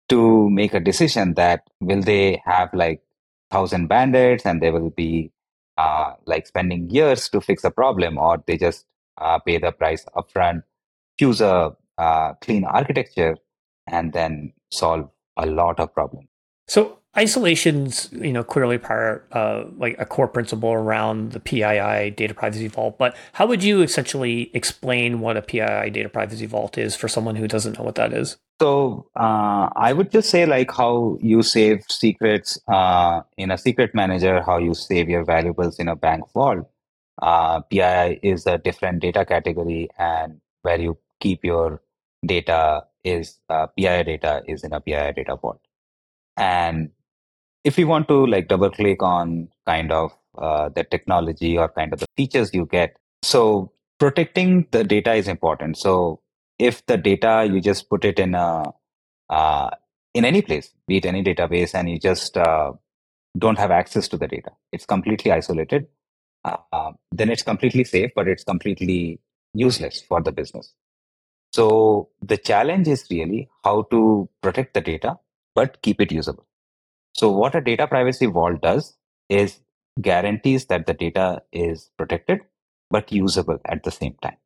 to 0.08 0.50
make 0.50 0.74
a 0.74 0.80
decision 0.80 1.34
that 1.34 1.68
will 1.80 2.02
they 2.02 2.42
have 2.44 2.72
like 2.74 3.02
thousand 3.50 3.86
bandits 3.88 4.44
and 4.44 4.60
they 4.60 4.70
will 4.70 4.90
be 4.90 5.30
uh, 5.76 6.12
like 6.26 6.46
spending 6.46 6.88
years 6.90 7.28
to 7.28 7.40
fix 7.40 7.64
a 7.64 7.70
problem, 7.70 8.18
or 8.18 8.42
they 8.46 8.56
just 8.56 8.86
uh, 9.18 9.38
pay 9.38 9.58
the 9.58 9.72
price 9.72 10.04
upfront, 10.16 10.62
choose 11.18 11.40
a 11.40 11.74
uh, 11.98 12.32
clean 12.34 12.64
architecture, 12.64 13.36
and 13.86 14.12
then 14.12 14.52
solve 14.70 15.08
a 15.36 15.46
lot 15.46 15.80
of 15.80 15.92
problems. 15.92 16.28
So 16.68 16.98
isolation's 17.16 18.08
you 18.12 18.32
know 18.32 18.42
clearly 18.42 18.78
part 18.78 19.26
uh, 19.32 19.64
like 19.76 19.96
a 19.98 20.06
core 20.06 20.28
principle 20.28 20.72
around 20.72 21.32
the 21.32 21.40
PII 21.40 22.10
data 22.10 22.34
privacy 22.34 22.68
vault. 22.68 22.98
But 22.98 23.16
how 23.32 23.46
would 23.46 23.62
you 23.62 23.82
essentially 23.82 24.50
explain 24.54 25.20
what 25.20 25.36
a 25.36 25.42
PII 25.42 25.90
data 25.90 26.08
privacy 26.08 26.46
vault 26.46 26.78
is 26.78 26.96
for 26.96 27.08
someone 27.08 27.36
who 27.36 27.48
doesn't 27.48 27.78
know 27.78 27.84
what 27.84 27.94
that 27.96 28.12
is? 28.12 28.36
So 28.60 29.08
uh, 29.16 29.68
I 29.74 29.92
would 29.92 30.10
just 30.10 30.30
say 30.30 30.46
like 30.46 30.70
how 30.70 31.18
you 31.20 31.42
save 31.42 31.84
secrets 31.88 32.58
uh, 32.68 33.22
in 33.36 33.50
a 33.50 33.58
secret 33.58 33.94
manager, 33.94 34.42
how 34.42 34.58
you 34.58 34.74
save 34.74 35.08
your 35.08 35.24
valuables 35.24 35.78
in 35.78 35.88
a 35.88 35.96
bank 35.96 36.24
vault. 36.32 36.68
Uh, 37.20 37.60
PII 37.60 38.20
is 38.22 38.46
a 38.46 38.58
different 38.58 39.00
data 39.00 39.24
category, 39.24 39.88
and 39.98 40.40
where 40.62 40.80
you 40.80 40.98
keep 41.20 41.44
your 41.44 41.80
data 42.26 42.84
is 43.04 43.38
uh, 43.48 43.66
PII 43.66 44.02
data 44.02 44.42
is 44.48 44.64
in 44.64 44.72
a 44.72 44.80
PII 44.80 45.12
data 45.12 45.36
vault. 45.36 45.60
And 46.36 46.90
if 47.64 47.78
you 47.78 47.86
want 47.86 48.08
to 48.08 48.26
like 48.26 48.48
double 48.48 48.70
click 48.70 49.02
on 49.02 49.48
kind 49.66 49.92
of 49.92 50.12
uh, 50.38 50.68
the 50.68 50.84
technology 50.84 51.56
or 51.56 51.68
kind 51.68 51.92
of 51.92 52.00
the 52.00 52.06
features 52.16 52.50
you 52.52 52.66
get, 52.66 52.96
so 53.22 53.72
protecting 53.98 54.66
the 54.70 54.84
data 54.84 55.14
is 55.14 55.28
important. 55.28 55.78
So 55.78 56.20
if 56.58 56.84
the 56.86 56.96
data 56.96 57.48
you 57.50 57.60
just 57.60 57.88
put 57.88 58.04
it 58.04 58.18
in 58.18 58.34
a 58.34 58.72
uh, 59.30 59.70
in 60.12 60.24
any 60.24 60.42
place, 60.42 60.72
be 60.86 60.98
it 60.98 61.06
any 61.06 61.24
database, 61.24 61.74
and 61.74 61.90
you 61.90 61.98
just 61.98 62.36
uh, 62.36 62.72
don't 63.38 63.58
have 63.58 63.70
access 63.70 64.06
to 64.08 64.16
the 64.16 64.28
data, 64.28 64.50
it's 64.72 64.86
completely 64.86 65.32
isolated. 65.32 65.86
Uh, 66.44 66.92
then 67.10 67.30
it's 67.30 67.42
completely 67.42 67.84
safe, 67.84 68.10
but 68.14 68.28
it's 68.28 68.44
completely 68.44 69.18
useless 69.54 70.02
for 70.02 70.20
the 70.20 70.30
business. 70.30 70.74
So 71.52 72.10
the 72.20 72.36
challenge 72.36 72.86
is 72.86 73.06
really 73.10 73.48
how 73.62 73.82
to 73.90 74.28
protect 74.42 74.74
the 74.74 74.82
data 74.82 75.18
but 75.54 75.80
keep 75.82 76.00
it 76.00 76.12
usable. 76.12 76.46
So 77.14 77.30
what 77.30 77.54
a 77.54 77.60
data 77.60 77.86
privacy 77.86 78.26
vault 78.26 78.60
does 78.60 78.96
is 79.28 79.60
guarantees 80.00 80.66
that 80.66 80.86
the 80.86 80.94
data 80.94 81.42
is 81.52 81.90
protected 81.96 82.40
but 82.90 83.12
usable 83.12 83.60
at 83.64 83.84
the 83.84 83.90
same 83.90 84.16
time. 84.20 84.36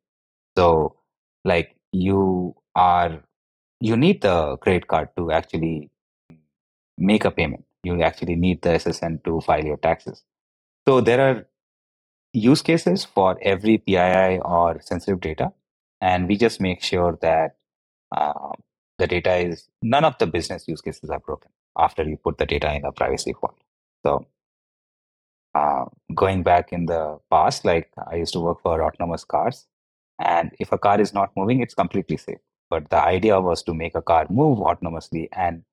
So 0.57 0.95
like 1.43 1.75
you 1.91 2.55
are 2.75 3.23
you 3.79 3.97
need 3.97 4.21
the 4.21 4.57
credit 4.57 4.87
card 4.87 5.09
to 5.17 5.31
actually 5.31 5.89
make 6.97 7.25
a 7.25 7.31
payment. 7.31 7.65
You 7.83 8.01
actually 8.03 8.35
need 8.35 8.61
the 8.61 8.69
SSN 8.69 9.23
to 9.23 9.41
file 9.41 9.63
your 9.63 9.77
taxes. 9.77 10.23
So 10.87 11.01
there 11.01 11.21
are 11.21 11.47
use 12.33 12.61
cases 12.61 13.05
for 13.05 13.39
every 13.41 13.77
PII 13.77 14.39
or 14.39 14.81
sensitive 14.81 15.21
data, 15.21 15.53
and 16.01 16.27
we 16.27 16.37
just 16.37 16.59
make 16.61 16.83
sure 16.83 17.17
that 17.21 17.55
uh, 18.15 18.51
the 18.97 19.07
data 19.07 19.35
is 19.37 19.69
none 19.81 20.03
of 20.03 20.17
the 20.19 20.27
business 20.27 20.67
use 20.67 20.81
cases 20.81 21.09
are 21.09 21.19
broken 21.19 21.49
after 21.77 22.03
you 22.03 22.17
put 22.17 22.37
the 22.37 22.45
data 22.45 22.73
in 22.73 22.85
a 22.85 22.91
privacy 22.91 23.33
vault. 23.39 23.57
So 24.05 24.25
uh, 25.55 25.85
going 26.15 26.43
back 26.43 26.71
in 26.71 26.85
the 26.85 27.19
past, 27.31 27.65
like 27.65 27.91
I 28.09 28.15
used 28.15 28.33
to 28.33 28.39
work 28.39 28.61
for 28.61 28.83
autonomous 28.83 29.23
cars, 29.23 29.67
and 30.19 30.51
if 30.59 30.71
a 30.71 30.77
car 30.77 30.99
is 30.99 31.13
not 31.13 31.31
moving, 31.35 31.61
it's 31.61 31.73
completely 31.73 32.17
safe. 32.17 32.39
But 32.69 32.89
the 32.89 33.01
idea 33.01 33.39
was 33.39 33.63
to 33.63 33.73
make 33.73 33.95
a 33.95 34.01
car 34.01 34.27
move 34.29 34.59
autonomously 34.59 35.27
and 35.31 35.63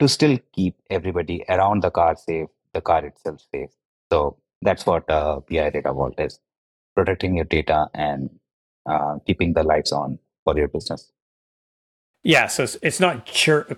to 0.00 0.08
still 0.08 0.38
keep 0.52 0.76
everybody 0.90 1.44
around 1.48 1.82
the 1.82 1.90
car 1.90 2.16
safe, 2.16 2.48
the 2.72 2.80
car 2.80 3.04
itself 3.04 3.40
safe. 3.52 3.70
So 4.10 4.38
that's 4.62 4.86
what 4.86 5.08
uh, 5.10 5.40
PI 5.40 5.70
Data 5.70 5.92
Vault 5.92 6.14
is 6.18 6.40
protecting 6.94 7.36
your 7.36 7.44
data 7.44 7.88
and 7.94 8.30
uh, 8.86 9.18
keeping 9.26 9.52
the 9.52 9.62
lights 9.62 9.92
on 9.92 10.18
for 10.44 10.56
your 10.56 10.68
business. 10.68 11.12
Yeah, 12.26 12.48
so 12.48 12.64
it's, 12.64 12.76
it's 12.82 12.98
not 12.98 13.24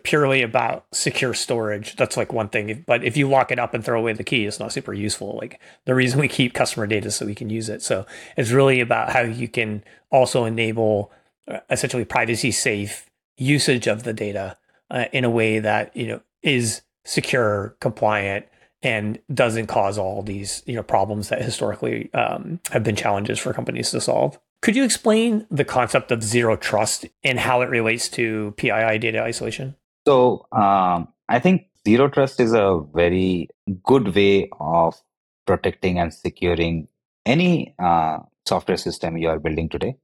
purely 0.05 0.41
about 0.41 0.87
secure 0.91 1.35
storage. 1.35 1.97
That's 1.97 2.17
like 2.17 2.33
one 2.33 2.49
thing. 2.49 2.83
But 2.87 3.05
if 3.05 3.15
you 3.15 3.29
lock 3.29 3.53
it 3.53 3.59
up 3.59 3.75
and 3.75 3.85
throw 3.85 4.01
away 4.01 4.15
the 4.15 4.25
key, 4.25 4.47
it's 4.47 4.59
not 4.59 4.73
super 4.73 4.95
useful. 4.95 5.37
Like 5.37 5.61
the 5.85 5.95
reason 5.95 6.19
we 6.19 6.29
keep 6.29 6.55
customer 6.55 6.87
data 6.87 7.11
so 7.11 7.27
we 7.27 7.35
can 7.35 7.51
use 7.51 7.69
it. 7.69 7.83
So 7.83 8.07
it's 8.39 8.51
really 8.51 8.81
about 8.81 9.11
how 9.11 9.21
you 9.21 9.49
can 9.49 9.85
also 10.11 10.47
enable 10.47 11.13
uh, 11.47 11.59
essentially 11.69 12.07
privacy 12.07 12.51
safe 12.51 13.11
usage 13.37 13.87
of 13.87 14.05
the 14.05 14.15
data 14.15 14.57
uh, 14.91 15.05
in 15.13 15.25
a 15.25 15.31
way 15.31 15.59
that 15.59 15.95
you 15.95 16.07
know 16.07 16.23
is 16.43 16.81
secure, 17.05 17.77
compliant, 17.81 18.47
and 18.83 19.19
doesn't 19.35 19.67
cause 19.67 19.99
all 19.99 20.23
these 20.23 20.63
you 20.65 20.75
know 20.75 20.83
problems 20.83 21.29
that 21.29 21.43
historically 21.43 22.11
um, 22.15 22.61
have 22.71 22.83
been 22.83 22.97
challenges 22.97 23.39
for 23.39 23.53
companies 23.53 23.91
to 23.91 24.01
solve. 24.01 24.39
Could 24.61 24.75
you 24.77 24.85
explain 24.85 25.47
the 25.51 25.65
concept 25.65 26.11
of 26.11 26.23
zero 26.23 26.57
trust 26.57 27.07
and 27.23 27.39
how 27.39 27.63
it 27.63 27.71
relates 27.71 28.09
to 28.11 28.53
PII 28.57 28.99
data 28.99 29.23
isolation? 29.23 29.77
So, 30.07 30.47
um, 30.53 31.09
I 31.29 31.39
think 31.39 31.67
zero 31.87 32.09
trust 32.09 32.41
is 32.41 32.53
a 32.53 32.81
very 32.93 33.49
good 33.85 34.15
way 34.15 34.49
of 34.59 35.01
protecting 35.47 35.99
and 35.99 36.13
securing 36.13 36.89
any 37.25 37.75
uh, 37.79 38.19
software 38.47 38.77
system 38.77 39.17
you 39.17 39.29
are 39.29 39.39
building 39.39 39.69
today. 39.69 39.97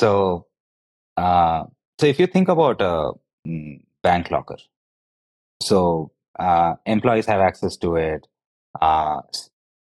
So, 0.00 0.46
uh, 1.16 1.64
so 1.98 2.06
if 2.06 2.20
you 2.20 2.26
think 2.26 2.48
about 2.48 2.80
a 2.80 3.12
mm, 3.46 3.80
bank 4.02 4.30
locker, 4.30 4.58
so 5.62 6.12
uh, 6.38 6.74
employees 6.86 7.26
have 7.26 7.40
access 7.40 7.76
to 7.78 7.96
it, 7.96 8.28
uh, 8.80 9.20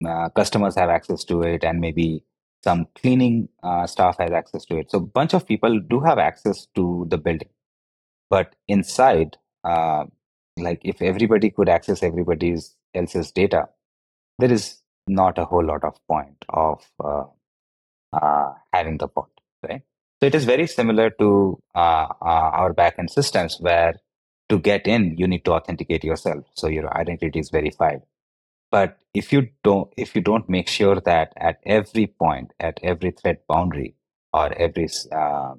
uh, 0.06 0.28
customers 0.28 0.76
have 0.76 0.90
access 0.90 1.24
to 1.24 1.42
it, 1.42 1.64
and 1.64 1.80
maybe 1.80 2.24
some 2.62 2.86
cleaning 2.94 3.48
uh, 3.62 3.86
staff 3.86 4.18
has 4.18 4.32
access 4.32 4.64
to 4.66 4.78
it. 4.78 4.90
So 4.90 4.98
a 4.98 5.02
bunch 5.02 5.34
of 5.34 5.46
people 5.46 5.80
do 5.80 6.00
have 6.00 6.18
access 6.18 6.66
to 6.74 7.06
the 7.08 7.18
building. 7.18 7.48
But 8.30 8.54
inside, 8.66 9.36
uh, 9.64 10.04
like 10.56 10.80
if 10.82 11.00
everybody 11.00 11.50
could 11.50 11.68
access 11.68 12.02
everybody's 12.02 12.74
else's 12.94 13.30
data, 13.32 13.68
there 14.38 14.52
is 14.52 14.82
not 15.06 15.38
a 15.38 15.44
whole 15.44 15.64
lot 15.64 15.84
of 15.84 15.94
point 16.06 16.44
of 16.50 16.84
uh, 17.02 17.24
uh 18.12 18.52
having 18.72 18.98
the 18.98 19.08
vault, 19.08 19.30
right? 19.66 19.82
So 20.20 20.26
it 20.26 20.34
is 20.34 20.44
very 20.44 20.66
similar 20.66 21.10
to 21.10 21.62
uh, 21.74 22.08
uh, 22.20 22.50
our 22.60 22.74
backend 22.74 23.10
systems 23.10 23.56
where 23.60 23.94
to 24.48 24.58
get 24.58 24.86
in, 24.86 25.16
you 25.16 25.28
need 25.28 25.44
to 25.44 25.52
authenticate 25.52 26.04
yourself. 26.04 26.44
So 26.54 26.68
your 26.68 26.94
identity 26.96 27.38
is 27.38 27.50
verified. 27.50 28.02
But 28.70 28.98
if 29.14 29.32
you 29.32 29.48
don't, 29.64 29.92
if 29.96 30.14
you 30.14 30.20
don't 30.22 30.48
make 30.48 30.68
sure 30.68 31.00
that 31.00 31.32
at 31.36 31.60
every 31.64 32.06
point, 32.06 32.52
at 32.60 32.78
every 32.82 33.10
thread 33.12 33.38
boundary, 33.48 33.94
or 34.32 34.52
every 34.54 34.88
uh, 35.12 35.54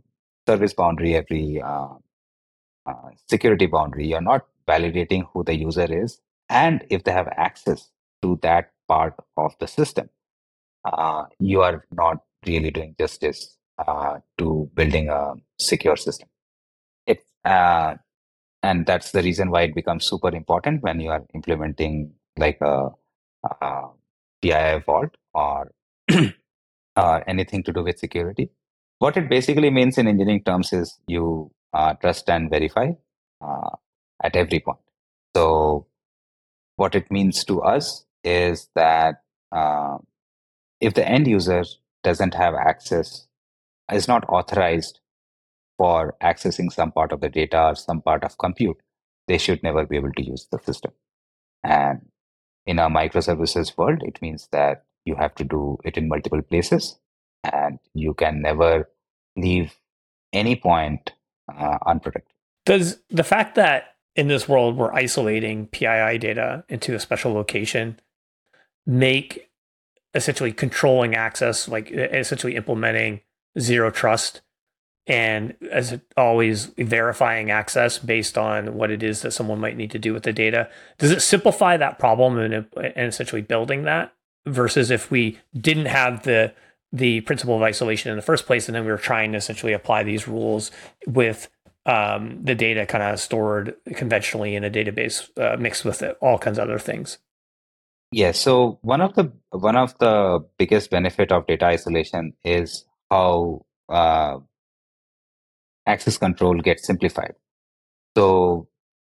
service 0.48 0.74
boundary, 0.74 1.16
every 1.16 1.62
uh, 1.62 1.96
uh, 2.86 3.10
security 3.28 3.66
boundary, 3.66 4.08
you're 4.08 4.22
not 4.22 4.46
validating 4.68 5.26
who 5.34 5.44
the 5.44 5.56
user 5.56 5.88
is 5.92 6.22
and 6.50 6.86
if 6.90 7.04
they 7.04 7.12
have 7.12 7.28
access 7.38 7.90
to 8.22 8.40
that 8.42 8.72
part 8.88 9.16
of 9.38 9.56
the 9.60 9.68
system, 9.68 10.10
uh, 10.86 11.26
you 11.40 11.62
are 11.62 11.86
not 11.92 12.20
really 12.48 12.72
doing 12.72 12.96
justice 13.00 13.58
uh, 13.80 14.20
to 14.38 14.70
building 14.76 15.10
a 15.10 15.34
secure 15.60 15.98
system. 15.98 16.30
It, 17.08 17.24
uh, 17.46 17.96
and 18.64 18.86
that's 18.86 19.12
the 19.12 19.24
reason 19.24 19.52
why 19.52 19.64
it 19.64 19.76
becomes 19.76 20.06
super 20.06 20.30
important 20.36 20.84
when 20.84 21.00
you 21.00 21.12
are 21.12 21.26
implementing 21.36 22.14
like 22.38 22.60
a, 22.62 22.90
a 23.44 23.88
PII 24.42 24.84
vault 24.86 25.16
or 25.34 25.72
uh, 26.96 27.20
anything 27.28 27.64
to 27.64 27.74
do 27.74 27.84
with 27.84 28.00
security. 28.00 28.50
What 29.00 29.18
it 29.18 29.30
basically 29.30 29.70
means 29.70 29.98
in 29.98 30.08
engineering 30.08 30.44
terms 30.44 30.74
is 30.74 30.98
you 31.08 31.52
uh, 31.74 31.94
trust 31.94 32.30
and 32.30 32.50
verify 32.50 32.92
uh, 33.42 33.70
at 34.24 34.36
every 34.36 34.60
point. 34.60 34.80
So, 35.36 35.88
what 36.76 36.96
it 36.96 37.12
means 37.12 37.44
to 37.46 37.62
us 37.62 38.06
is 38.24 38.70
that 38.76 39.22
uh, 39.52 39.98
if 40.82 40.94
the 40.94 41.08
end 41.08 41.28
user 41.28 41.64
doesn't 42.04 42.34
have 42.34 42.54
access, 42.56 43.28
is 43.92 44.08
not 44.08 44.28
authorized 44.30 45.00
for 45.78 46.16
accessing 46.22 46.72
some 46.72 46.92
part 46.92 47.12
of 47.12 47.22
the 47.22 47.30
data 47.30 47.68
or 47.68 47.76
some 47.76 48.02
part 48.02 48.24
of 48.24 48.38
compute, 48.38 48.78
they 49.28 49.38
should 49.38 49.64
never 49.64 49.86
be 49.86 49.96
able 49.96 50.12
to 50.12 50.26
use 50.26 50.48
the 50.52 50.60
system. 50.60 50.92
And 51.64 52.02
in 52.70 52.78
a 52.78 52.88
microservices 52.88 53.76
world, 53.76 54.04
it 54.04 54.22
means 54.22 54.48
that 54.52 54.84
you 55.04 55.16
have 55.16 55.34
to 55.34 55.44
do 55.44 55.80
it 55.84 55.98
in 55.98 56.08
multiple 56.08 56.44
places 56.44 57.00
and 57.44 57.80
you 57.96 58.14
can 58.14 58.44
never 58.44 58.88
leave 59.36 59.76
any 60.34 60.56
point 60.56 61.14
uh, 61.52 61.80
unprotected. 61.88 62.32
Does 62.68 63.00
the 63.10 63.24
fact 63.24 63.56
that 63.56 63.96
in 64.16 64.28
this 64.28 64.48
world 64.48 64.78
we're 64.78 64.94
isolating 64.94 65.66
PII 65.66 66.20
data 66.20 66.64
into 66.70 66.94
a 66.94 67.00
special 67.00 67.34
location 67.34 68.00
make 68.86 69.50
essentially 70.14 70.52
controlling 70.52 71.16
access, 71.16 71.68
like 71.68 71.90
essentially 71.90 72.56
implementing 72.56 73.22
zero 73.60 73.90
trust 73.90 74.42
and 75.10 75.56
as 75.72 76.00
always 76.16 76.68
verifying 76.78 77.50
access 77.50 77.98
based 77.98 78.38
on 78.38 78.76
what 78.76 78.92
it 78.92 79.02
is 79.02 79.24
that 79.24 79.32
someone 79.32 79.60
might 79.60 79.76
need 79.76 79.90
to 79.92 80.00
do 80.00 80.14
with 80.14 80.22
the 80.22 80.32
data. 80.32 80.70
Does 81.00 81.10
it 81.10 81.22
simplify 81.22 81.76
that 81.78 81.98
problem 81.98 82.38
and, 82.38 82.54
and 82.78 83.08
essentially 83.08 83.42
building 83.42 83.84
that 83.84 84.14
versus 84.46 84.92
if 84.92 85.10
we 85.10 85.40
didn't 85.60 85.88
have 85.88 86.24
the 86.24 86.54
the 86.92 87.22
principle 87.22 87.56
of 87.56 87.62
isolation 87.62 88.10
in 88.10 88.18
the 88.18 88.22
first 88.24 88.48
place 88.48 88.68
and 88.68 88.76
then 88.76 88.84
we 88.84 88.92
were 88.92 88.98
trying 88.98 89.32
to 89.32 89.38
essentially 89.38 89.74
apply 89.74 90.02
these 90.02 90.28
rules 90.28 90.72
with 91.06 91.48
um, 91.86 92.44
the 92.44 92.56
data 92.56 92.86
kind 92.86 93.04
of 93.04 93.20
stored 93.20 93.76
conventionally 93.96 94.56
in 94.56 94.64
a 94.64 94.72
database 94.72 95.30
uh, 95.38 95.56
mixed 95.58 95.86
with 95.86 96.02
it, 96.02 96.18
all 96.20 96.40
kinds 96.40 96.58
of 96.58 96.64
other 96.64 96.80
things? 96.80 97.18
Yeah 98.12 98.32
so 98.32 98.78
one 98.82 99.02
of 99.02 99.16
the 99.16 99.32
one 99.50 99.76
of 99.76 99.98
the 99.98 100.46
biggest 100.60 100.92
benefit 100.92 101.32
of 101.32 101.48
data 101.48 101.66
isolation 101.66 102.34
is 102.44 102.86
how 103.10 103.66
uh, 103.88 104.38
access 105.90 106.18
control 106.18 106.60
gets 106.60 106.86
simplified. 106.86 107.36
So 108.16 108.68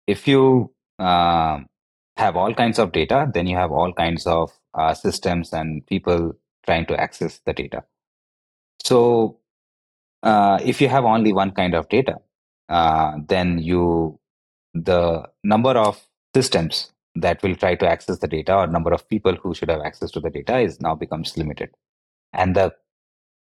if 0.06 0.28
you 0.28 0.72
um, 0.98 1.66
have 2.16 2.36
all 2.36 2.54
kinds 2.54 2.78
of 2.78 2.92
data, 2.92 3.30
then 3.32 3.46
you 3.46 3.56
have 3.56 3.72
all 3.72 3.92
kinds 3.92 4.26
of 4.26 4.52
uh, 4.74 4.94
systems 4.94 5.52
and 5.52 5.86
people 5.86 6.32
trying 6.66 6.86
to 6.86 7.00
access 7.00 7.40
the 7.46 7.52
data. 7.52 7.84
So 8.82 9.38
uh, 10.22 10.58
if 10.62 10.80
you 10.80 10.88
have 10.88 11.04
only 11.04 11.32
one 11.32 11.52
kind 11.52 11.74
of 11.74 11.88
data, 11.88 12.16
uh, 12.68 13.12
then 13.28 13.58
you 13.58 14.18
the 14.74 15.28
number 15.44 15.70
of 15.70 16.02
systems 16.34 16.90
that 17.14 17.42
will 17.42 17.54
try 17.54 17.74
to 17.76 17.88
access 17.88 18.18
the 18.18 18.26
data 18.26 18.54
or 18.56 18.66
number 18.66 18.92
of 18.92 19.08
people 19.08 19.36
who 19.36 19.54
should 19.54 19.70
have 19.70 19.82
access 19.82 20.10
to 20.10 20.20
the 20.20 20.30
data 20.30 20.58
is 20.58 20.80
now 20.80 20.94
becomes 20.94 21.36
limited 21.36 21.70
and 22.32 22.56
the 22.56 22.74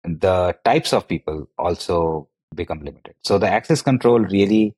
the 0.03 0.55
types 0.65 0.91
of 0.93 1.07
people 1.07 1.47
also 1.57 2.27
become 2.55 2.79
limited. 2.79 3.15
So 3.23 3.37
the 3.37 3.47
access 3.47 3.81
control 3.81 4.19
really 4.19 4.73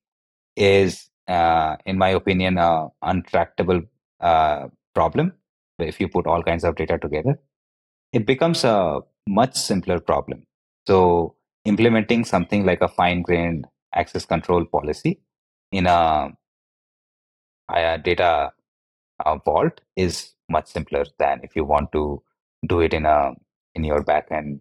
is, 0.56 1.10
uh, 1.28 1.78
in 1.86 1.98
my 1.98 2.10
opinion, 2.10 2.58
a 2.58 2.88
untractable 3.04 3.88
uh, 4.20 4.68
problem. 4.94 5.34
If 5.80 6.00
you 6.00 6.08
put 6.08 6.28
all 6.28 6.44
kinds 6.44 6.64
of 6.64 6.76
data 6.76 6.98
together, 6.98 7.40
it 8.12 8.26
becomes 8.26 8.64
a 8.64 9.02
much 9.28 9.56
simpler 9.56 10.00
problem. 10.00 10.46
So 10.88 11.36
implementing 11.66 12.26
something 12.26 12.66
like 12.66 12.82
a 12.82 12.88
fine-grained 12.88 13.66
access 13.96 14.26
control 14.26 14.66
policy 14.66 15.20
in 15.72 15.88
a, 15.88 16.30
a 17.74 17.98
data 17.98 18.52
uh, 19.26 19.38
vault 19.38 19.82
is 19.96 20.34
much 20.50 20.68
simpler 20.68 21.06
than 21.20 21.40
if 21.44 21.56
you 21.56 21.64
want 21.64 21.92
to 21.92 22.22
do 22.68 22.80
it 22.82 22.94
in 22.94 23.06
a 23.06 23.32
in 23.76 23.84
your 23.84 24.04
backend 24.04 24.60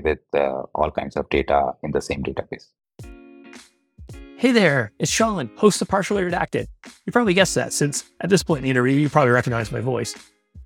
with 0.00 0.20
uh, 0.34 0.62
all 0.74 0.90
kinds 0.90 1.16
of 1.16 1.28
data 1.28 1.72
in 1.82 1.90
the 1.90 2.00
same 2.00 2.22
database. 2.22 2.68
Hey 4.36 4.50
there, 4.50 4.90
it's 4.98 5.10
Sean, 5.10 5.50
host 5.56 5.80
of 5.82 5.88
Partially 5.88 6.22
Redacted. 6.24 6.66
You 7.06 7.12
probably 7.12 7.32
guessed 7.32 7.54
that 7.54 7.72
since 7.72 8.10
at 8.20 8.28
this 8.28 8.42
point 8.42 8.58
in 8.58 8.64
the 8.64 8.70
interview, 8.70 8.96
you 8.96 9.08
probably 9.08 9.30
recognize 9.30 9.70
my 9.70 9.80
voice. 9.80 10.16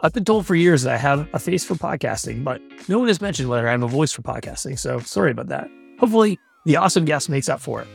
I've 0.01 0.13
been 0.13 0.25
told 0.25 0.47
for 0.47 0.55
years 0.55 0.83
that 0.83 0.95
I 0.95 0.97
have 0.97 1.29
a 1.35 1.39
face 1.39 1.65
for 1.65 1.75
podcasting, 1.75 2.43
but 2.43 2.61
no 2.89 2.99
one 2.99 3.09
has 3.09 3.21
mentioned 3.21 3.49
whether 3.49 3.69
I 3.69 3.73
have 3.73 3.83
a 3.83 3.89
voice 3.89 4.13
for 4.13 4.23
podcasting, 4.23 4.79
so 4.79 4.99
sorry 5.01 5.31
about 5.31 5.49
that. 5.49 5.69
Hopefully, 5.99 6.39
the 6.65 6.77
awesome 6.77 7.05
guest 7.05 7.29
makes 7.29 7.49
up 7.49 7.61
for 7.61 7.83
it. 7.83 7.89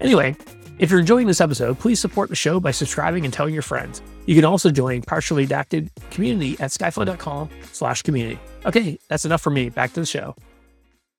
Anyway, 0.00 0.36
if 0.78 0.90
you're 0.90 1.00
enjoying 1.00 1.26
this 1.26 1.40
episode, 1.40 1.78
please 1.78 1.98
support 1.98 2.28
the 2.28 2.36
show 2.36 2.60
by 2.60 2.70
subscribing 2.70 3.24
and 3.24 3.32
telling 3.32 3.52
your 3.52 3.62
friends. 3.62 4.02
You 4.26 4.34
can 4.34 4.44
also 4.44 4.70
join 4.70 5.02
Partially 5.02 5.46
Redacted 5.46 5.90
community 6.10 6.52
at 6.60 6.70
skyflow.com 6.70 7.48
slash 7.72 8.02
community. 8.02 8.38
Okay, 8.64 8.98
that's 9.08 9.24
enough 9.24 9.40
for 9.40 9.50
me. 9.50 9.70
Back 9.70 9.92
to 9.94 10.00
the 10.00 10.06
show. 10.06 10.36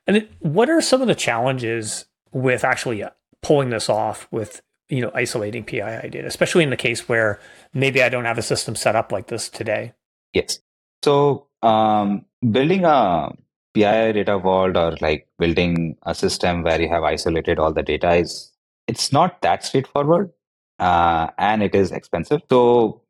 And 0.10 0.28
what 0.40 0.72
are 0.72 0.82
some 0.82 1.04
of 1.04 1.08
the 1.08 1.14
challenges 1.14 2.06
with 2.32 2.64
actually 2.64 3.04
uh, 3.04 3.12
pulling 3.44 3.70
this 3.70 3.90
off 3.90 4.28
with 4.32 4.64
you 4.90 5.02
know 5.02 5.12
isolating 5.14 5.64
PII 5.64 6.10
data, 6.10 6.26
especially 6.26 6.64
in 6.64 6.72
the 6.72 6.78
case 6.78 7.08
where 7.08 7.40
maybe 7.76 8.02
I 8.02 8.10
don't 8.10 8.26
have 8.26 8.40
a 8.40 8.42
system 8.42 8.76
set 8.76 8.96
up 8.96 9.12
like 9.12 9.28
this 9.28 9.50
today? 9.50 9.94
Yes. 10.34 10.62
So 11.04 11.46
um, 11.62 12.26
building 12.42 12.86
a 12.86 13.30
PII 13.76 14.14
data 14.14 14.40
vault 14.40 14.76
or 14.76 14.96
like 15.00 15.28
building 15.38 15.96
a 16.02 16.16
system 16.16 16.64
where 16.64 16.82
you 16.82 16.90
have 16.90 17.04
isolated 17.04 17.60
all 17.60 17.72
the 17.72 17.84
data 17.84 18.16
is 18.16 18.52
it's 18.88 19.14
not 19.14 19.44
that 19.44 19.64
straightforward 19.64 20.32
uh, 20.80 21.28
and 21.38 21.62
it 21.62 21.76
is 21.76 21.92
expensive. 21.92 22.42
So 22.50 23.04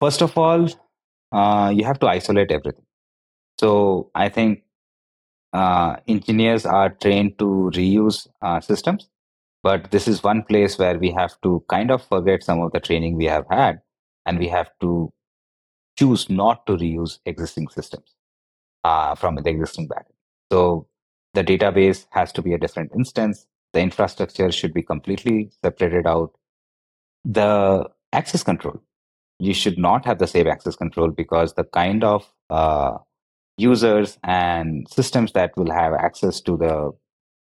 first 0.00 0.22
of 0.22 0.36
all, 0.36 0.68
uh, 1.30 1.72
you 1.72 1.84
have 1.84 2.00
to 2.00 2.08
isolate 2.08 2.50
everything. 2.50 2.84
So 3.60 4.10
I 4.16 4.28
think 4.28 4.61
uh, 5.52 5.96
engineers 6.08 6.64
are 6.66 6.90
trained 6.90 7.38
to 7.38 7.70
reuse 7.74 8.26
uh, 8.40 8.60
systems, 8.60 9.08
but 9.62 9.90
this 9.90 10.08
is 10.08 10.22
one 10.22 10.42
place 10.42 10.78
where 10.78 10.98
we 10.98 11.10
have 11.10 11.40
to 11.42 11.64
kind 11.68 11.90
of 11.90 12.04
forget 12.04 12.42
some 12.42 12.60
of 12.60 12.72
the 12.72 12.80
training 12.80 13.16
we 13.16 13.26
have 13.26 13.46
had, 13.50 13.80
and 14.26 14.38
we 14.38 14.48
have 14.48 14.70
to 14.80 15.12
choose 15.98 16.28
not 16.30 16.66
to 16.66 16.76
reuse 16.76 17.18
existing 17.26 17.68
systems 17.68 18.14
uh, 18.84 19.14
from 19.14 19.36
the 19.36 19.50
existing 19.50 19.88
backend. 19.88 20.16
So 20.50 20.88
the 21.34 21.44
database 21.44 22.06
has 22.10 22.32
to 22.32 22.42
be 22.42 22.54
a 22.54 22.58
different 22.58 22.92
instance. 22.94 23.46
The 23.72 23.80
infrastructure 23.80 24.50
should 24.52 24.74
be 24.74 24.82
completely 24.82 25.50
separated 25.62 26.06
out. 26.06 26.32
The 27.24 27.88
access 28.12 28.42
control, 28.42 28.82
you 29.38 29.54
should 29.54 29.78
not 29.78 30.04
have 30.04 30.18
the 30.18 30.26
same 30.26 30.46
access 30.46 30.76
control 30.76 31.10
because 31.10 31.54
the 31.54 31.64
kind 31.64 32.04
of 32.04 32.30
uh, 32.50 32.98
users 33.56 34.18
and 34.24 34.88
systems 34.88 35.32
that 35.32 35.56
will 35.56 35.70
have 35.70 35.92
access 35.94 36.40
to 36.42 36.56
the 36.56 36.92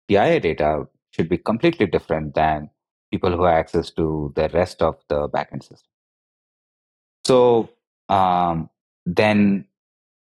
PII 0.08 0.40
data 0.40 0.88
should 1.12 1.30
be 1.30 1.38
completely 1.38 1.86
different 1.86 2.36
than 2.36 2.70
people 3.12 3.36
who 3.36 3.44
have 3.44 3.56
access 3.56 3.92
to 3.92 4.32
the 4.36 4.50
rest 4.50 4.82
of 4.82 4.96
the 5.10 5.28
backend 5.30 5.64
system. 5.64 5.90
So 7.26 7.70
um, 8.10 8.70
then 9.06 9.66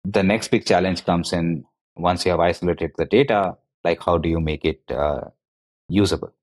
the 0.04 0.24
next 0.24 0.50
big 0.50 0.66
challenge 0.66 1.06
comes 1.06 1.34
in 1.34 1.66
once 1.96 2.26
you 2.26 2.32
have 2.32 2.40
isolated 2.40 2.92
the 2.98 3.06
data, 3.06 3.58
like 3.84 4.02
how 4.04 4.18
do 4.18 4.30
you 4.30 4.40
make 4.40 4.66
it 4.66 4.82
uh, 4.90 5.22
usable? 5.90 6.34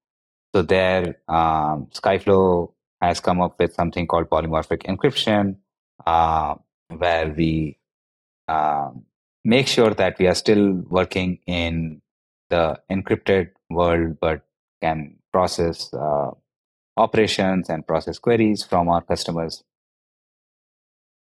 So 0.54 0.62
there, 0.62 1.18
um, 1.28 1.88
Skyflow 1.92 2.72
has 3.00 3.20
come 3.20 3.40
up 3.40 3.58
with 3.58 3.74
something 3.74 4.06
called 4.06 4.30
polymorphic 4.30 4.82
encryption, 4.84 5.56
uh, 6.06 6.54
where 6.88 7.28
we 7.36 7.78
um, 8.48 9.04
make 9.44 9.66
sure 9.66 9.90
that 9.94 10.18
we 10.18 10.26
are 10.26 10.34
still 10.34 10.72
working 10.88 11.38
in 11.46 12.00
the 12.50 12.80
encrypted 12.90 13.50
world, 13.70 14.18
but 14.20 14.42
can 14.80 15.16
process 15.32 15.92
uh, 15.94 16.30
operations 16.96 17.68
and 17.68 17.86
process 17.86 18.18
queries 18.18 18.62
from 18.62 18.88
our 18.88 19.02
customers. 19.02 19.62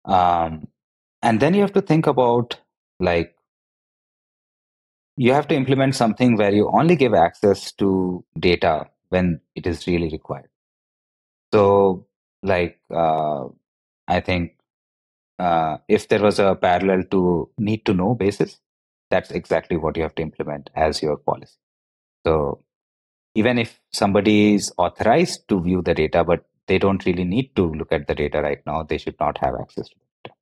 Um, 0.04 0.68
and 1.22 1.40
then 1.40 1.54
you 1.54 1.60
have 1.60 1.72
to 1.74 1.82
think 1.82 2.06
about 2.06 2.58
like 2.98 3.36
you 5.16 5.32
have 5.32 5.46
to 5.48 5.54
implement 5.54 5.94
something 5.94 6.36
where 6.36 6.52
you 6.52 6.70
only 6.72 6.96
give 6.96 7.14
access 7.14 7.72
to 7.72 8.24
data 8.38 8.88
when 9.10 9.40
it 9.54 9.66
is 9.66 9.86
really 9.86 10.08
required. 10.08 10.48
So, 11.52 12.06
like, 12.42 12.80
uh, 12.90 13.44
I 14.08 14.20
think 14.20 14.56
uh, 15.42 15.78
if 15.88 16.08
there 16.08 16.22
was 16.22 16.38
a 16.38 16.54
parallel 16.54 17.02
to 17.10 17.50
need 17.58 17.84
to 17.86 17.94
know 17.94 18.14
basis, 18.14 18.60
that's 19.10 19.30
exactly 19.30 19.76
what 19.76 19.96
you 19.96 20.02
have 20.02 20.14
to 20.14 20.22
implement 20.22 20.70
as 20.74 21.02
your 21.02 21.16
policy. 21.16 21.58
So, 22.24 22.64
even 23.34 23.58
if 23.58 23.80
somebody 23.92 24.54
is 24.54 24.72
authorized 24.78 25.48
to 25.48 25.60
view 25.60 25.82
the 25.82 25.94
data, 25.94 26.22
but 26.22 26.44
they 26.68 26.78
don't 26.78 27.04
really 27.04 27.24
need 27.24 27.56
to 27.56 27.72
look 27.72 27.90
at 27.90 28.06
the 28.06 28.14
data 28.14 28.40
right 28.40 28.60
now, 28.66 28.84
they 28.84 28.98
should 28.98 29.18
not 29.18 29.38
have 29.38 29.54
access 29.60 29.88
to 29.88 29.94
data. 30.24 30.34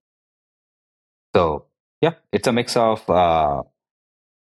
So, 1.35 1.67
yeah, 2.03 2.15
it's 2.33 2.47
a 2.47 2.53
mix 2.53 2.77
of 2.77 3.09
uh, 3.09 3.63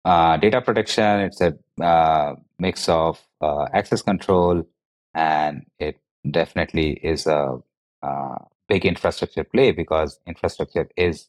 uh, 0.04 0.36
data 0.38 0.60
protection, 0.62 1.20
it's 1.20 1.40
a 1.40 1.56
uh, 1.82 2.34
mix 2.58 2.88
of 2.88 3.20
uh, 3.40 3.66
access 3.72 4.02
control, 4.02 4.66
and 5.14 5.66
it 5.78 6.00
definitely 6.28 6.92
is 6.92 7.26
a 7.26 7.58
uh, 8.02 8.38
big 8.70 8.86
infrastructure 8.86 9.44
play 9.44 9.72
because 9.72 10.20
infrastructure 10.26 10.88
is 10.96 11.28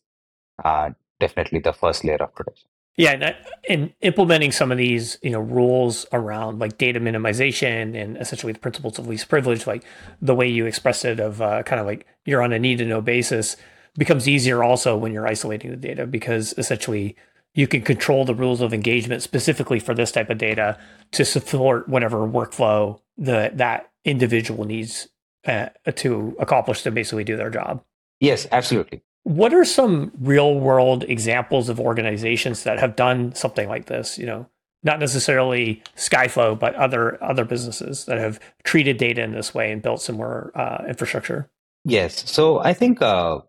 uh, 0.63 0.91
definitely 1.19 1.59
the 1.59 1.73
first 1.73 2.05
layer 2.05 2.21
of 2.23 2.33
protection. 2.35 2.67
Yeah, 2.97 3.11
and, 3.13 3.35
and, 3.69 3.93
implementing 4.01 4.51
some 4.51 4.71
of 4.71 4.77
these, 4.77 5.17
you 5.23 5.31
know, 5.31 5.39
rules 5.39 6.05
around 6.11 6.59
like 6.59 6.77
data 6.77 6.99
minimization 6.99 7.95
and 7.95 8.17
essentially 8.17 8.53
the 8.53 8.59
principles 8.59 8.99
of 8.99 9.07
least 9.07 9.29
privilege, 9.29 9.65
like 9.65 9.83
the 10.21 10.35
way 10.35 10.47
you 10.47 10.65
express 10.65 11.03
it, 11.05 11.19
of 11.19 11.41
uh, 11.41 11.63
kind 11.63 11.79
of 11.79 11.87
like 11.87 12.05
you're 12.25 12.43
on 12.43 12.53
a 12.53 12.59
need 12.59 12.77
to 12.79 12.85
know 12.85 13.01
basis, 13.01 13.55
becomes 13.97 14.27
easier 14.27 14.61
also 14.61 14.95
when 14.97 15.13
you're 15.13 15.27
isolating 15.27 15.71
the 15.71 15.77
data 15.77 16.05
because 16.05 16.53
essentially 16.57 17.15
you 17.53 17.67
can 17.67 17.81
control 17.81 18.23
the 18.23 18.35
rules 18.35 18.61
of 18.61 18.73
engagement 18.73 19.21
specifically 19.21 19.79
for 19.79 19.93
this 19.93 20.11
type 20.11 20.29
of 20.29 20.37
data 20.37 20.77
to 21.11 21.25
support 21.25 21.87
whatever 21.89 22.19
workflow 22.19 22.99
the 23.17 23.51
that 23.53 23.89
individual 24.05 24.63
needs 24.65 25.07
uh, 25.45 25.69
to 25.95 26.35
accomplish 26.39 26.83
to 26.83 26.91
basically 26.91 27.23
do 27.23 27.35
their 27.35 27.49
job. 27.49 27.83
Yes, 28.19 28.47
absolutely. 28.51 29.01
What 29.23 29.53
are 29.53 29.65
some 29.65 30.11
real 30.19 30.59
world 30.59 31.03
examples 31.07 31.69
of 31.69 31.79
organizations 31.79 32.63
that 32.63 32.79
have 32.79 32.95
done 32.95 33.35
something 33.35 33.67
like 33.67 33.85
this? 33.85 34.17
You 34.17 34.25
know, 34.25 34.47
not 34.83 34.99
necessarily 34.99 35.83
Skyflow, 35.95 36.57
but 36.57 36.73
other 36.75 37.23
other 37.23 37.45
businesses 37.45 38.05
that 38.05 38.17
have 38.17 38.39
treated 38.63 38.97
data 38.97 39.21
in 39.21 39.33
this 39.33 39.53
way 39.53 39.71
and 39.71 39.81
built 39.81 40.01
similar 40.01 40.51
uh, 40.55 40.85
infrastructure. 40.87 41.49
Yes, 41.83 42.29
so 42.29 42.59
I 42.59 42.73
think 42.73 43.01
uh, 43.01 43.39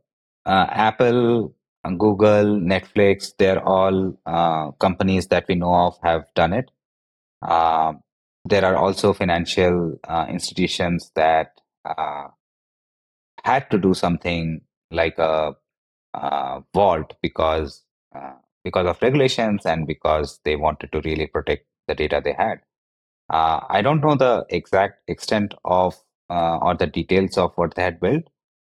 uh 0.45 0.67
Apple 0.71 1.55
Google, 1.91 2.61
Netflix, 2.61 3.33
they're 3.39 3.63
all 3.63 4.17
uh, 4.25 4.71
companies 4.73 5.29
that 5.29 5.47
we 5.49 5.57
know 5.57 5.75
of 5.75 5.99
have 6.03 6.25
done 6.35 6.53
it. 6.53 6.71
Uh, 7.43 7.95
there 8.45 8.65
are 8.65 8.77
also 8.77 9.13
financial 9.13 9.99
uh, 10.05 10.27
institutions 10.29 11.11
that 11.15 11.52
uh, 11.85 12.29
had 13.45 13.71
to 13.71 13.79
do 13.79 13.95
something 13.95 14.61
like 14.91 15.19
a, 15.19 15.55
a 16.15 16.63
vault 16.75 17.15
because 17.23 17.83
uh, 18.15 18.35
because 18.65 18.87
of 18.87 19.03
regulations 19.03 19.67
and 19.67 19.87
because 19.87 20.41
they 20.45 20.57
wanted 20.57 20.93
to 20.93 21.01
really 21.01 21.27
protect 21.27 21.67
the 21.89 21.95
data 21.95 22.21
they 22.23 22.33
had. 22.33 22.61
Uh, 23.31 23.61
I 23.69 23.83
don't 23.83 24.01
know 24.01 24.15
the 24.15 24.47
exact 24.51 25.03
extent 25.09 25.55
of 25.65 25.97
or 26.29 26.75
the 26.75 26.87
details 26.87 27.37
of 27.37 27.53
what 27.57 27.75
they 27.75 27.83
had 27.83 28.01
built, 28.01 28.25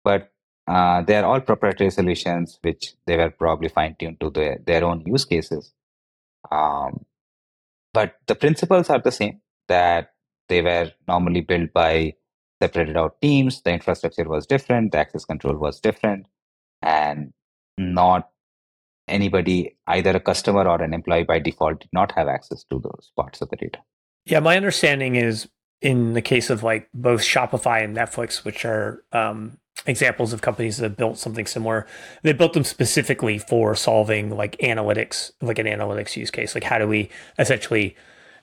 but 0.03 0.33
uh, 0.67 1.03
they're 1.03 1.25
all 1.27 1.41
proprietary 1.41 1.91
solutions, 1.91 2.59
which 2.63 2.95
they 3.07 3.17
were 3.17 3.31
probably 3.31 3.69
fine 3.69 3.97
tuned 3.99 4.21
to 4.21 4.31
their, 4.31 4.59
their 4.65 4.85
own 4.85 5.03
use 5.05 5.25
cases. 5.25 5.73
Um, 6.51 7.05
but 7.93 8.15
the 8.27 8.35
principles 8.35 8.89
are 8.89 9.01
the 9.01 9.11
same 9.11 9.41
that 9.69 10.13
they 10.49 10.63
were 10.63 10.93
normally 11.09 11.41
built 11.41 11.73
by 11.73 12.15
separated 12.63 12.97
out 12.97 13.21
teams. 13.21 13.63
The 13.63 13.73
infrastructure 13.73 14.29
was 14.29 14.47
different, 14.47 14.93
the 14.93 14.99
access 14.99 15.25
control 15.25 15.57
was 15.57 15.81
different, 15.81 16.27
and 16.83 17.33
not 17.79 18.31
anybody, 19.09 19.77
either 19.87 20.11
a 20.11 20.21
customer 20.21 20.67
or 20.67 20.83
an 20.83 20.95
employee 20.95 21.25
by 21.25 21.39
default, 21.39 21.81
did 21.81 21.91
not 21.93 22.13
have 22.13 22.29
access 22.29 22.65
to 22.65 22.79
those 22.79 23.11
parts 23.17 23.41
of 23.41 23.51
the 23.51 23.57
data. 23.57 23.79
Yeah, 24.27 24.41
my 24.41 24.57
understanding 24.57 25.17
is 25.17 25.49
in 25.81 26.13
the 26.13 26.23
case 26.23 26.51
of 26.51 26.63
like 26.63 26.89
both 26.93 27.23
Shopify 27.23 27.83
and 27.83 27.97
Netflix, 27.97 28.45
which 28.45 28.65
are 28.65 29.03
um, 29.13 29.59
examples 29.87 30.33
of 30.33 30.43
companies 30.43 30.77
that 30.79 30.97
built 30.97 31.19
something 31.19 31.47
similar. 31.47 31.87
They 32.23 32.33
built 32.33 32.53
them 32.53 32.65
specifically 32.65 33.39
for 33.39 33.75
solving 33.75 34.31
like 34.31 34.57
analytics, 34.59 35.33
like 35.41 35.59
an 35.59 35.67
analytics 35.67 36.17
use 36.17 36.31
case. 36.31 36.55
Like 36.55 36.65
how 36.65 36.79
do 36.79 36.87
we 36.87 37.09
essentially 37.39 37.97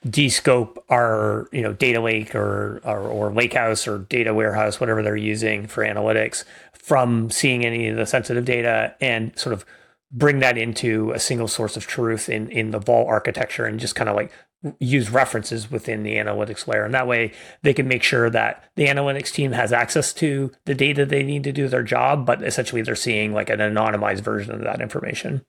descope 0.06 0.78
our 0.88 1.48
you 1.52 1.62
know 1.62 1.72
data 1.72 2.00
lake 2.00 2.34
or, 2.34 2.80
or 2.84 3.00
or 3.00 3.30
lakehouse 3.30 3.86
or 3.86 3.98
data 3.98 4.32
warehouse, 4.34 4.80
whatever 4.80 5.02
they're 5.02 5.16
using 5.16 5.66
for 5.66 5.84
analytics, 5.84 6.44
from 6.72 7.30
seeing 7.30 7.64
any 7.64 7.88
of 7.88 7.96
the 7.96 8.06
sensitive 8.06 8.44
data 8.44 8.94
and 9.00 9.36
sort 9.38 9.52
of 9.52 9.64
bring 10.10 10.38
that 10.38 10.56
into 10.56 11.12
a 11.12 11.18
single 11.18 11.48
source 11.48 11.76
of 11.76 11.86
truth 11.86 12.28
in 12.28 12.48
in 12.50 12.70
the 12.70 12.78
vault 12.78 13.08
architecture 13.08 13.64
and 13.64 13.80
just 13.80 13.94
kind 13.94 14.08
of 14.08 14.16
like 14.16 14.32
use 14.80 15.10
references 15.10 15.70
within 15.70 16.02
the 16.02 16.14
analytics 16.14 16.66
layer. 16.66 16.84
And 16.84 16.94
that 16.94 17.06
way 17.06 17.32
they 17.62 17.72
can 17.72 17.86
make 17.86 18.02
sure 18.02 18.28
that 18.30 18.64
the 18.74 18.86
analytics 18.86 19.32
team 19.32 19.52
has 19.52 19.72
access 19.72 20.12
to 20.14 20.50
the 20.64 20.74
data 20.74 21.06
they 21.06 21.22
need 21.22 21.44
to 21.44 21.52
do 21.52 21.68
their 21.68 21.82
job, 21.82 22.26
but 22.26 22.42
essentially 22.42 22.82
they're 22.82 22.96
seeing 22.96 23.32
like 23.32 23.50
an 23.50 23.60
anonymized 23.60 24.20
version 24.20 24.54
of 24.54 24.62
that 24.62 24.80
information. 24.80 25.44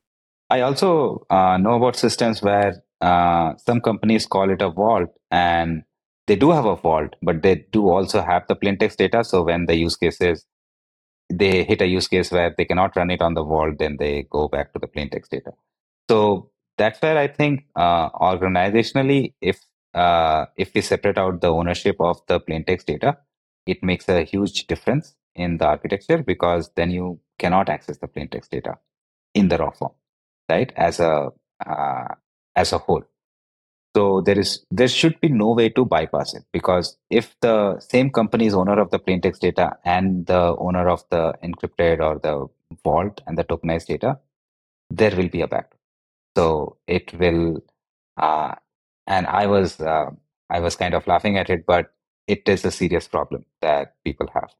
I 0.49 0.61
also 0.61 1.25
uh, 1.29 1.57
know 1.57 1.73
about 1.73 1.95
systems 1.95 2.41
where 2.41 2.83
uh, 3.01 3.55
some 3.57 3.81
companies 3.81 4.25
call 4.25 4.49
it 4.49 4.61
a 4.61 4.69
vault 4.69 5.09
and 5.31 5.83
they 6.27 6.35
do 6.35 6.51
have 6.51 6.65
a 6.65 6.75
vault, 6.75 7.15
but 7.21 7.41
they 7.41 7.65
do 7.71 7.89
also 7.89 8.21
have 8.21 8.45
the 8.47 8.55
plain 8.55 8.77
text 8.77 8.99
data. 8.99 9.23
So 9.23 9.43
when 9.43 9.65
the 9.65 9.75
use 9.75 9.95
cases, 9.95 10.45
they 11.31 11.63
hit 11.63 11.81
a 11.81 11.87
use 11.87 12.07
case 12.07 12.31
where 12.31 12.53
they 12.55 12.65
cannot 12.65 12.95
run 12.95 13.09
it 13.09 13.21
on 13.21 13.33
the 13.33 13.43
vault, 13.43 13.79
then 13.79 13.97
they 13.97 14.27
go 14.29 14.47
back 14.47 14.73
to 14.73 14.79
the 14.79 14.87
plain 14.87 15.09
text 15.09 15.31
data. 15.31 15.51
So 16.09 16.51
that's 16.77 17.01
where 17.01 17.17
I 17.17 17.27
think 17.27 17.65
uh, 17.75 18.09
organizationally, 18.11 19.33
if 19.41 19.59
uh, 19.93 20.45
if 20.55 20.73
we 20.73 20.81
separate 20.81 21.17
out 21.17 21.41
the 21.41 21.51
ownership 21.51 21.95
of 21.99 22.21
the 22.27 22.39
plain 22.39 22.63
text 22.63 22.87
data, 22.87 23.17
it 23.65 23.83
makes 23.83 24.07
a 24.07 24.23
huge 24.23 24.67
difference 24.67 25.15
in 25.35 25.57
the 25.57 25.65
architecture 25.65 26.19
because 26.19 26.71
then 26.75 26.91
you 26.91 27.19
cannot 27.37 27.69
access 27.69 27.97
the 27.97 28.07
plain 28.07 28.27
text 28.27 28.51
data 28.51 28.77
in 29.33 29.47
the 29.47 29.57
raw 29.57 29.71
form, 29.71 29.91
right? 30.47 30.71
As 30.75 30.99
a 30.99 31.29
uh, 31.65 32.07
as 32.55 32.73
a 32.73 32.77
whole. 32.77 33.03
So 33.95 34.21
there 34.21 34.37
is 34.39 34.65
there 34.69 34.87
should 34.87 35.19
be 35.19 35.29
no 35.29 35.53
way 35.53 35.69
to 35.69 35.83
bypass 35.85 36.33
it 36.35 36.43
because 36.53 36.97
if 37.09 37.35
the 37.41 37.79
same 37.79 38.11
company 38.11 38.45
is 38.45 38.53
owner 38.53 38.79
of 38.79 38.91
the 38.91 38.99
plaintext 38.99 39.39
data 39.39 39.77
and 39.83 40.27
the 40.27 40.55
owner 40.57 40.87
of 40.89 41.03
the 41.09 41.33
encrypted 41.43 41.99
or 41.99 42.19
the 42.19 42.47
vault 42.83 43.21
and 43.25 43.37
the 43.37 43.43
tokenized 43.43 43.87
data, 43.87 44.19
there 44.89 45.15
will 45.15 45.29
be 45.29 45.41
a 45.41 45.47
backdoor. 45.47 45.79
So 46.37 46.77
it 46.87 47.13
will, 47.19 47.63
uh, 48.17 48.55
and 49.07 49.27
I 49.27 49.47
was 49.47 49.79
uh, 49.79 50.11
I 50.49 50.59
was 50.59 50.75
kind 50.75 50.93
of 50.93 51.07
laughing 51.07 51.37
at 51.37 51.49
it, 51.49 51.65
but 51.65 51.93
it 52.27 52.47
is 52.47 52.65
a 52.65 52.71
serious 52.71 53.07
problem 53.07 53.45
that 53.61 53.95
people 54.03 54.27
have. 54.33 54.51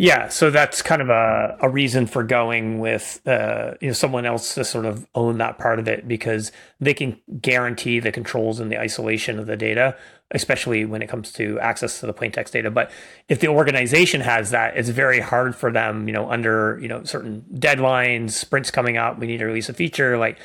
Yeah, 0.00 0.28
so 0.28 0.50
that's 0.50 0.80
kind 0.80 1.02
of 1.02 1.10
a, 1.10 1.58
a 1.60 1.68
reason 1.68 2.06
for 2.06 2.22
going 2.22 2.78
with 2.78 3.20
uh, 3.26 3.74
you 3.80 3.88
know 3.88 3.92
someone 3.92 4.26
else 4.26 4.54
to 4.54 4.64
sort 4.64 4.86
of 4.86 5.08
own 5.16 5.38
that 5.38 5.58
part 5.58 5.80
of 5.80 5.88
it 5.88 6.06
because 6.06 6.52
they 6.78 6.94
can 6.94 7.20
guarantee 7.40 7.98
the 7.98 8.12
controls 8.12 8.60
and 8.60 8.70
the 8.70 8.78
isolation 8.78 9.40
of 9.40 9.46
the 9.46 9.56
data, 9.56 9.96
especially 10.30 10.84
when 10.84 11.02
it 11.02 11.08
comes 11.08 11.32
to 11.32 11.58
access 11.58 11.98
to 11.98 12.06
the 12.06 12.12
plain 12.12 12.30
text 12.30 12.52
data. 12.52 12.70
But 12.70 12.92
if 13.28 13.40
the 13.40 13.48
organization 13.48 14.20
has 14.20 14.50
that, 14.50 14.76
it's 14.76 14.88
very 14.88 15.18
hard 15.18 15.56
for 15.56 15.72
them, 15.72 16.06
you 16.06 16.14
know, 16.14 16.30
under 16.30 16.78
you 16.80 16.86
know 16.86 17.02
certain 17.02 17.44
deadlines, 17.54 18.30
sprints 18.30 18.70
coming 18.70 18.98
up, 18.98 19.18
we 19.18 19.26
need 19.26 19.38
to 19.38 19.46
release 19.46 19.68
a 19.68 19.74
feature, 19.74 20.16
like 20.16 20.38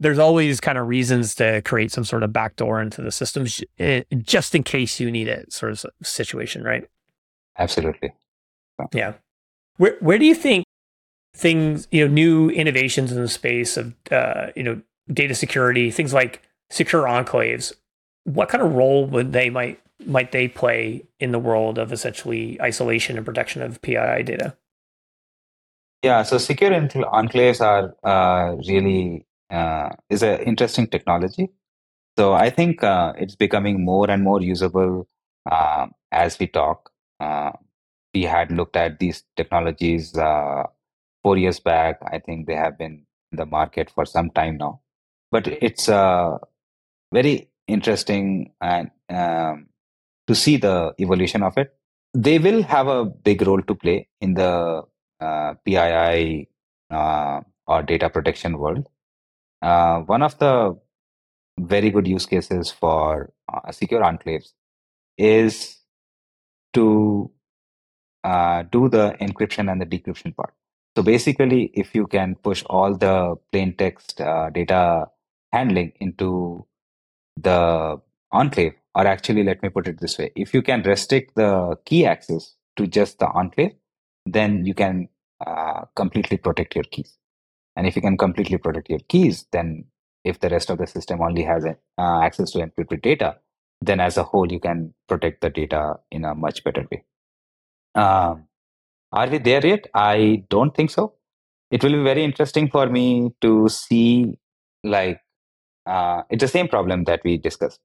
there's 0.00 0.18
always 0.18 0.60
kind 0.60 0.78
of 0.78 0.88
reasons 0.88 1.36
to 1.36 1.62
create 1.62 1.92
some 1.92 2.04
sort 2.04 2.24
of 2.24 2.32
backdoor 2.32 2.82
into 2.82 3.02
the 3.02 3.12
systems 3.12 3.62
eh, 3.78 4.02
just 4.18 4.54
in 4.54 4.62
case 4.62 4.98
you 4.98 5.10
need 5.12 5.28
it 5.28 5.52
sort 5.52 5.72
of 5.72 5.86
situation, 6.02 6.64
right? 6.64 6.88
Absolutely. 7.56 8.12
Yeah. 8.92 9.14
Where 9.76 9.96
where 10.00 10.18
do 10.18 10.24
you 10.24 10.34
think 10.34 10.64
things, 11.34 11.86
you 11.90 12.06
know, 12.06 12.12
new 12.12 12.50
innovations 12.50 13.12
in 13.12 13.20
the 13.20 13.28
space 13.28 13.76
of 13.76 13.94
uh, 14.10 14.48
you 14.56 14.62
know, 14.62 14.80
data 15.12 15.34
security, 15.34 15.90
things 15.90 16.12
like 16.12 16.42
secure 16.70 17.04
enclaves, 17.04 17.72
what 18.24 18.48
kind 18.48 18.62
of 18.62 18.74
role 18.74 19.06
would 19.06 19.32
they 19.32 19.50
might 19.50 19.80
might 20.04 20.32
they 20.32 20.48
play 20.48 21.04
in 21.20 21.32
the 21.32 21.38
world 21.38 21.78
of 21.78 21.92
essentially 21.92 22.60
isolation 22.60 23.16
and 23.16 23.24
protection 23.24 23.62
of 23.62 23.80
PII 23.82 24.22
data? 24.22 24.56
Yeah, 26.02 26.22
so 26.22 26.38
secure 26.38 26.70
enclaves 26.70 27.60
are 27.60 27.94
uh, 28.04 28.56
really 28.68 29.26
uh, 29.50 29.90
is 30.10 30.22
an 30.22 30.40
interesting 30.40 30.86
technology. 30.86 31.50
So 32.18 32.32
I 32.32 32.50
think 32.50 32.82
uh, 32.82 33.12
it's 33.18 33.34
becoming 33.34 33.84
more 33.84 34.10
and 34.10 34.22
more 34.22 34.40
usable 34.40 35.08
uh, 35.50 35.86
as 36.12 36.38
we 36.38 36.46
talk. 36.46 36.90
We 38.16 38.22
had 38.22 38.50
looked 38.58 38.76
at 38.76 38.98
these 38.98 39.24
technologies 39.36 40.16
uh, 40.16 40.64
four 41.22 41.36
years 41.36 41.60
back. 41.60 42.00
I 42.16 42.18
think 42.18 42.46
they 42.46 42.54
have 42.54 42.78
been 42.78 42.96
in 43.32 43.36
the 43.36 43.46
market 43.46 43.90
for 43.90 44.04
some 44.06 44.30
time 44.30 44.56
now. 44.56 44.80
But 45.30 45.48
it's 45.48 45.88
uh, 45.88 46.38
very 47.12 47.50
interesting 47.68 48.52
and 48.60 48.90
um, 49.10 49.66
to 50.28 50.34
see 50.34 50.56
the 50.56 50.94
evolution 50.98 51.42
of 51.42 51.58
it. 51.58 51.74
They 52.14 52.38
will 52.38 52.62
have 52.62 52.88
a 52.88 53.04
big 53.04 53.46
role 53.46 53.62
to 53.62 53.74
play 53.74 54.08
in 54.20 54.34
the 54.34 54.82
uh, 55.20 55.54
PII 55.64 56.48
uh, 56.90 57.40
or 57.66 57.82
data 57.82 58.08
protection 58.08 58.58
world. 58.58 58.88
Uh, 59.60 60.00
one 60.00 60.22
of 60.22 60.38
the 60.38 60.78
very 61.58 61.90
good 61.90 62.06
use 62.06 62.26
cases 62.26 62.70
for 62.70 63.32
uh, 63.52 63.70
secure 63.72 64.02
enclaves 64.02 64.52
is 65.18 65.78
to 66.74 67.30
uh, 68.30 68.62
do 68.76 68.88
the 68.88 69.04
encryption 69.20 69.70
and 69.70 69.80
the 69.80 69.86
decryption 69.86 70.34
part. 70.34 70.52
So 70.96 71.02
basically, 71.02 71.70
if 71.74 71.94
you 71.94 72.06
can 72.06 72.34
push 72.36 72.64
all 72.66 72.96
the 72.96 73.36
plain 73.52 73.74
text 73.76 74.20
uh, 74.20 74.50
data 74.50 75.06
handling 75.52 75.92
into 76.00 76.66
the 77.36 78.00
enclave, 78.32 78.74
or 78.94 79.06
actually, 79.06 79.44
let 79.44 79.62
me 79.62 79.68
put 79.68 79.86
it 79.86 80.00
this 80.00 80.18
way 80.18 80.30
if 80.34 80.54
you 80.54 80.62
can 80.62 80.82
restrict 80.82 81.34
the 81.36 81.76
key 81.84 82.06
access 82.06 82.54
to 82.76 82.86
just 82.86 83.18
the 83.18 83.28
enclave, 83.28 83.74
then 84.24 84.64
you 84.64 84.74
can 84.74 85.08
uh, 85.46 85.82
completely 85.94 86.38
protect 86.38 86.74
your 86.74 86.84
keys. 86.84 87.18
And 87.76 87.86
if 87.86 87.94
you 87.94 88.02
can 88.02 88.16
completely 88.16 88.58
protect 88.58 88.88
your 88.88 89.00
keys, 89.08 89.46
then 89.52 89.84
if 90.24 90.40
the 90.40 90.48
rest 90.48 90.70
of 90.70 90.78
the 90.78 90.86
system 90.86 91.20
only 91.20 91.42
has 91.42 91.64
uh, 91.66 91.74
access 91.98 92.50
to 92.52 92.58
encrypted 92.58 93.02
data, 93.02 93.36
then 93.82 94.00
as 94.00 94.16
a 94.16 94.22
whole, 94.22 94.50
you 94.50 94.58
can 94.58 94.94
protect 95.08 95.42
the 95.42 95.50
data 95.50 95.96
in 96.10 96.24
a 96.24 96.34
much 96.34 96.64
better 96.64 96.86
way. 96.90 97.04
Um, 97.96 98.48
are 99.12 99.28
we 99.28 99.38
there 99.38 99.66
yet? 99.66 99.86
I 99.94 100.44
don't 100.50 100.74
think 100.74 100.90
so. 100.90 101.14
It 101.70 101.82
will 101.82 101.92
be 101.92 102.02
very 102.02 102.24
interesting 102.24 102.70
for 102.70 102.88
me 102.88 103.32
to 103.40 103.68
see, 103.68 104.38
like, 104.84 105.20
uh, 105.86 106.22
it's 106.30 106.42
the 106.42 106.48
same 106.48 106.68
problem 106.68 107.04
that 107.04 107.22
we 107.24 107.38
discussed. 107.38 107.80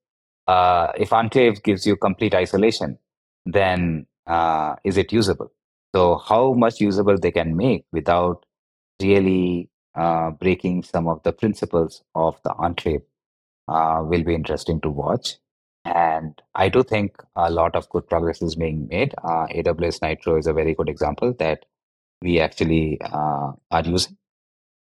Uh, 0.46 0.92
if 0.96 1.12
Enclave 1.12 1.62
gives 1.62 1.86
you 1.86 1.96
complete 1.96 2.34
isolation, 2.34 2.98
then 3.46 4.06
uh, 4.26 4.76
is 4.84 4.96
it 4.96 5.12
usable? 5.12 5.52
So, 5.94 6.18
how 6.18 6.52
much 6.54 6.80
usable 6.80 7.18
they 7.18 7.30
can 7.32 7.56
make 7.56 7.84
without 7.92 8.44
really 9.02 9.68
uh, 9.94 10.30
breaking 10.30 10.82
some 10.84 11.08
of 11.08 11.22
the 11.22 11.32
principles 11.32 12.02
of 12.14 12.40
the 12.44 12.52
enclave 12.54 13.02
uh, 13.68 14.02
will 14.04 14.22
be 14.24 14.34
interesting 14.34 14.80
to 14.80 14.90
watch. 14.90 15.36
And 15.84 16.40
I 16.54 16.68
do 16.68 16.82
think 16.82 17.16
a 17.34 17.50
lot 17.50 17.74
of 17.74 17.88
good 17.88 18.06
progress 18.08 18.40
is 18.40 18.54
being 18.54 18.86
made. 18.88 19.14
Uh, 19.22 19.46
AWS 19.54 20.00
Nitro 20.02 20.36
is 20.36 20.46
a 20.46 20.52
very 20.52 20.74
good 20.74 20.88
example 20.88 21.34
that 21.38 21.64
we 22.20 22.38
actually 22.38 23.00
uh, 23.00 23.52
are 23.70 23.82
using. 23.84 24.16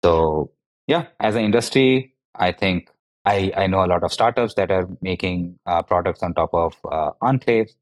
So, 0.05 0.53
yeah, 0.87 1.07
as 1.19 1.35
an 1.35 1.45
industry, 1.45 2.15
I 2.35 2.53
think 2.53 2.89
I, 3.25 3.53
I 3.57 3.67
know 3.67 3.85
a 3.85 3.87
lot 3.87 4.05
of 4.05 4.13
startups 4.13 4.55
that 4.55 4.71
are 4.71 4.89
making 5.03 5.59
uh, 5.67 5.83
products 5.83 6.23
on 6.23 6.35
top 6.35 6.55
of 6.55 6.77
uh, 6.91 7.11
enclaves. 7.21 7.75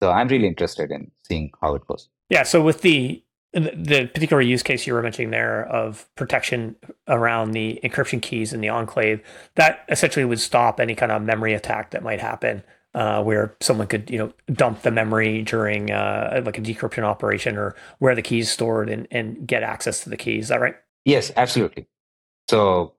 So 0.00 0.12
I'm 0.12 0.28
really 0.28 0.46
interested 0.46 0.92
in 0.92 1.10
seeing 1.24 1.50
how 1.60 1.74
it 1.74 1.84
goes. 1.86 2.08
Yeah. 2.30 2.44
So 2.44 2.62
with 2.62 2.82
the 2.82 3.22
the 3.52 4.10
particular 4.12 4.42
use 4.42 4.62
case 4.62 4.86
you 4.86 4.92
were 4.92 5.02
mentioning 5.02 5.30
there 5.30 5.66
of 5.68 6.06
protection 6.16 6.76
around 7.06 7.52
the 7.52 7.80
encryption 7.82 8.20
keys 8.20 8.52
in 8.52 8.60
the 8.60 8.68
enclave, 8.68 9.22
that 9.54 9.84
essentially 9.88 10.24
would 10.24 10.40
stop 10.40 10.80
any 10.80 10.94
kind 10.94 11.10
of 11.10 11.22
memory 11.22 11.54
attack 11.54 11.90
that 11.92 12.02
might 12.02 12.20
happen, 12.20 12.62
uh, 12.94 13.22
where 13.22 13.56
someone 13.60 13.86
could 13.86 14.10
you 14.10 14.18
know 14.18 14.32
dump 14.52 14.82
the 14.82 14.90
memory 14.90 15.42
during 15.42 15.90
uh, 15.90 16.42
like 16.44 16.58
a 16.58 16.60
decryption 16.60 17.04
operation 17.04 17.56
or 17.56 17.74
where 18.00 18.14
the 18.14 18.22
keys 18.22 18.50
stored 18.50 18.90
and, 18.90 19.08
and 19.10 19.46
get 19.46 19.62
access 19.62 20.02
to 20.02 20.10
the 20.10 20.16
keys. 20.16 20.44
Is 20.44 20.48
that 20.48 20.60
right? 20.60 20.76
Yes, 21.04 21.32
absolutely. 21.36 21.86
So, 22.50 22.94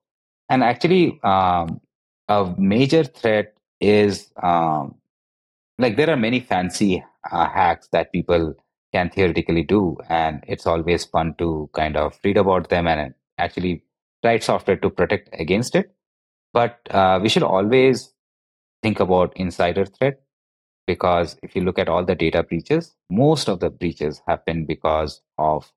and 0.50 0.64
actually, 0.64 1.20
um, 1.24 1.80
a 2.28 2.54
major 2.58 3.04
threat 3.04 3.54
is 3.80 4.32
um, 4.42 4.96
like 5.78 5.96
there 5.96 6.10
are 6.10 6.18
many 6.18 6.40
fancy 6.40 7.04
uh, 7.32 7.48
hacks 7.48 7.88
that 7.92 8.12
people 8.12 8.56
can 8.94 9.10
theoretically 9.10 9.64
do. 9.64 9.98
And 10.10 10.44
it's 10.48 10.66
always 10.66 11.06
fun 11.06 11.36
to 11.38 11.70
kind 11.74 11.98
of 11.98 12.18
read 12.24 12.38
about 12.38 12.70
them 12.70 12.88
and 12.88 13.14
actually 13.38 13.84
write 14.24 14.44
software 14.44 14.78
to 14.78 14.90
protect 14.90 15.30
against 15.34 15.76
it. 15.76 15.92
But 16.54 16.80
uh, 16.90 17.20
we 17.22 17.30
should 17.30 17.44
always 17.44 18.14
think 18.82 19.00
about 19.00 19.36
insider 19.36 19.86
threat 19.86 20.22
because 20.88 21.38
if 21.44 21.56
you 21.56 21.64
look 21.64 21.78
at 21.80 21.90
all 21.90 22.04
the 22.04 22.16
data 22.16 22.44
breaches, 22.44 22.96
most 23.10 23.48
of 23.48 23.60
the 23.60 23.70
breaches 23.70 24.22
happen 24.28 24.66
because 24.66 25.22
of 25.38 25.72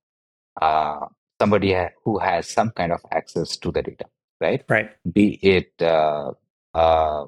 uh, 0.61 1.07
somebody 1.41 1.77
who 2.05 2.19
has 2.19 2.49
some 2.49 2.71
kind 2.71 2.93
of 2.93 3.01
access 3.11 3.57
to 3.59 3.71
the 3.73 3.83
data, 3.83 4.07
right? 4.41 4.65
Right. 4.69 4.91
Be 5.13 5.39
it 5.43 5.73
uh, 5.83 6.33
a 6.75 7.25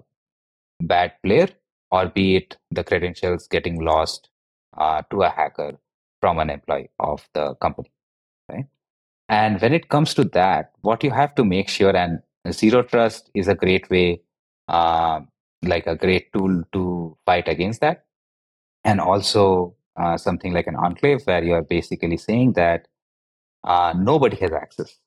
bad 0.80 1.12
player 1.22 1.48
or 1.90 2.06
be 2.06 2.36
it 2.36 2.56
the 2.70 2.84
credentials 2.84 3.46
getting 3.48 3.80
lost 3.80 4.28
uh, 4.76 5.02
to 5.10 5.22
a 5.22 5.28
hacker 5.28 5.78
from 6.20 6.38
an 6.38 6.50
employee 6.50 6.90
of 6.98 7.26
the 7.34 7.54
company 7.56 7.90
right? 8.50 8.66
And 9.28 9.60
when 9.60 9.72
it 9.72 9.88
comes 9.88 10.14
to 10.14 10.24
that 10.24 10.72
what 10.82 11.02
you 11.04 11.10
have 11.10 11.34
to 11.36 11.44
make 11.44 11.68
sure 11.68 11.96
and 11.96 12.20
zero 12.50 12.82
trust 12.82 13.30
is 13.34 13.48
a 13.48 13.54
great 13.54 13.88
way 13.90 14.20
uh, 14.68 15.20
like 15.62 15.86
a 15.86 15.96
great 15.96 16.32
tool 16.32 16.62
to 16.72 17.16
fight 17.24 17.48
against 17.48 17.80
that. 17.80 18.04
And 18.84 19.00
also 19.00 19.74
uh, 19.96 20.16
something 20.16 20.52
like 20.52 20.66
an 20.66 20.76
enclave 20.76 21.22
where 21.24 21.42
you 21.42 21.54
are 21.54 21.62
basically 21.62 22.16
saying 22.16 22.52
that 22.54 22.86
uh, 23.64 23.94
nobody 23.96 24.36
has 24.36 24.52
access 24.52 24.98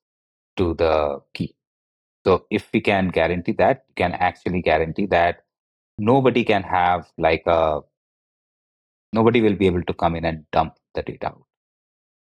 to 0.58 0.73
the 0.73 1.21
key. 1.34 1.56
So 2.25 2.45
if 2.49 2.67
we 2.73 2.82
can 2.82 3.10
guarantee 3.10 3.53
that 3.53 3.86
we 3.88 3.93
can 3.95 4.13
actually 4.13 4.62
guarantee 4.62 5.06
that 5.08 5.43
nobody 5.97 6.43
can 6.43 6.63
have 6.63 7.08
like 7.17 7.43
a 7.45 7.82
nobody 9.13 9.41
will 9.41 9.56
be 9.56 9.67
able 9.67 9.84
to 9.84 9.93
come 9.93 10.15
in 10.15 10.26
and 10.26 10.46
dump 10.52 10.76
the 10.93 11.02
data 11.02 11.28
out, 11.28 11.43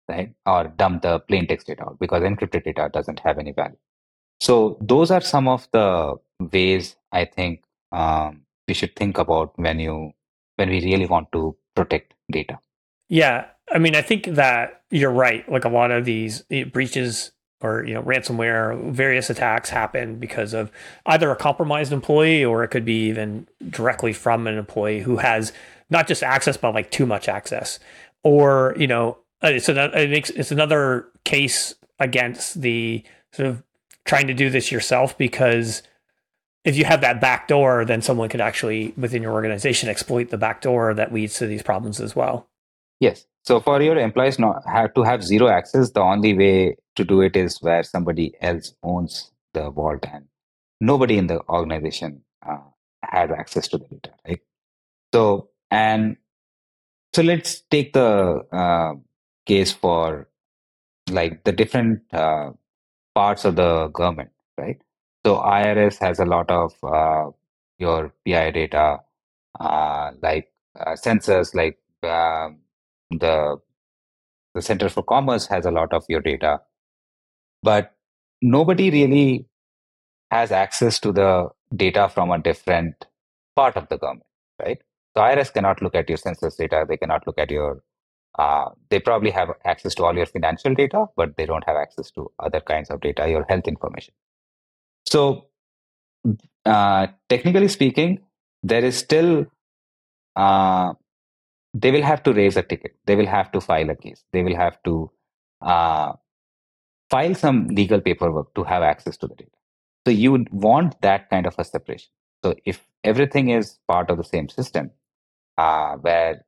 right? 0.09 0.35
Or 0.47 0.69
dump 0.69 1.03
the 1.03 1.21
plain 1.21 1.47
text 1.47 1.67
data 1.67 1.85
out 1.85 1.99
because 1.99 2.23
encrypted 2.23 2.65
data 2.65 2.91
doesn't 2.93 3.21
have 3.21 3.39
any 3.39 3.53
value. 3.53 3.77
So 4.41 4.77
those 4.81 5.11
are 5.11 5.21
some 5.21 5.47
of 5.49 5.69
the 5.73 6.17
ways 6.53 6.97
I 7.13 7.25
think 7.27 7.63
um, 7.93 8.43
we 8.67 8.75
should 8.75 8.97
think 8.97 9.19
about 9.19 9.53
when 9.57 9.79
you 9.79 10.13
when 10.57 10.69
we 10.69 10.85
really 10.85 11.07
want 11.07 11.31
to 11.33 11.57
protect 11.75 12.15
data. 12.31 12.59
Yeah, 13.09 13.47
I 13.73 13.79
mean, 13.79 13.95
I 13.95 14.03
think 14.03 14.25
that 14.27 14.83
you're 14.91 15.13
right. 15.13 15.51
Like 15.51 15.65
a 15.65 15.69
lot 15.69 15.91
of 15.91 16.05
these 16.05 16.43
breaches 16.73 17.33
or 17.63 17.85
you 17.85 17.95
know 17.95 18.03
ransomware 18.03 18.93
various 18.93 19.31
attacks 19.31 19.71
happen 19.71 20.17
because 20.17 20.53
of 20.53 20.71
either 21.07 21.31
a 21.31 21.37
compromised 21.37 21.93
employee 21.93 22.45
or 22.45 22.65
it 22.65 22.69
could 22.69 22.85
be 22.85 23.09
even 23.09 23.47
directly 23.71 24.13
from 24.13 24.47
an 24.47 24.59
employee 24.59 25.01
who 25.01 25.19
has 25.19 25.53
not 25.93 26.09
just 26.09 26.23
access 26.23 26.57
but 26.57 26.75
like 26.75 26.91
too 26.91 27.07
much 27.07 27.29
access. 27.29 27.79
Or 28.25 28.75
you 28.77 28.87
know 28.87 29.19
uh, 29.45 29.49
it's 29.49 29.69
makes 29.69 30.31
it's 30.31 30.51
another 30.51 31.09
case 31.25 31.75
against 31.99 32.61
the 32.61 33.05
sort 33.33 33.49
of 33.49 33.63
trying 34.05 34.27
to 34.27 34.35
do 34.35 34.51
this 34.51 34.73
yourself 34.73 35.17
because 35.17 35.83
if 36.65 36.77
you 36.77 36.85
have 36.85 37.01
that 37.01 37.21
back 37.21 37.49
door 37.49 37.85
then 37.85 38.03
someone 38.03 38.29
could 38.29 38.41
actually 38.41 38.93
within 38.97 39.23
your 39.23 39.33
organization 39.33 39.89
exploit 39.89 40.31
the 40.31 40.39
back 40.39 40.61
door 40.61 40.95
that 40.95 41.13
leads 41.13 41.39
to 41.39 41.47
these 41.47 41.63
problems 41.63 42.01
as 42.01 42.17
well. 42.17 42.49
Yes. 43.01 43.27
So 43.45 43.61
for 43.61 43.83
your 43.83 43.99
employees 43.99 44.39
not 44.39 44.63
have 44.67 44.95
to 44.95 45.03
have 45.03 45.25
zero 45.25 45.49
access 45.49 45.91
the 45.91 46.01
only 46.01 46.37
way 46.37 46.77
to 46.97 47.05
do 47.05 47.21
it 47.21 47.37
is 47.37 47.61
where 47.61 47.83
somebody 47.83 48.35
else 48.41 48.75
owns 48.83 49.33
the 49.55 49.71
vault 49.71 50.05
and 50.13 50.27
nobody 50.81 51.19
in 51.19 51.27
the 51.27 51.41
organization 51.49 52.23
uh, 52.49 52.59
has 53.03 53.31
access 53.31 53.69
to 53.69 53.79
the 53.79 53.87
data 53.87 54.11
right? 54.27 54.41
So 55.13 55.49
and 55.73 56.19
so 57.15 57.23
let's 57.23 57.61
take 57.71 57.93
the 57.93 58.43
uh, 58.53 58.95
case 59.47 59.73
for 59.73 60.29
like 61.11 61.45
the 61.45 61.53
different 61.53 62.03
uh, 62.13 62.51
parts 63.15 63.45
of 63.45 63.57
the 63.57 63.89
government 63.89 64.31
right 64.59 64.81
so 65.27 65.37
irs 65.39 65.99
has 65.99 66.21
a 66.21 66.25
lot 66.27 66.51
of 66.51 66.73
uh, 66.85 67.31
your 67.79 68.13
pi 68.27 68.51
data 68.51 69.01
uh, 69.61 70.13
like 70.23 70.53
uh, 70.81 70.93
sensors 71.07 71.55
like 71.55 71.79
um, 72.05 72.59
the 73.11 73.59
the 74.55 74.63
center 74.63 74.89
for 74.89 75.03
commerce 75.03 75.47
has 75.47 75.67
a 75.67 75.71
lot 75.71 75.93
of 75.93 76.05
your 76.09 76.21
data 76.21 76.61
but 77.63 77.95
nobody 78.41 78.91
really 78.91 79.47
has 80.31 80.53
access 80.53 81.01
to 81.01 81.13
the 81.13 81.49
data 81.77 82.09
from 82.09 82.31
a 82.33 82.39
different 82.39 83.07
part 83.57 83.77
of 83.77 83.89
the 83.89 83.99
government, 83.99 84.27
right? 84.63 84.83
So 85.17 85.23
IRS 85.23 85.53
cannot 85.53 85.83
look 85.83 85.95
at 85.95 86.09
your 86.09 86.19
census 86.19 86.57
data. 86.57 86.85
They 86.89 86.97
cannot 86.97 87.27
look 87.27 87.39
at 87.39 87.51
your, 87.51 87.83
uh, 88.39 88.71
they 88.91 88.99
probably 88.99 89.31
have 89.31 89.51
access 89.65 89.95
to 89.97 90.05
all 90.05 90.17
your 90.17 90.27
financial 90.27 90.75
data, 90.75 91.07
but 91.17 91.37
they 91.37 91.47
don't 91.47 91.65
have 91.67 91.77
access 91.77 92.11
to 92.13 92.31
other 92.39 92.61
kinds 92.61 92.91
of 92.91 93.01
data, 93.01 93.29
your 93.29 93.45
health 93.49 93.69
information. 93.69 94.15
So 95.07 95.47
uh, 96.65 97.09
technically 97.29 97.69
speaking, 97.69 98.21
there 98.63 98.85
is 98.85 98.97
still 98.97 99.47
uh, 100.37 100.95
they 101.75 101.91
will 101.91 102.03
have 102.03 102.23
to 102.25 102.33
raise 102.33 102.57
a 102.57 102.63
ticket. 102.63 102.97
They 103.07 103.17
will 103.17 103.27
have 103.27 103.51
to 103.53 103.61
file 103.61 103.91
a 103.91 103.97
case. 103.97 104.23
They 104.33 104.43
will 104.43 104.57
have 104.57 104.83
to 104.85 105.11
uh, 105.63 106.13
file 107.11 107.35
some 107.35 107.69
legal 107.69 108.01
paperwork 108.01 108.55
to 108.55 108.65
have 108.65 108.83
access 108.83 109.17
to 109.19 109.29
the 109.29 109.35
data. 109.35 109.51
So 110.07 110.13
you 110.13 110.47
want 110.51 111.01
that 111.03 111.31
kind 111.31 111.47
of 111.47 111.55
a 111.59 111.65
separation. 111.65 112.11
So 112.45 112.55
if 112.65 112.85
everything 113.05 113.51
is 113.51 113.79
part 113.89 114.11
of 114.11 114.19
the 114.19 114.25
same 114.25 114.49
system, 114.49 114.91
uh, 115.59 115.97
where 115.97 116.45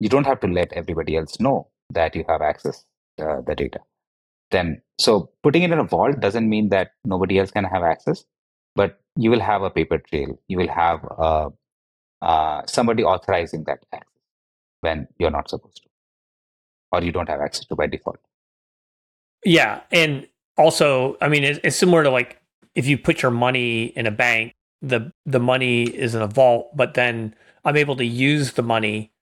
you 0.00 0.08
don't 0.08 0.26
have 0.26 0.40
to 0.40 0.46
let 0.46 0.72
everybody 0.72 1.16
else 1.16 1.40
know 1.40 1.68
that 1.90 2.14
you 2.14 2.24
have 2.28 2.42
access 2.42 2.84
to 3.18 3.26
uh, 3.28 3.40
the 3.42 3.54
data, 3.54 3.80
then 4.50 4.80
so 4.98 5.30
putting 5.42 5.62
it 5.62 5.70
in 5.70 5.78
a 5.78 5.84
vault 5.84 6.20
doesn't 6.20 6.48
mean 6.48 6.68
that 6.70 6.92
nobody 7.04 7.38
else 7.38 7.50
can 7.50 7.64
have 7.64 7.82
access, 7.82 8.24
but 8.74 9.00
you 9.16 9.30
will 9.30 9.40
have 9.40 9.62
a 9.62 9.70
paper 9.70 9.98
trail. 9.98 10.38
You 10.48 10.58
will 10.58 10.68
have 10.68 11.00
uh, 11.18 11.50
uh, 12.22 12.62
somebody 12.66 13.04
authorizing 13.04 13.64
that 13.64 13.84
access 13.92 14.08
when 14.80 15.08
you're 15.18 15.30
not 15.30 15.50
supposed 15.50 15.82
to, 15.82 15.88
or 16.92 17.02
you 17.02 17.12
don't 17.12 17.28
have 17.28 17.40
access 17.40 17.66
to 17.66 17.76
by 17.76 17.86
default. 17.86 18.18
Yeah, 19.44 19.80
and 19.90 20.26
also, 20.56 21.16
I 21.20 21.28
mean, 21.28 21.44
it's, 21.44 21.60
it's 21.62 21.76
similar 21.76 22.02
to 22.02 22.10
like 22.10 22.40
if 22.74 22.86
you 22.86 22.98
put 22.98 23.22
your 23.22 23.30
money 23.30 23.86
in 23.96 24.06
a 24.06 24.10
bank, 24.10 24.54
the 24.82 25.12
the 25.26 25.40
money 25.40 25.84
is 25.84 26.14
in 26.14 26.22
a 26.22 26.26
vault, 26.26 26.76
but 26.76 26.94
then 26.94 27.34
I'm 27.64 27.76
able 27.76 27.96
to 27.96 28.04
use 28.04 28.52
the 28.52 28.62
money 28.62 29.12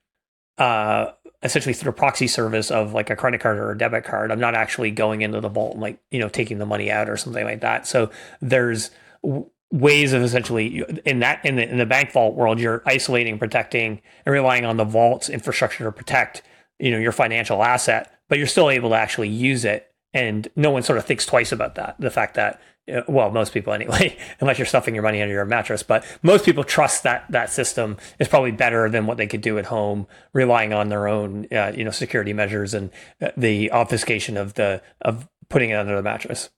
uh, 0.59 1.13
essentially 1.43 1.73
through 1.73 1.91
a 1.91 1.95
proxy 1.95 2.27
service 2.27 2.71
of 2.71 2.93
like 2.93 3.11
a 3.11 3.17
credit 3.17 3.41
card 3.41 3.59
or 3.59 3.71
a 3.71 3.79
debit 3.79 4.05
card. 4.05 4.33
I'm 4.33 4.41
not 4.41 4.55
actually 4.55 4.91
going 4.91 5.23
into 5.23 5.41
the 5.41 5.49
vault 5.49 5.73
and 5.73 5.83
like 5.83 5.99
you 6.11 6.19
know 6.19 6.29
taking 6.29 6.59
the 6.59 6.67
money 6.67 6.91
out 6.91 7.09
or 7.09 7.17
something 7.17 7.45
like 7.45 7.61
that. 7.61 7.87
So 7.87 8.11
there's 8.41 8.91
w- 9.23 9.49
ways 9.73 10.13
of 10.13 10.23
essentially 10.23 10.85
in 11.05 11.21
that 11.21 11.45
in 11.45 11.57
the 11.57 11.69
in 11.69 11.79
the 11.79 11.87
bank 11.87 12.13
vault 12.13 12.35
world, 12.35 12.59
you're 12.59 12.83
isolating, 12.87 13.39
protecting, 13.39 14.01
and 14.25 14.33
relying 14.33 14.65
on 14.65 14.77
the 14.77 14.85
vault's 14.85 15.29
infrastructure 15.29 15.85
to 15.85 15.93
protect 15.93 16.43
you 16.79 16.91
know 16.91 16.99
your 16.99 17.13
financial 17.13 17.63
asset, 17.63 18.13
but 18.29 18.39
you're 18.39 18.47
still 18.47 18.71
able 18.71 18.91
to 18.91 18.97
actually 18.97 19.29
use 19.29 19.65
it. 19.65 19.93
And 20.13 20.49
no 20.57 20.71
one 20.71 20.83
sort 20.83 20.99
of 20.99 21.05
thinks 21.05 21.27
twice 21.27 21.53
about 21.53 21.75
that. 21.75 21.97
The 21.99 22.11
fact 22.11 22.35
that 22.35 22.61
well, 23.09 23.31
most 23.31 23.53
people 23.53 23.73
anyway, 23.73 24.17
unless 24.41 24.59
you're 24.59 24.67
stuffing 24.67 24.95
your 24.95 25.03
money 25.03 25.21
under 25.23 25.35
your 25.35 25.45
mattress. 25.45 25.83
But 25.83 26.05
most 26.23 26.45
people 26.45 26.65
trust 26.65 27.03
that 27.03 27.25
that 27.31 27.51
system 27.51 27.97
is 28.19 28.29
probably 28.29 28.53
better 28.53 28.89
than 28.89 29.07
what 29.07 29.17
they 29.17 29.27
could 29.27 29.41
do 29.41 29.59
at 29.59 29.67
home, 29.67 30.07
relying 30.33 30.73
on 30.73 30.89
their 30.89 31.09
own, 31.09 31.47
uh, 31.53 31.73
you 31.75 31.85
know, 31.85 31.91
security 31.91 32.33
measures 32.33 32.75
and 32.75 32.91
uh, 33.21 33.31
the 33.37 33.71
obfuscation 33.73 34.37
of 34.37 34.55
the 34.55 34.83
of 35.03 35.29
putting 35.49 35.71
it 35.71 35.75
under 35.75 35.97
the 35.97 36.03
mattress. 36.03 36.51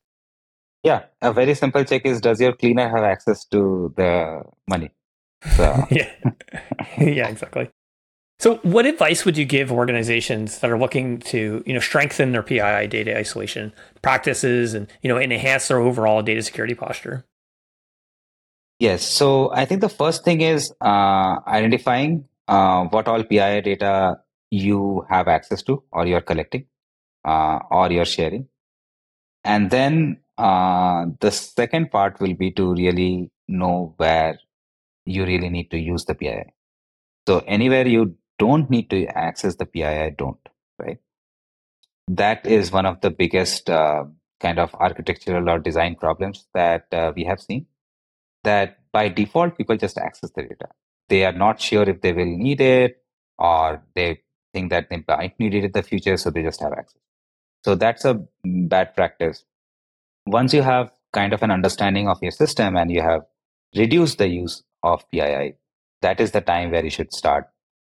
Yeah, 0.85 1.05
a 1.20 1.33
very 1.33 1.55
simple 1.55 1.85
check 1.85 2.07
is: 2.07 2.20
Does 2.20 2.41
your 2.41 2.53
cleaner 2.53 2.89
have 2.89 3.05
access 3.05 3.45
to 3.47 3.93
the 3.97 4.43
money? 4.68 4.91
So. 5.57 5.87
yeah, 5.91 6.11
yeah, 6.99 7.29
exactly. 7.29 7.70
So, 8.41 8.57
what 8.62 8.86
advice 8.86 9.24
would 9.24 9.36
you 9.36 9.45
give 9.45 9.72
organizations 9.72 10.61
that 10.61 10.70
are 10.70 10.78
looking 10.78 11.18
to, 11.32 11.62
you 11.66 11.74
know, 11.74 11.80
strengthen 11.80 12.30
their 12.30 12.43
PII 12.43 12.86
data 12.86 13.16
isolation 13.16 13.72
practices 14.01 14.74
and, 14.74 14.86
you 15.03 15.09
know, 15.09 15.18
enhance 15.18 15.66
their 15.66 15.78
overall 15.80 16.22
data 16.22 16.43
security 16.43 16.74
posture? 16.74 17.24
Yes. 18.78 19.05
So, 19.05 19.51
I 19.53 19.64
think 19.64 19.80
the 19.80 19.89
first 19.89 20.24
thing 20.24 20.41
is 20.41 20.72
uh, 20.80 21.41
identifying 21.49 22.28
uh, 22.47 22.84
what 22.84 23.09
all 23.09 23.24
PII 23.24 23.61
data 23.62 24.20
you 24.51 25.05
have 25.11 25.26
access 25.26 25.62
to, 25.64 25.82
or 25.91 26.07
you're 26.07 26.20
collecting, 26.20 26.66
uh, 27.24 27.59
or 27.72 27.91
you're 27.91 28.05
sharing, 28.05 28.47
and 29.43 29.68
then 29.70 30.20
uh, 30.39 31.07
the 31.18 31.32
second 31.32 31.91
part 31.91 32.20
will 32.20 32.34
be 32.34 32.53
to 32.53 32.72
really 32.72 33.32
know 33.49 33.95
where 33.97 34.39
you 35.05 35.24
really 35.24 35.49
need 35.49 35.72
to 35.72 35.78
use 35.78 36.05
the 36.05 36.14
PII. 36.14 36.45
So 37.26 37.41
anywhere 37.41 37.86
you 37.86 38.16
don't 38.39 38.70
need 38.70 38.91
to 38.91 39.07
access 39.07 39.57
the 39.57 39.66
PII 39.66 40.14
don't, 40.16 40.39
right? 40.78 40.99
That 42.09 42.47
is 42.47 42.72
one 42.72 42.86
of 42.86 43.01
the 43.01 43.11
biggest 43.11 43.68
uh, 43.68 44.05
kind 44.41 44.59
of 44.59 44.74
architectural 44.74 45.49
or 45.51 45.59
design 45.59 45.97
problems 45.97 46.47
that 46.55 46.86
uh, 46.93 47.12
we 47.14 47.24
have 47.24 47.41
seen. 47.41 47.66
That 48.45 48.78
by 48.93 49.09
default, 49.09 49.59
people 49.59 49.76
just 49.76 49.99
access 49.99 50.30
the 50.30 50.43
data. 50.43 50.68
They 51.09 51.24
are 51.24 51.32
not 51.32 51.61
sure 51.61 51.82
if 51.82 52.01
they 52.01 52.12
will 52.12 52.26
need 52.26 52.61
it 52.61 53.03
or 53.39 53.82
they 53.95 54.20
think 54.53 54.70
that 54.70 54.89
they 54.89 55.03
might 55.07 55.39
need 55.39 55.55
it 55.55 55.64
in 55.64 55.72
the 55.72 55.82
future, 55.82 56.16
so 56.16 56.30
they 56.30 56.43
just 56.43 56.61
have 56.62 56.72
access. 56.72 57.01
So 57.64 57.74
that's 57.74 58.05
a 58.05 58.24
bad 58.45 58.95
practice. 58.95 59.45
Once 60.26 60.55
you 60.55 60.62
have 60.62 60.93
kind 61.12 61.32
of 61.32 61.43
an 61.43 61.51
understanding 61.51 62.09
of 62.09 62.18
your 62.22 62.30
system 62.30 62.76
and 62.76 62.91
you 62.91 63.03
have 63.03 63.22
reduced 63.76 64.18
the 64.18 64.28
use 64.28 64.62
of 64.82 65.09
PII, 65.11 65.55
that 66.03 66.20
is 66.20 66.30
the 66.30 66.41
time 66.41 66.70
where 66.70 66.84
you 66.84 66.91
should 66.91 67.12
start 67.12 67.49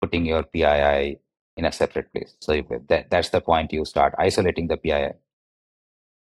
putting 0.05 0.27
your 0.27 0.43
PII 0.43 1.19
in 1.57 1.65
a 1.65 1.73
separate 1.73 2.13
place. 2.13 2.37
So 2.41 2.63
that, 2.89 3.11
that's 3.11 3.31
the 3.31 3.41
point 3.41 3.73
you 3.73 3.85
start 3.85 4.15
isolating 4.19 4.69
the 4.69 4.77
PII. 4.77 5.13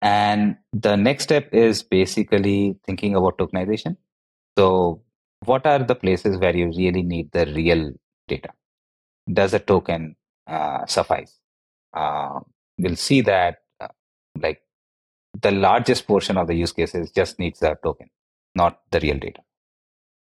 And 0.02 0.58
the 0.72 0.96
next 0.96 1.24
step 1.26 1.54
is 1.54 1.84
basically 1.84 2.78
thinking 2.86 3.16
about 3.16 3.38
tokenization. 3.38 3.98
So, 4.58 5.02
what 5.46 5.66
are 5.66 5.80
the 5.80 5.96
places 5.96 6.38
where 6.38 6.56
you 6.56 6.68
really 6.68 7.04
need 7.04 7.32
the 7.32 7.46
real 7.46 7.92
data? 8.28 8.50
Does 9.32 9.54
a 9.54 9.60
token 9.60 10.16
uh, 10.48 10.86
suffice? 10.86 11.38
Uh, 11.94 12.40
we'll 12.78 12.96
see 12.96 13.22
that 13.22 13.60
uh, 13.82 13.88
like 14.40 14.62
the 15.42 15.52
largest 15.52 16.08
portion 16.08 16.38
of 16.38 16.48
the 16.48 16.56
use 16.56 16.72
cases 16.72 17.12
just 17.12 17.38
needs 17.40 17.62
a 17.62 17.78
token, 17.84 18.10
not 18.56 18.82
the 18.92 19.00
real 19.02 19.20
data. 19.20 19.42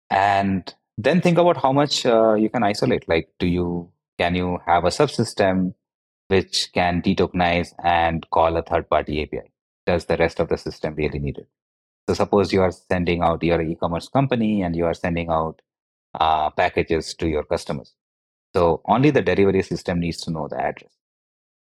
And 0.10 0.74
then 1.02 1.22
think 1.22 1.38
about 1.38 1.56
how 1.56 1.72
much 1.72 2.06
uh, 2.06 2.34
you 2.34 2.50
can 2.50 2.64
isolate. 2.64 3.08
Like, 3.08 3.30
do 3.40 3.48
you 3.48 3.90
can 4.18 4.36
you 4.36 4.60
have 4.66 4.84
a 4.84 4.90
subsystem 4.90 5.74
which 6.28 6.72
can 6.74 7.02
detokenize 7.02 7.70
and 7.82 8.30
call 8.32 8.58
a 8.58 8.62
third-party 8.62 9.24
API? 9.24 9.50
Does 9.86 10.06
the 10.06 10.18
rest 10.18 10.42
of 10.42 10.50
the 10.50 10.58
system 10.58 10.96
really 10.96 11.20
need 11.20 11.38
it? 11.38 11.48
So, 12.08 12.16
suppose 12.16 12.52
you 12.52 12.62
are 12.62 12.72
sending 12.72 13.22
out 13.22 13.42
your 13.44 13.62
e-commerce 13.62 14.10
company 14.10 14.62
and 14.62 14.76
you 14.76 14.86
are 14.86 14.94
sending 14.94 15.30
out 15.30 15.62
uh, 16.20 16.50
packages 16.50 17.14
to 17.14 17.30
your 17.30 17.46
customers. 17.46 17.94
So, 18.54 18.82
only 18.86 19.12
the 19.12 19.22
delivery 19.22 19.62
system 19.62 20.02
needs 20.02 20.18
to 20.24 20.32
know 20.32 20.50
the 20.50 20.60
address. 20.60 20.92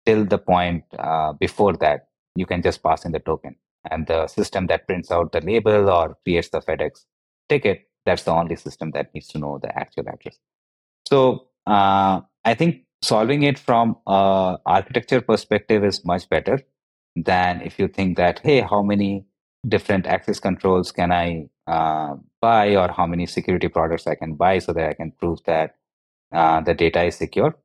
Till 0.06 0.24
the 0.26 0.38
point 0.38 0.84
uh, 0.96 1.32
before 1.32 1.72
that, 1.78 2.06
you 2.36 2.46
can 2.46 2.62
just 2.62 2.84
pass 2.84 3.04
in 3.04 3.10
the 3.10 3.18
token, 3.18 3.56
and 3.90 4.06
the 4.06 4.28
system 4.28 4.68
that 4.68 4.86
prints 4.86 5.10
out 5.10 5.32
the 5.32 5.40
label 5.40 5.90
or 5.90 6.16
creates 6.24 6.50
the 6.50 6.60
FedEx 6.60 7.04
ticket 7.48 7.88
that's 8.04 8.24
the 8.24 8.32
only 8.32 8.56
system 8.56 8.90
that 8.92 9.12
needs 9.14 9.28
to 9.28 9.38
know 9.38 9.58
the 9.58 9.76
actual 9.78 10.08
address. 10.08 10.38
So 11.08 11.48
uh, 11.66 12.20
I 12.44 12.54
think 12.54 12.84
solving 13.02 13.42
it 13.42 13.58
from 13.58 13.96
architecture 14.06 15.20
perspective 15.20 15.84
is 15.84 16.04
much 16.04 16.28
better 16.28 16.60
than 17.16 17.60
if 17.62 17.78
you 17.78 17.88
think 17.88 18.16
that 18.16 18.40
hey, 18.40 18.60
how 18.60 18.82
many 18.82 19.26
different 19.66 20.06
access 20.06 20.40
controls 20.40 20.92
can 20.92 21.12
I 21.12 21.48
uh, 21.66 22.16
buy, 22.40 22.76
or 22.76 22.88
how 22.92 23.06
many 23.06 23.26
security 23.26 23.68
products 23.68 24.06
I 24.06 24.14
can 24.14 24.34
buy 24.34 24.58
so 24.58 24.72
that 24.72 24.90
I 24.90 24.92
can 24.94 25.12
prove 25.12 25.42
that 25.44 25.76
uh, 26.32 26.60
the 26.60 26.74
data 26.74 27.02
is 27.04 27.16
secure. 27.16 27.56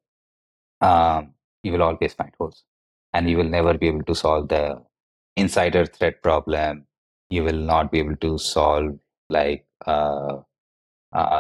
Um, 0.80 1.34
you 1.64 1.74
will 1.74 1.84
always 1.84 2.14
find 2.14 2.32
holes, 2.38 2.64
and 3.14 3.30
you 3.30 3.36
will 3.38 3.50
never 3.50 3.78
be 3.78 3.88
able 3.88 4.04
to 4.04 4.16
solve 4.16 4.48
the 4.48 4.82
insider 5.36 5.86
threat 5.86 6.22
problem. 6.24 6.86
You 7.30 7.44
will 7.44 7.58
not 7.58 7.92
be 7.92 8.00
able 8.00 8.16
to 8.18 8.38
solve 8.38 8.98
like 9.30 9.66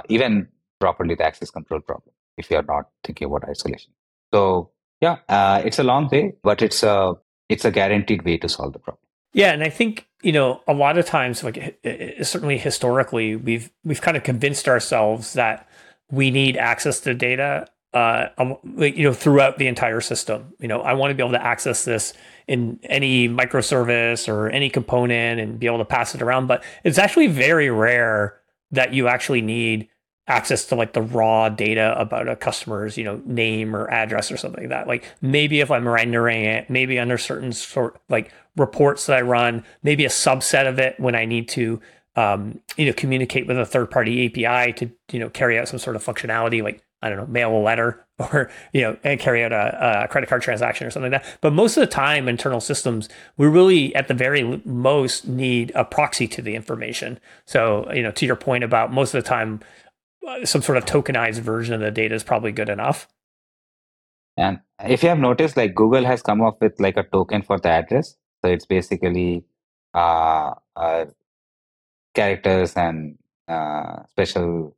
even 0.09 0.47
properly 0.79 1.15
the 1.15 1.23
access 1.23 1.51
control 1.51 1.81
problem 1.81 2.13
if 2.37 2.49
you're 2.49 2.63
not 2.63 2.89
thinking 3.03 3.27
about 3.27 3.47
isolation. 3.49 3.91
So 4.33 4.71
yeah, 5.01 5.17
uh, 5.27 5.61
it's 5.63 5.79
a 5.79 5.83
long 5.83 6.09
way, 6.09 6.33
but 6.43 6.61
it's 6.61 6.83
a 6.83 7.13
it's 7.47 7.65
a 7.65 7.71
guaranteed 7.71 8.23
way 8.23 8.37
to 8.37 8.49
solve 8.49 8.73
the 8.73 8.79
problem. 8.79 9.01
Yeah, 9.33 9.51
and 9.51 9.63
I 9.63 9.69
think 9.69 10.07
you 10.21 10.31
know 10.31 10.61
a 10.67 10.73
lot 10.73 10.97
of 10.97 11.05
times, 11.05 11.43
like 11.43 11.79
certainly 12.21 12.57
historically, 12.57 13.35
we've 13.35 13.71
we've 13.83 14.01
kind 14.01 14.17
of 14.17 14.23
convinced 14.23 14.67
ourselves 14.67 15.33
that 15.33 15.67
we 16.11 16.31
need 16.31 16.57
access 16.57 16.99
to 17.01 17.13
data, 17.13 17.67
uh, 17.93 18.27
um, 18.37 18.57
you 18.77 19.03
know, 19.03 19.13
throughout 19.13 19.57
the 19.57 19.67
entire 19.67 20.01
system. 20.01 20.53
You 20.59 20.67
know, 20.67 20.81
I 20.81 20.93
want 20.93 21.11
to 21.11 21.15
be 21.15 21.23
able 21.23 21.33
to 21.33 21.43
access 21.43 21.85
this 21.85 22.13
in 22.47 22.79
any 22.83 23.27
microservice 23.27 24.27
or 24.27 24.49
any 24.49 24.69
component 24.69 25.39
and 25.39 25.59
be 25.59 25.67
able 25.67 25.79
to 25.79 25.85
pass 25.85 26.13
it 26.13 26.21
around. 26.21 26.47
But 26.47 26.63
it's 26.83 26.97
actually 26.97 27.27
very 27.27 27.69
rare 27.69 28.39
that 28.71 28.93
you 28.93 29.07
actually 29.07 29.41
need 29.41 29.89
access 30.27 30.65
to 30.65 30.75
like 30.75 30.93
the 30.93 31.01
raw 31.01 31.49
data 31.49 31.99
about 31.99 32.27
a 32.27 32.35
customer's, 32.35 32.95
you 32.97 33.03
know, 33.03 33.19
name 33.25 33.75
or 33.75 33.89
address 33.89 34.31
or 34.31 34.37
something 34.37 34.65
like 34.65 34.69
that. 34.69 34.87
Like 34.87 35.03
maybe 35.21 35.59
if 35.59 35.71
I'm 35.71 35.87
rendering 35.87 36.45
it, 36.45 36.69
maybe 36.69 36.99
under 36.99 37.17
certain 37.17 37.51
sort 37.51 37.99
like 38.09 38.31
reports 38.55 39.07
that 39.07 39.17
I 39.17 39.21
run, 39.21 39.63
maybe 39.81 40.05
a 40.05 40.09
subset 40.09 40.67
of 40.67 40.77
it 40.77 40.99
when 40.99 41.15
I 41.15 41.25
need 41.25 41.49
to 41.49 41.81
um, 42.15 42.59
you 42.75 42.85
know, 42.85 42.93
communicate 42.93 43.47
with 43.47 43.57
a 43.57 43.65
third 43.65 43.89
party 43.89 44.25
API 44.25 44.73
to, 44.73 44.91
you 45.11 45.19
know, 45.19 45.29
carry 45.29 45.57
out 45.57 45.67
some 45.67 45.79
sort 45.79 45.95
of 45.95 46.03
functionality 46.03 46.61
like 46.61 46.83
I 47.01 47.09
don't 47.09 47.17
know, 47.17 47.27
mail 47.27 47.55
a 47.55 47.61
letter 47.61 48.05
or, 48.19 48.51
you 48.73 48.81
know, 48.81 48.97
and 49.03 49.19
carry 49.19 49.43
out 49.43 49.53
a, 49.53 50.03
a, 50.03 50.07
credit 50.07 50.27
card 50.27 50.41
transaction 50.41 50.85
or 50.85 50.91
something 50.91 51.11
like 51.11 51.23
that. 51.23 51.37
But 51.41 51.53
most 51.53 51.77
of 51.77 51.81
the 51.81 51.87
time, 51.87 52.27
internal 52.27 52.59
systems, 52.59 53.07
we 53.37 53.47
really, 53.47 53.95
at 53.95 54.07
the 54.07 54.13
very 54.13 54.61
most, 54.65 55.27
need 55.27 55.71
a 55.75 55.85
proxy 55.85 56.27
to 56.27 56.41
the 56.41 56.55
information. 56.55 57.19
So, 57.45 57.89
you 57.93 58.03
know, 58.03 58.11
to 58.11 58.25
your 58.25 58.35
point 58.35 58.63
about 58.63 58.91
most 58.91 59.13
of 59.13 59.23
the 59.23 59.27
time, 59.27 59.61
uh, 60.27 60.45
some 60.45 60.61
sort 60.61 60.77
of 60.77 60.85
tokenized 60.85 61.39
version 61.39 61.73
of 61.73 61.79
the 61.79 61.91
data 61.91 62.15
is 62.15 62.23
probably 62.23 62.51
good 62.51 62.69
enough. 62.69 63.07
And 64.35 64.59
if 64.83 65.03
you 65.03 65.09
have 65.09 65.19
noticed, 65.19 65.57
like 65.57 65.75
Google 65.75 66.05
has 66.05 66.21
come 66.21 66.41
up 66.41 66.61
with 66.61 66.79
like 66.79 66.97
a 66.97 67.03
token 67.03 67.41
for 67.41 67.59
the 67.59 67.69
address. 67.69 68.15
So 68.43 68.51
it's 68.51 68.65
basically 68.65 69.43
uh, 69.93 70.53
uh, 70.75 71.05
characters 72.13 72.73
and 72.75 73.17
uh, 73.47 74.03
special 74.09 74.75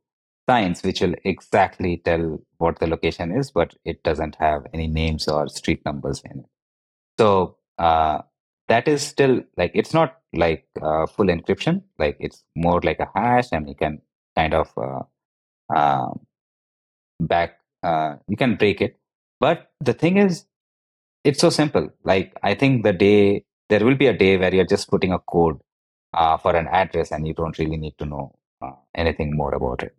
signs 0.48 0.82
which 0.82 1.00
will 1.00 1.14
exactly 1.24 1.98
tell 2.04 2.38
what 2.58 2.78
the 2.78 2.86
location 2.86 3.32
is, 3.32 3.50
but 3.50 3.74
it 3.84 4.02
doesn't 4.02 4.36
have 4.36 4.66
any 4.74 4.86
names 4.86 5.28
or 5.28 5.48
street 5.48 5.84
numbers 5.84 6.22
in 6.24 6.40
it. 6.40 6.46
So 7.18 7.56
uh, 7.78 8.22
that 8.68 8.88
is 8.88 9.02
still 9.02 9.42
like 9.56 9.72
it's 9.74 9.94
not 9.94 10.18
like 10.34 10.66
uh, 10.80 11.06
full 11.06 11.26
encryption. 11.26 11.82
Like 11.98 12.16
it's 12.20 12.44
more 12.56 12.80
like 12.82 13.00
a 13.00 13.08
hash, 13.14 13.48
and 13.52 13.68
you 13.68 13.74
can 13.74 14.00
kind 14.36 14.54
of 14.54 14.72
uh, 14.76 15.02
um, 15.74 16.20
back. 17.20 17.58
Uh, 17.82 18.16
you 18.28 18.36
can 18.36 18.54
break 18.56 18.80
it, 18.80 18.98
but 19.40 19.70
the 19.80 19.92
thing 19.92 20.16
is, 20.16 20.46
it's 21.24 21.40
so 21.40 21.50
simple. 21.50 21.90
Like 22.04 22.36
I 22.42 22.54
think 22.54 22.84
the 22.84 22.92
day 22.92 23.44
there 23.68 23.84
will 23.84 23.96
be 23.96 24.06
a 24.06 24.16
day 24.16 24.36
where 24.38 24.54
you're 24.54 24.66
just 24.66 24.88
putting 24.90 25.12
a 25.12 25.18
code 25.18 25.60
uh, 26.14 26.36
for 26.38 26.56
an 26.56 26.68
address, 26.68 27.12
and 27.12 27.26
you 27.26 27.34
don't 27.34 27.58
really 27.58 27.76
need 27.78 27.98
to 27.98 28.06
know 28.06 28.36
uh, 28.62 28.72
anything 28.94 29.36
more 29.36 29.54
about 29.54 29.82
it. 29.82 29.96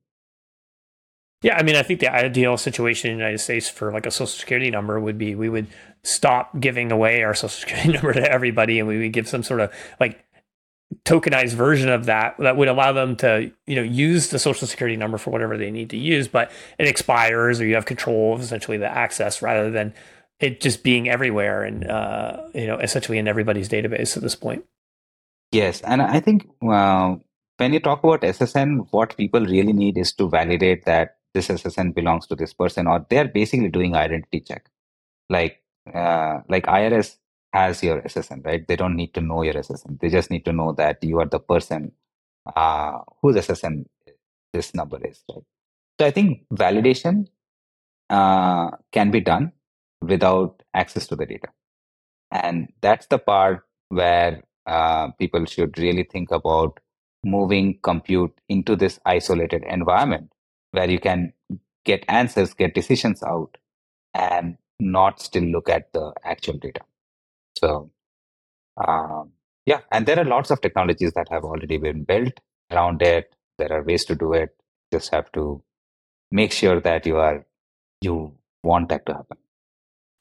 Yeah, 1.43 1.57
I 1.57 1.63
mean, 1.63 1.75
I 1.75 1.83
think 1.83 1.99
the 1.99 2.11
ideal 2.11 2.57
situation 2.57 3.11
in 3.11 3.17
the 3.17 3.21
United 3.21 3.39
States 3.39 3.69
for 3.69 3.91
like 3.91 4.05
a 4.05 4.11
social 4.11 4.27
security 4.27 4.71
number 4.71 4.99
would 4.99 5.17
be 5.17 5.35
we 5.35 5.49
would 5.49 5.67
stop 6.03 6.57
giving 6.59 6.91
away 6.91 7.21
our 7.23 7.33
social 7.33 7.49
security 7.59 7.91
number 7.91 8.13
to 8.13 8.31
everybody 8.31 8.79
and 8.79 8.87
we 8.87 8.97
would 8.97 9.13
give 9.13 9.27
some 9.27 9.43
sort 9.43 9.59
of 9.59 9.71
like 9.99 10.25
tokenized 11.05 11.53
version 11.53 11.89
of 11.89 12.05
that 12.05 12.35
that 12.37 12.55
would 12.55 12.67
allow 12.67 12.91
them 12.91 13.15
to 13.15 13.51
you 13.65 13.75
know 13.75 13.81
use 13.81 14.29
the 14.29 14.37
social 14.37 14.67
security 14.67 14.95
number 14.95 15.17
for 15.17 15.31
whatever 15.31 15.57
they 15.57 15.71
need 15.71 15.89
to 15.89 15.97
use 15.97 16.27
but 16.27 16.51
it 16.77 16.87
expires 16.87 17.59
or 17.59 17.65
you 17.65 17.73
have 17.73 17.85
control 17.85 18.35
of 18.35 18.41
essentially 18.41 18.77
the 18.77 18.87
access 18.87 19.41
rather 19.41 19.71
than 19.71 19.91
it 20.39 20.61
just 20.61 20.83
being 20.83 21.09
everywhere 21.09 21.63
and 21.63 21.89
uh, 21.89 22.43
you 22.53 22.67
know 22.67 22.77
essentially 22.77 23.17
in 23.17 23.27
everybody's 23.27 23.69
database 23.69 24.15
at 24.15 24.23
this 24.23 24.35
point. 24.35 24.63
Yes 25.51 25.81
and 25.81 26.01
i 26.01 26.19
think 26.19 26.47
when 26.59 27.73
you 27.73 27.79
talk 27.79 28.03
about 28.03 28.21
ssn 28.21 28.87
what 28.91 29.17
people 29.17 29.45
really 29.45 29.73
need 29.73 29.97
is 29.97 30.13
to 30.13 30.29
validate 30.29 30.85
that 30.85 31.15
this 31.34 31.49
SSN 31.49 31.93
belongs 31.93 32.27
to 32.27 32.36
this 32.36 32.53
person, 32.53 32.88
or 32.88 33.05
they're 33.09 33.27
basically 33.27 33.69
doing 33.69 33.95
identity 33.95 34.41
check. 34.41 34.69
Like 35.29 35.61
uh, 35.93 36.41
like 36.49 36.65
IRS 36.65 37.17
has 37.53 37.84
your 37.84 38.01
SSN, 38.01 38.41
right? 38.45 38.67
They 38.67 38.75
don't 38.75 38.95
need 38.95 39.13
to 39.15 39.21
know 39.21 39.43
your 39.43 39.55
SSN. 39.55 39.97
They 39.99 40.09
just 40.09 40.31
need 40.31 40.45
to 40.45 40.53
know 40.53 40.73
that 40.73 41.03
you 41.03 41.19
are 41.19 41.25
the 41.27 41.39
person 41.39 41.91
uh, 42.55 42.99
whose 43.21 43.36
SSN 43.38 43.86
this 44.53 44.73
number 44.75 44.99
is, 45.05 45.23
right? 45.31 45.43
So 45.99 46.07
I 46.07 46.11
think 46.11 46.45
validation 46.53 47.27
uh, 48.09 48.71
can 48.91 49.11
be 49.11 49.21
done 49.21 49.51
without 50.01 50.61
access 50.73 51.07
to 51.07 51.15
the 51.15 51.25
data, 51.25 51.49
and 52.31 52.69
that's 52.81 53.07
the 53.07 53.19
part 53.19 53.63
where 53.89 54.43
uh, 54.65 55.11
people 55.19 55.45
should 55.45 55.77
really 55.77 56.03
think 56.03 56.31
about 56.31 56.79
moving 57.25 57.79
compute 57.84 58.34
into 58.49 58.75
this 58.75 58.99
isolated 59.05 59.63
environment 59.65 60.32
where 60.74 60.91
you 60.91 60.99
can 60.99 61.34
get 61.86 62.05
answers, 62.09 62.53
get 62.55 62.76
decisions 62.76 63.24
out, 63.24 63.57
and 64.15 64.57
not 64.80 65.21
still 65.21 65.43
look 65.43 65.69
at 65.69 65.93
the 65.93 66.13
actual 66.26 66.57
data. 66.57 66.82
So, 67.57 67.91
um, 68.78 69.32
yeah, 69.65 69.82
and 69.91 70.05
there 70.05 70.19
are 70.19 70.26
lots 70.26 70.51
of 70.51 70.61
technologies 70.61 71.13
that 71.13 71.30
have 71.30 71.45
already 71.45 71.78
been 71.78 72.05
built 72.05 72.39
around 72.71 73.01
it. 73.03 73.36
There 73.59 73.71
are 73.74 73.84
ways 73.84 74.05
to 74.05 74.15
do 74.15 74.34
it. 74.34 74.55
Just 74.93 75.11
have 75.11 75.32
to 75.34 75.63
make 76.32 76.53
sure 76.53 76.82
that 76.82 77.05
you 77.05 77.17
are 77.17 77.45
you 78.01 78.34
want 78.63 78.89
that 78.89 79.05
to 79.07 79.13
happen. 79.13 79.38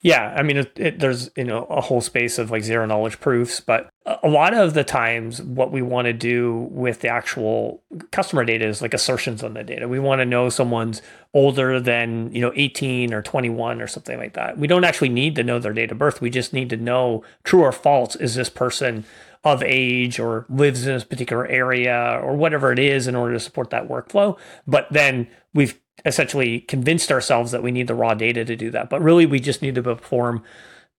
Yeah, 0.04 0.34
I 0.36 0.42
mean, 0.42 0.56
it, 0.56 0.72
it, 0.74 0.98
there's 0.98 1.30
you 1.36 1.44
know 1.44 1.64
a 1.66 1.80
whole 1.80 2.00
space 2.00 2.36
of 2.36 2.50
like 2.50 2.64
zero 2.64 2.84
knowledge 2.86 3.20
proofs, 3.20 3.60
but 3.60 3.88
a 4.04 4.28
lot 4.28 4.52
of 4.52 4.74
the 4.74 4.82
times, 4.82 5.40
what 5.40 5.70
we 5.70 5.80
want 5.80 6.06
to 6.06 6.12
do 6.12 6.68
with 6.72 7.00
the 7.02 7.08
actual 7.08 7.84
customer 8.10 8.44
data 8.44 8.66
is 8.66 8.82
like 8.82 8.94
assertions 8.94 9.44
on 9.44 9.54
the 9.54 9.62
data. 9.62 9.86
We 9.86 10.00
want 10.00 10.20
to 10.20 10.24
know 10.24 10.48
someone's 10.48 11.02
older 11.34 11.78
than 11.78 12.34
you 12.34 12.40
know 12.40 12.52
18 12.56 13.14
or 13.14 13.22
21 13.22 13.80
or 13.80 13.86
something 13.86 14.18
like 14.18 14.32
that. 14.34 14.58
We 14.58 14.66
don't 14.66 14.82
actually 14.82 15.10
need 15.10 15.36
to 15.36 15.44
know 15.44 15.60
their 15.60 15.72
date 15.72 15.92
of 15.92 15.98
birth. 15.98 16.20
We 16.20 16.30
just 16.30 16.52
need 16.52 16.70
to 16.70 16.76
know 16.76 17.22
true 17.44 17.60
or 17.60 17.70
false 17.70 18.16
is 18.16 18.34
this 18.34 18.50
person 18.50 19.04
of 19.44 19.62
age 19.62 20.18
or 20.18 20.46
lives 20.48 20.84
in 20.84 20.96
a 20.96 21.04
particular 21.04 21.46
area 21.46 22.18
or 22.22 22.34
whatever 22.34 22.72
it 22.72 22.80
is 22.80 23.06
in 23.06 23.14
order 23.14 23.34
to 23.34 23.40
support 23.40 23.70
that 23.70 23.88
workflow. 23.88 24.36
But 24.66 24.88
then 24.90 25.28
we've 25.54 25.78
essentially 26.04 26.60
convinced 26.60 27.12
ourselves 27.12 27.52
that 27.52 27.62
we 27.62 27.70
need 27.70 27.86
the 27.86 27.94
raw 27.94 28.14
data 28.14 28.44
to 28.44 28.56
do 28.56 28.70
that. 28.70 28.90
But 28.90 29.02
really, 29.02 29.26
we 29.26 29.40
just 29.40 29.62
need 29.62 29.74
to 29.76 29.82
perform 29.82 30.42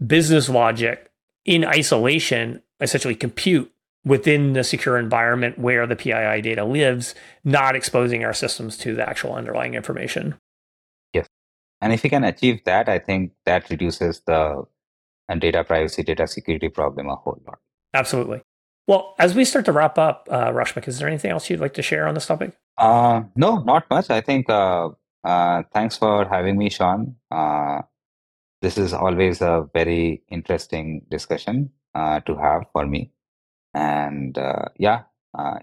business 0.06 0.50
logic 0.50 1.12
in 1.46 1.66
isolation, 1.66 2.62
essentially 2.80 3.16
compute 3.16 3.72
within 4.06 4.54
the 4.54 4.64
secure 4.64 4.98
environment 4.98 5.58
where 5.58 5.88
the 5.88 5.96
PII 5.96 6.42
data 6.42 6.66
lives, 6.66 7.16
not 7.44 7.76
exposing 7.76 8.24
our 8.24 8.34
systems 8.34 8.78
to 8.78 8.96
the 8.96 9.08
actual 9.08 9.34
underlying 9.34 9.76
information. 9.76 10.36
Yes. 11.14 11.28
And 11.82 11.94
if 11.94 12.04
we 12.04 12.10
can 12.10 12.24
achieve 12.24 12.64
that, 12.66 12.90
I 12.90 13.00
think 13.00 13.32
that 13.46 13.70
reduces 13.70 14.22
the 14.26 14.64
uh, 15.30 15.36
data 15.36 15.64
privacy, 15.64 16.04
data 16.04 16.28
security 16.28 16.70
problem 16.70 17.08
a 17.08 17.16
whole 17.16 17.42
lot. 17.46 17.60
Absolutely. 17.94 18.42
Well, 18.88 19.16
as 19.18 19.34
we 19.34 19.46
start 19.46 19.66
to 19.66 19.72
wrap 19.72 19.98
up, 19.98 20.28
uh, 20.30 20.52
Roshmik, 20.52 20.88
is 20.88 21.00
there 21.00 21.08
anything 21.08 21.32
else 21.32 21.50
you'd 21.50 21.62
like 21.62 21.74
to 21.76 21.82
share 21.82 22.06
on 22.06 22.16
this 22.16 22.26
topic? 22.26 22.58
Uh, 22.78 23.24
no, 23.36 23.60
not 23.60 23.90
much. 23.90 24.10
I 24.10 24.20
think 24.20 24.50
uh, 24.50 24.90
uh, 25.24 25.64
thanks 25.74 25.98
for 25.98 26.26
having 26.26 26.58
me, 26.58 26.70
Sean. 26.70 27.16
Uh, 27.32 27.84
this 28.62 28.78
is 28.78 28.94
always 28.94 29.42
a 29.42 29.68
very 29.74 30.24
interesting 30.30 31.06
discussion 31.10 31.70
uh, 31.96 32.20
to 32.22 32.36
have 32.36 32.64
for 32.74 32.86
me. 32.86 33.12
And 33.74 34.38
uh, 34.38 34.66
yeah, 34.78 35.04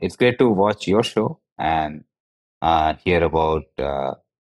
it's 0.01 0.17
great 0.17 0.39
to 0.39 0.49
watch 0.49 0.87
your 0.87 1.03
show 1.03 1.41
and 1.59 2.05
hear 3.05 3.23
about 3.23 3.65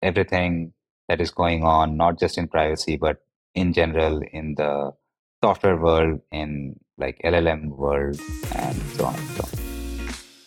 everything 0.02 0.72
that 1.08 1.20
is 1.20 1.30
going 1.30 1.62
on, 1.62 1.96
not 1.96 2.18
just 2.18 2.38
in 2.38 2.48
privacy, 2.48 2.96
but 2.96 3.18
in 3.54 3.72
general 3.72 4.20
in 4.32 4.54
the 4.56 4.92
software 5.42 5.76
world, 5.76 6.20
in 6.32 6.76
like 6.98 7.20
LLM 7.24 7.68
world, 7.68 8.20
and 8.54 8.76
so 8.96 9.06
on. 9.06 9.14
and 9.14 9.28
So. 9.36 9.44
On. 9.44 9.54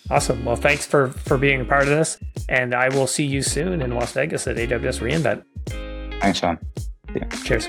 Awesome. 0.10 0.46
Well, 0.46 0.56
thanks 0.56 0.86
for 0.86 1.08
for 1.08 1.38
being 1.38 1.62
a 1.62 1.66
part 1.66 1.84
of 1.84 1.90
this, 1.90 2.18
and 2.48 2.74
I 2.74 2.90
will 2.90 3.08
see 3.08 3.26
you 3.26 3.42
soon 3.42 3.82
in 3.82 3.92
Las 3.92 4.14
Vegas 4.14 4.48
at 4.48 4.56
AWS 4.56 5.00
reInvent. 5.02 5.44
Thanks, 6.22 6.40
Sean. 6.40 6.58
Yeah. 7.14 7.28
Cheers. 7.44 7.68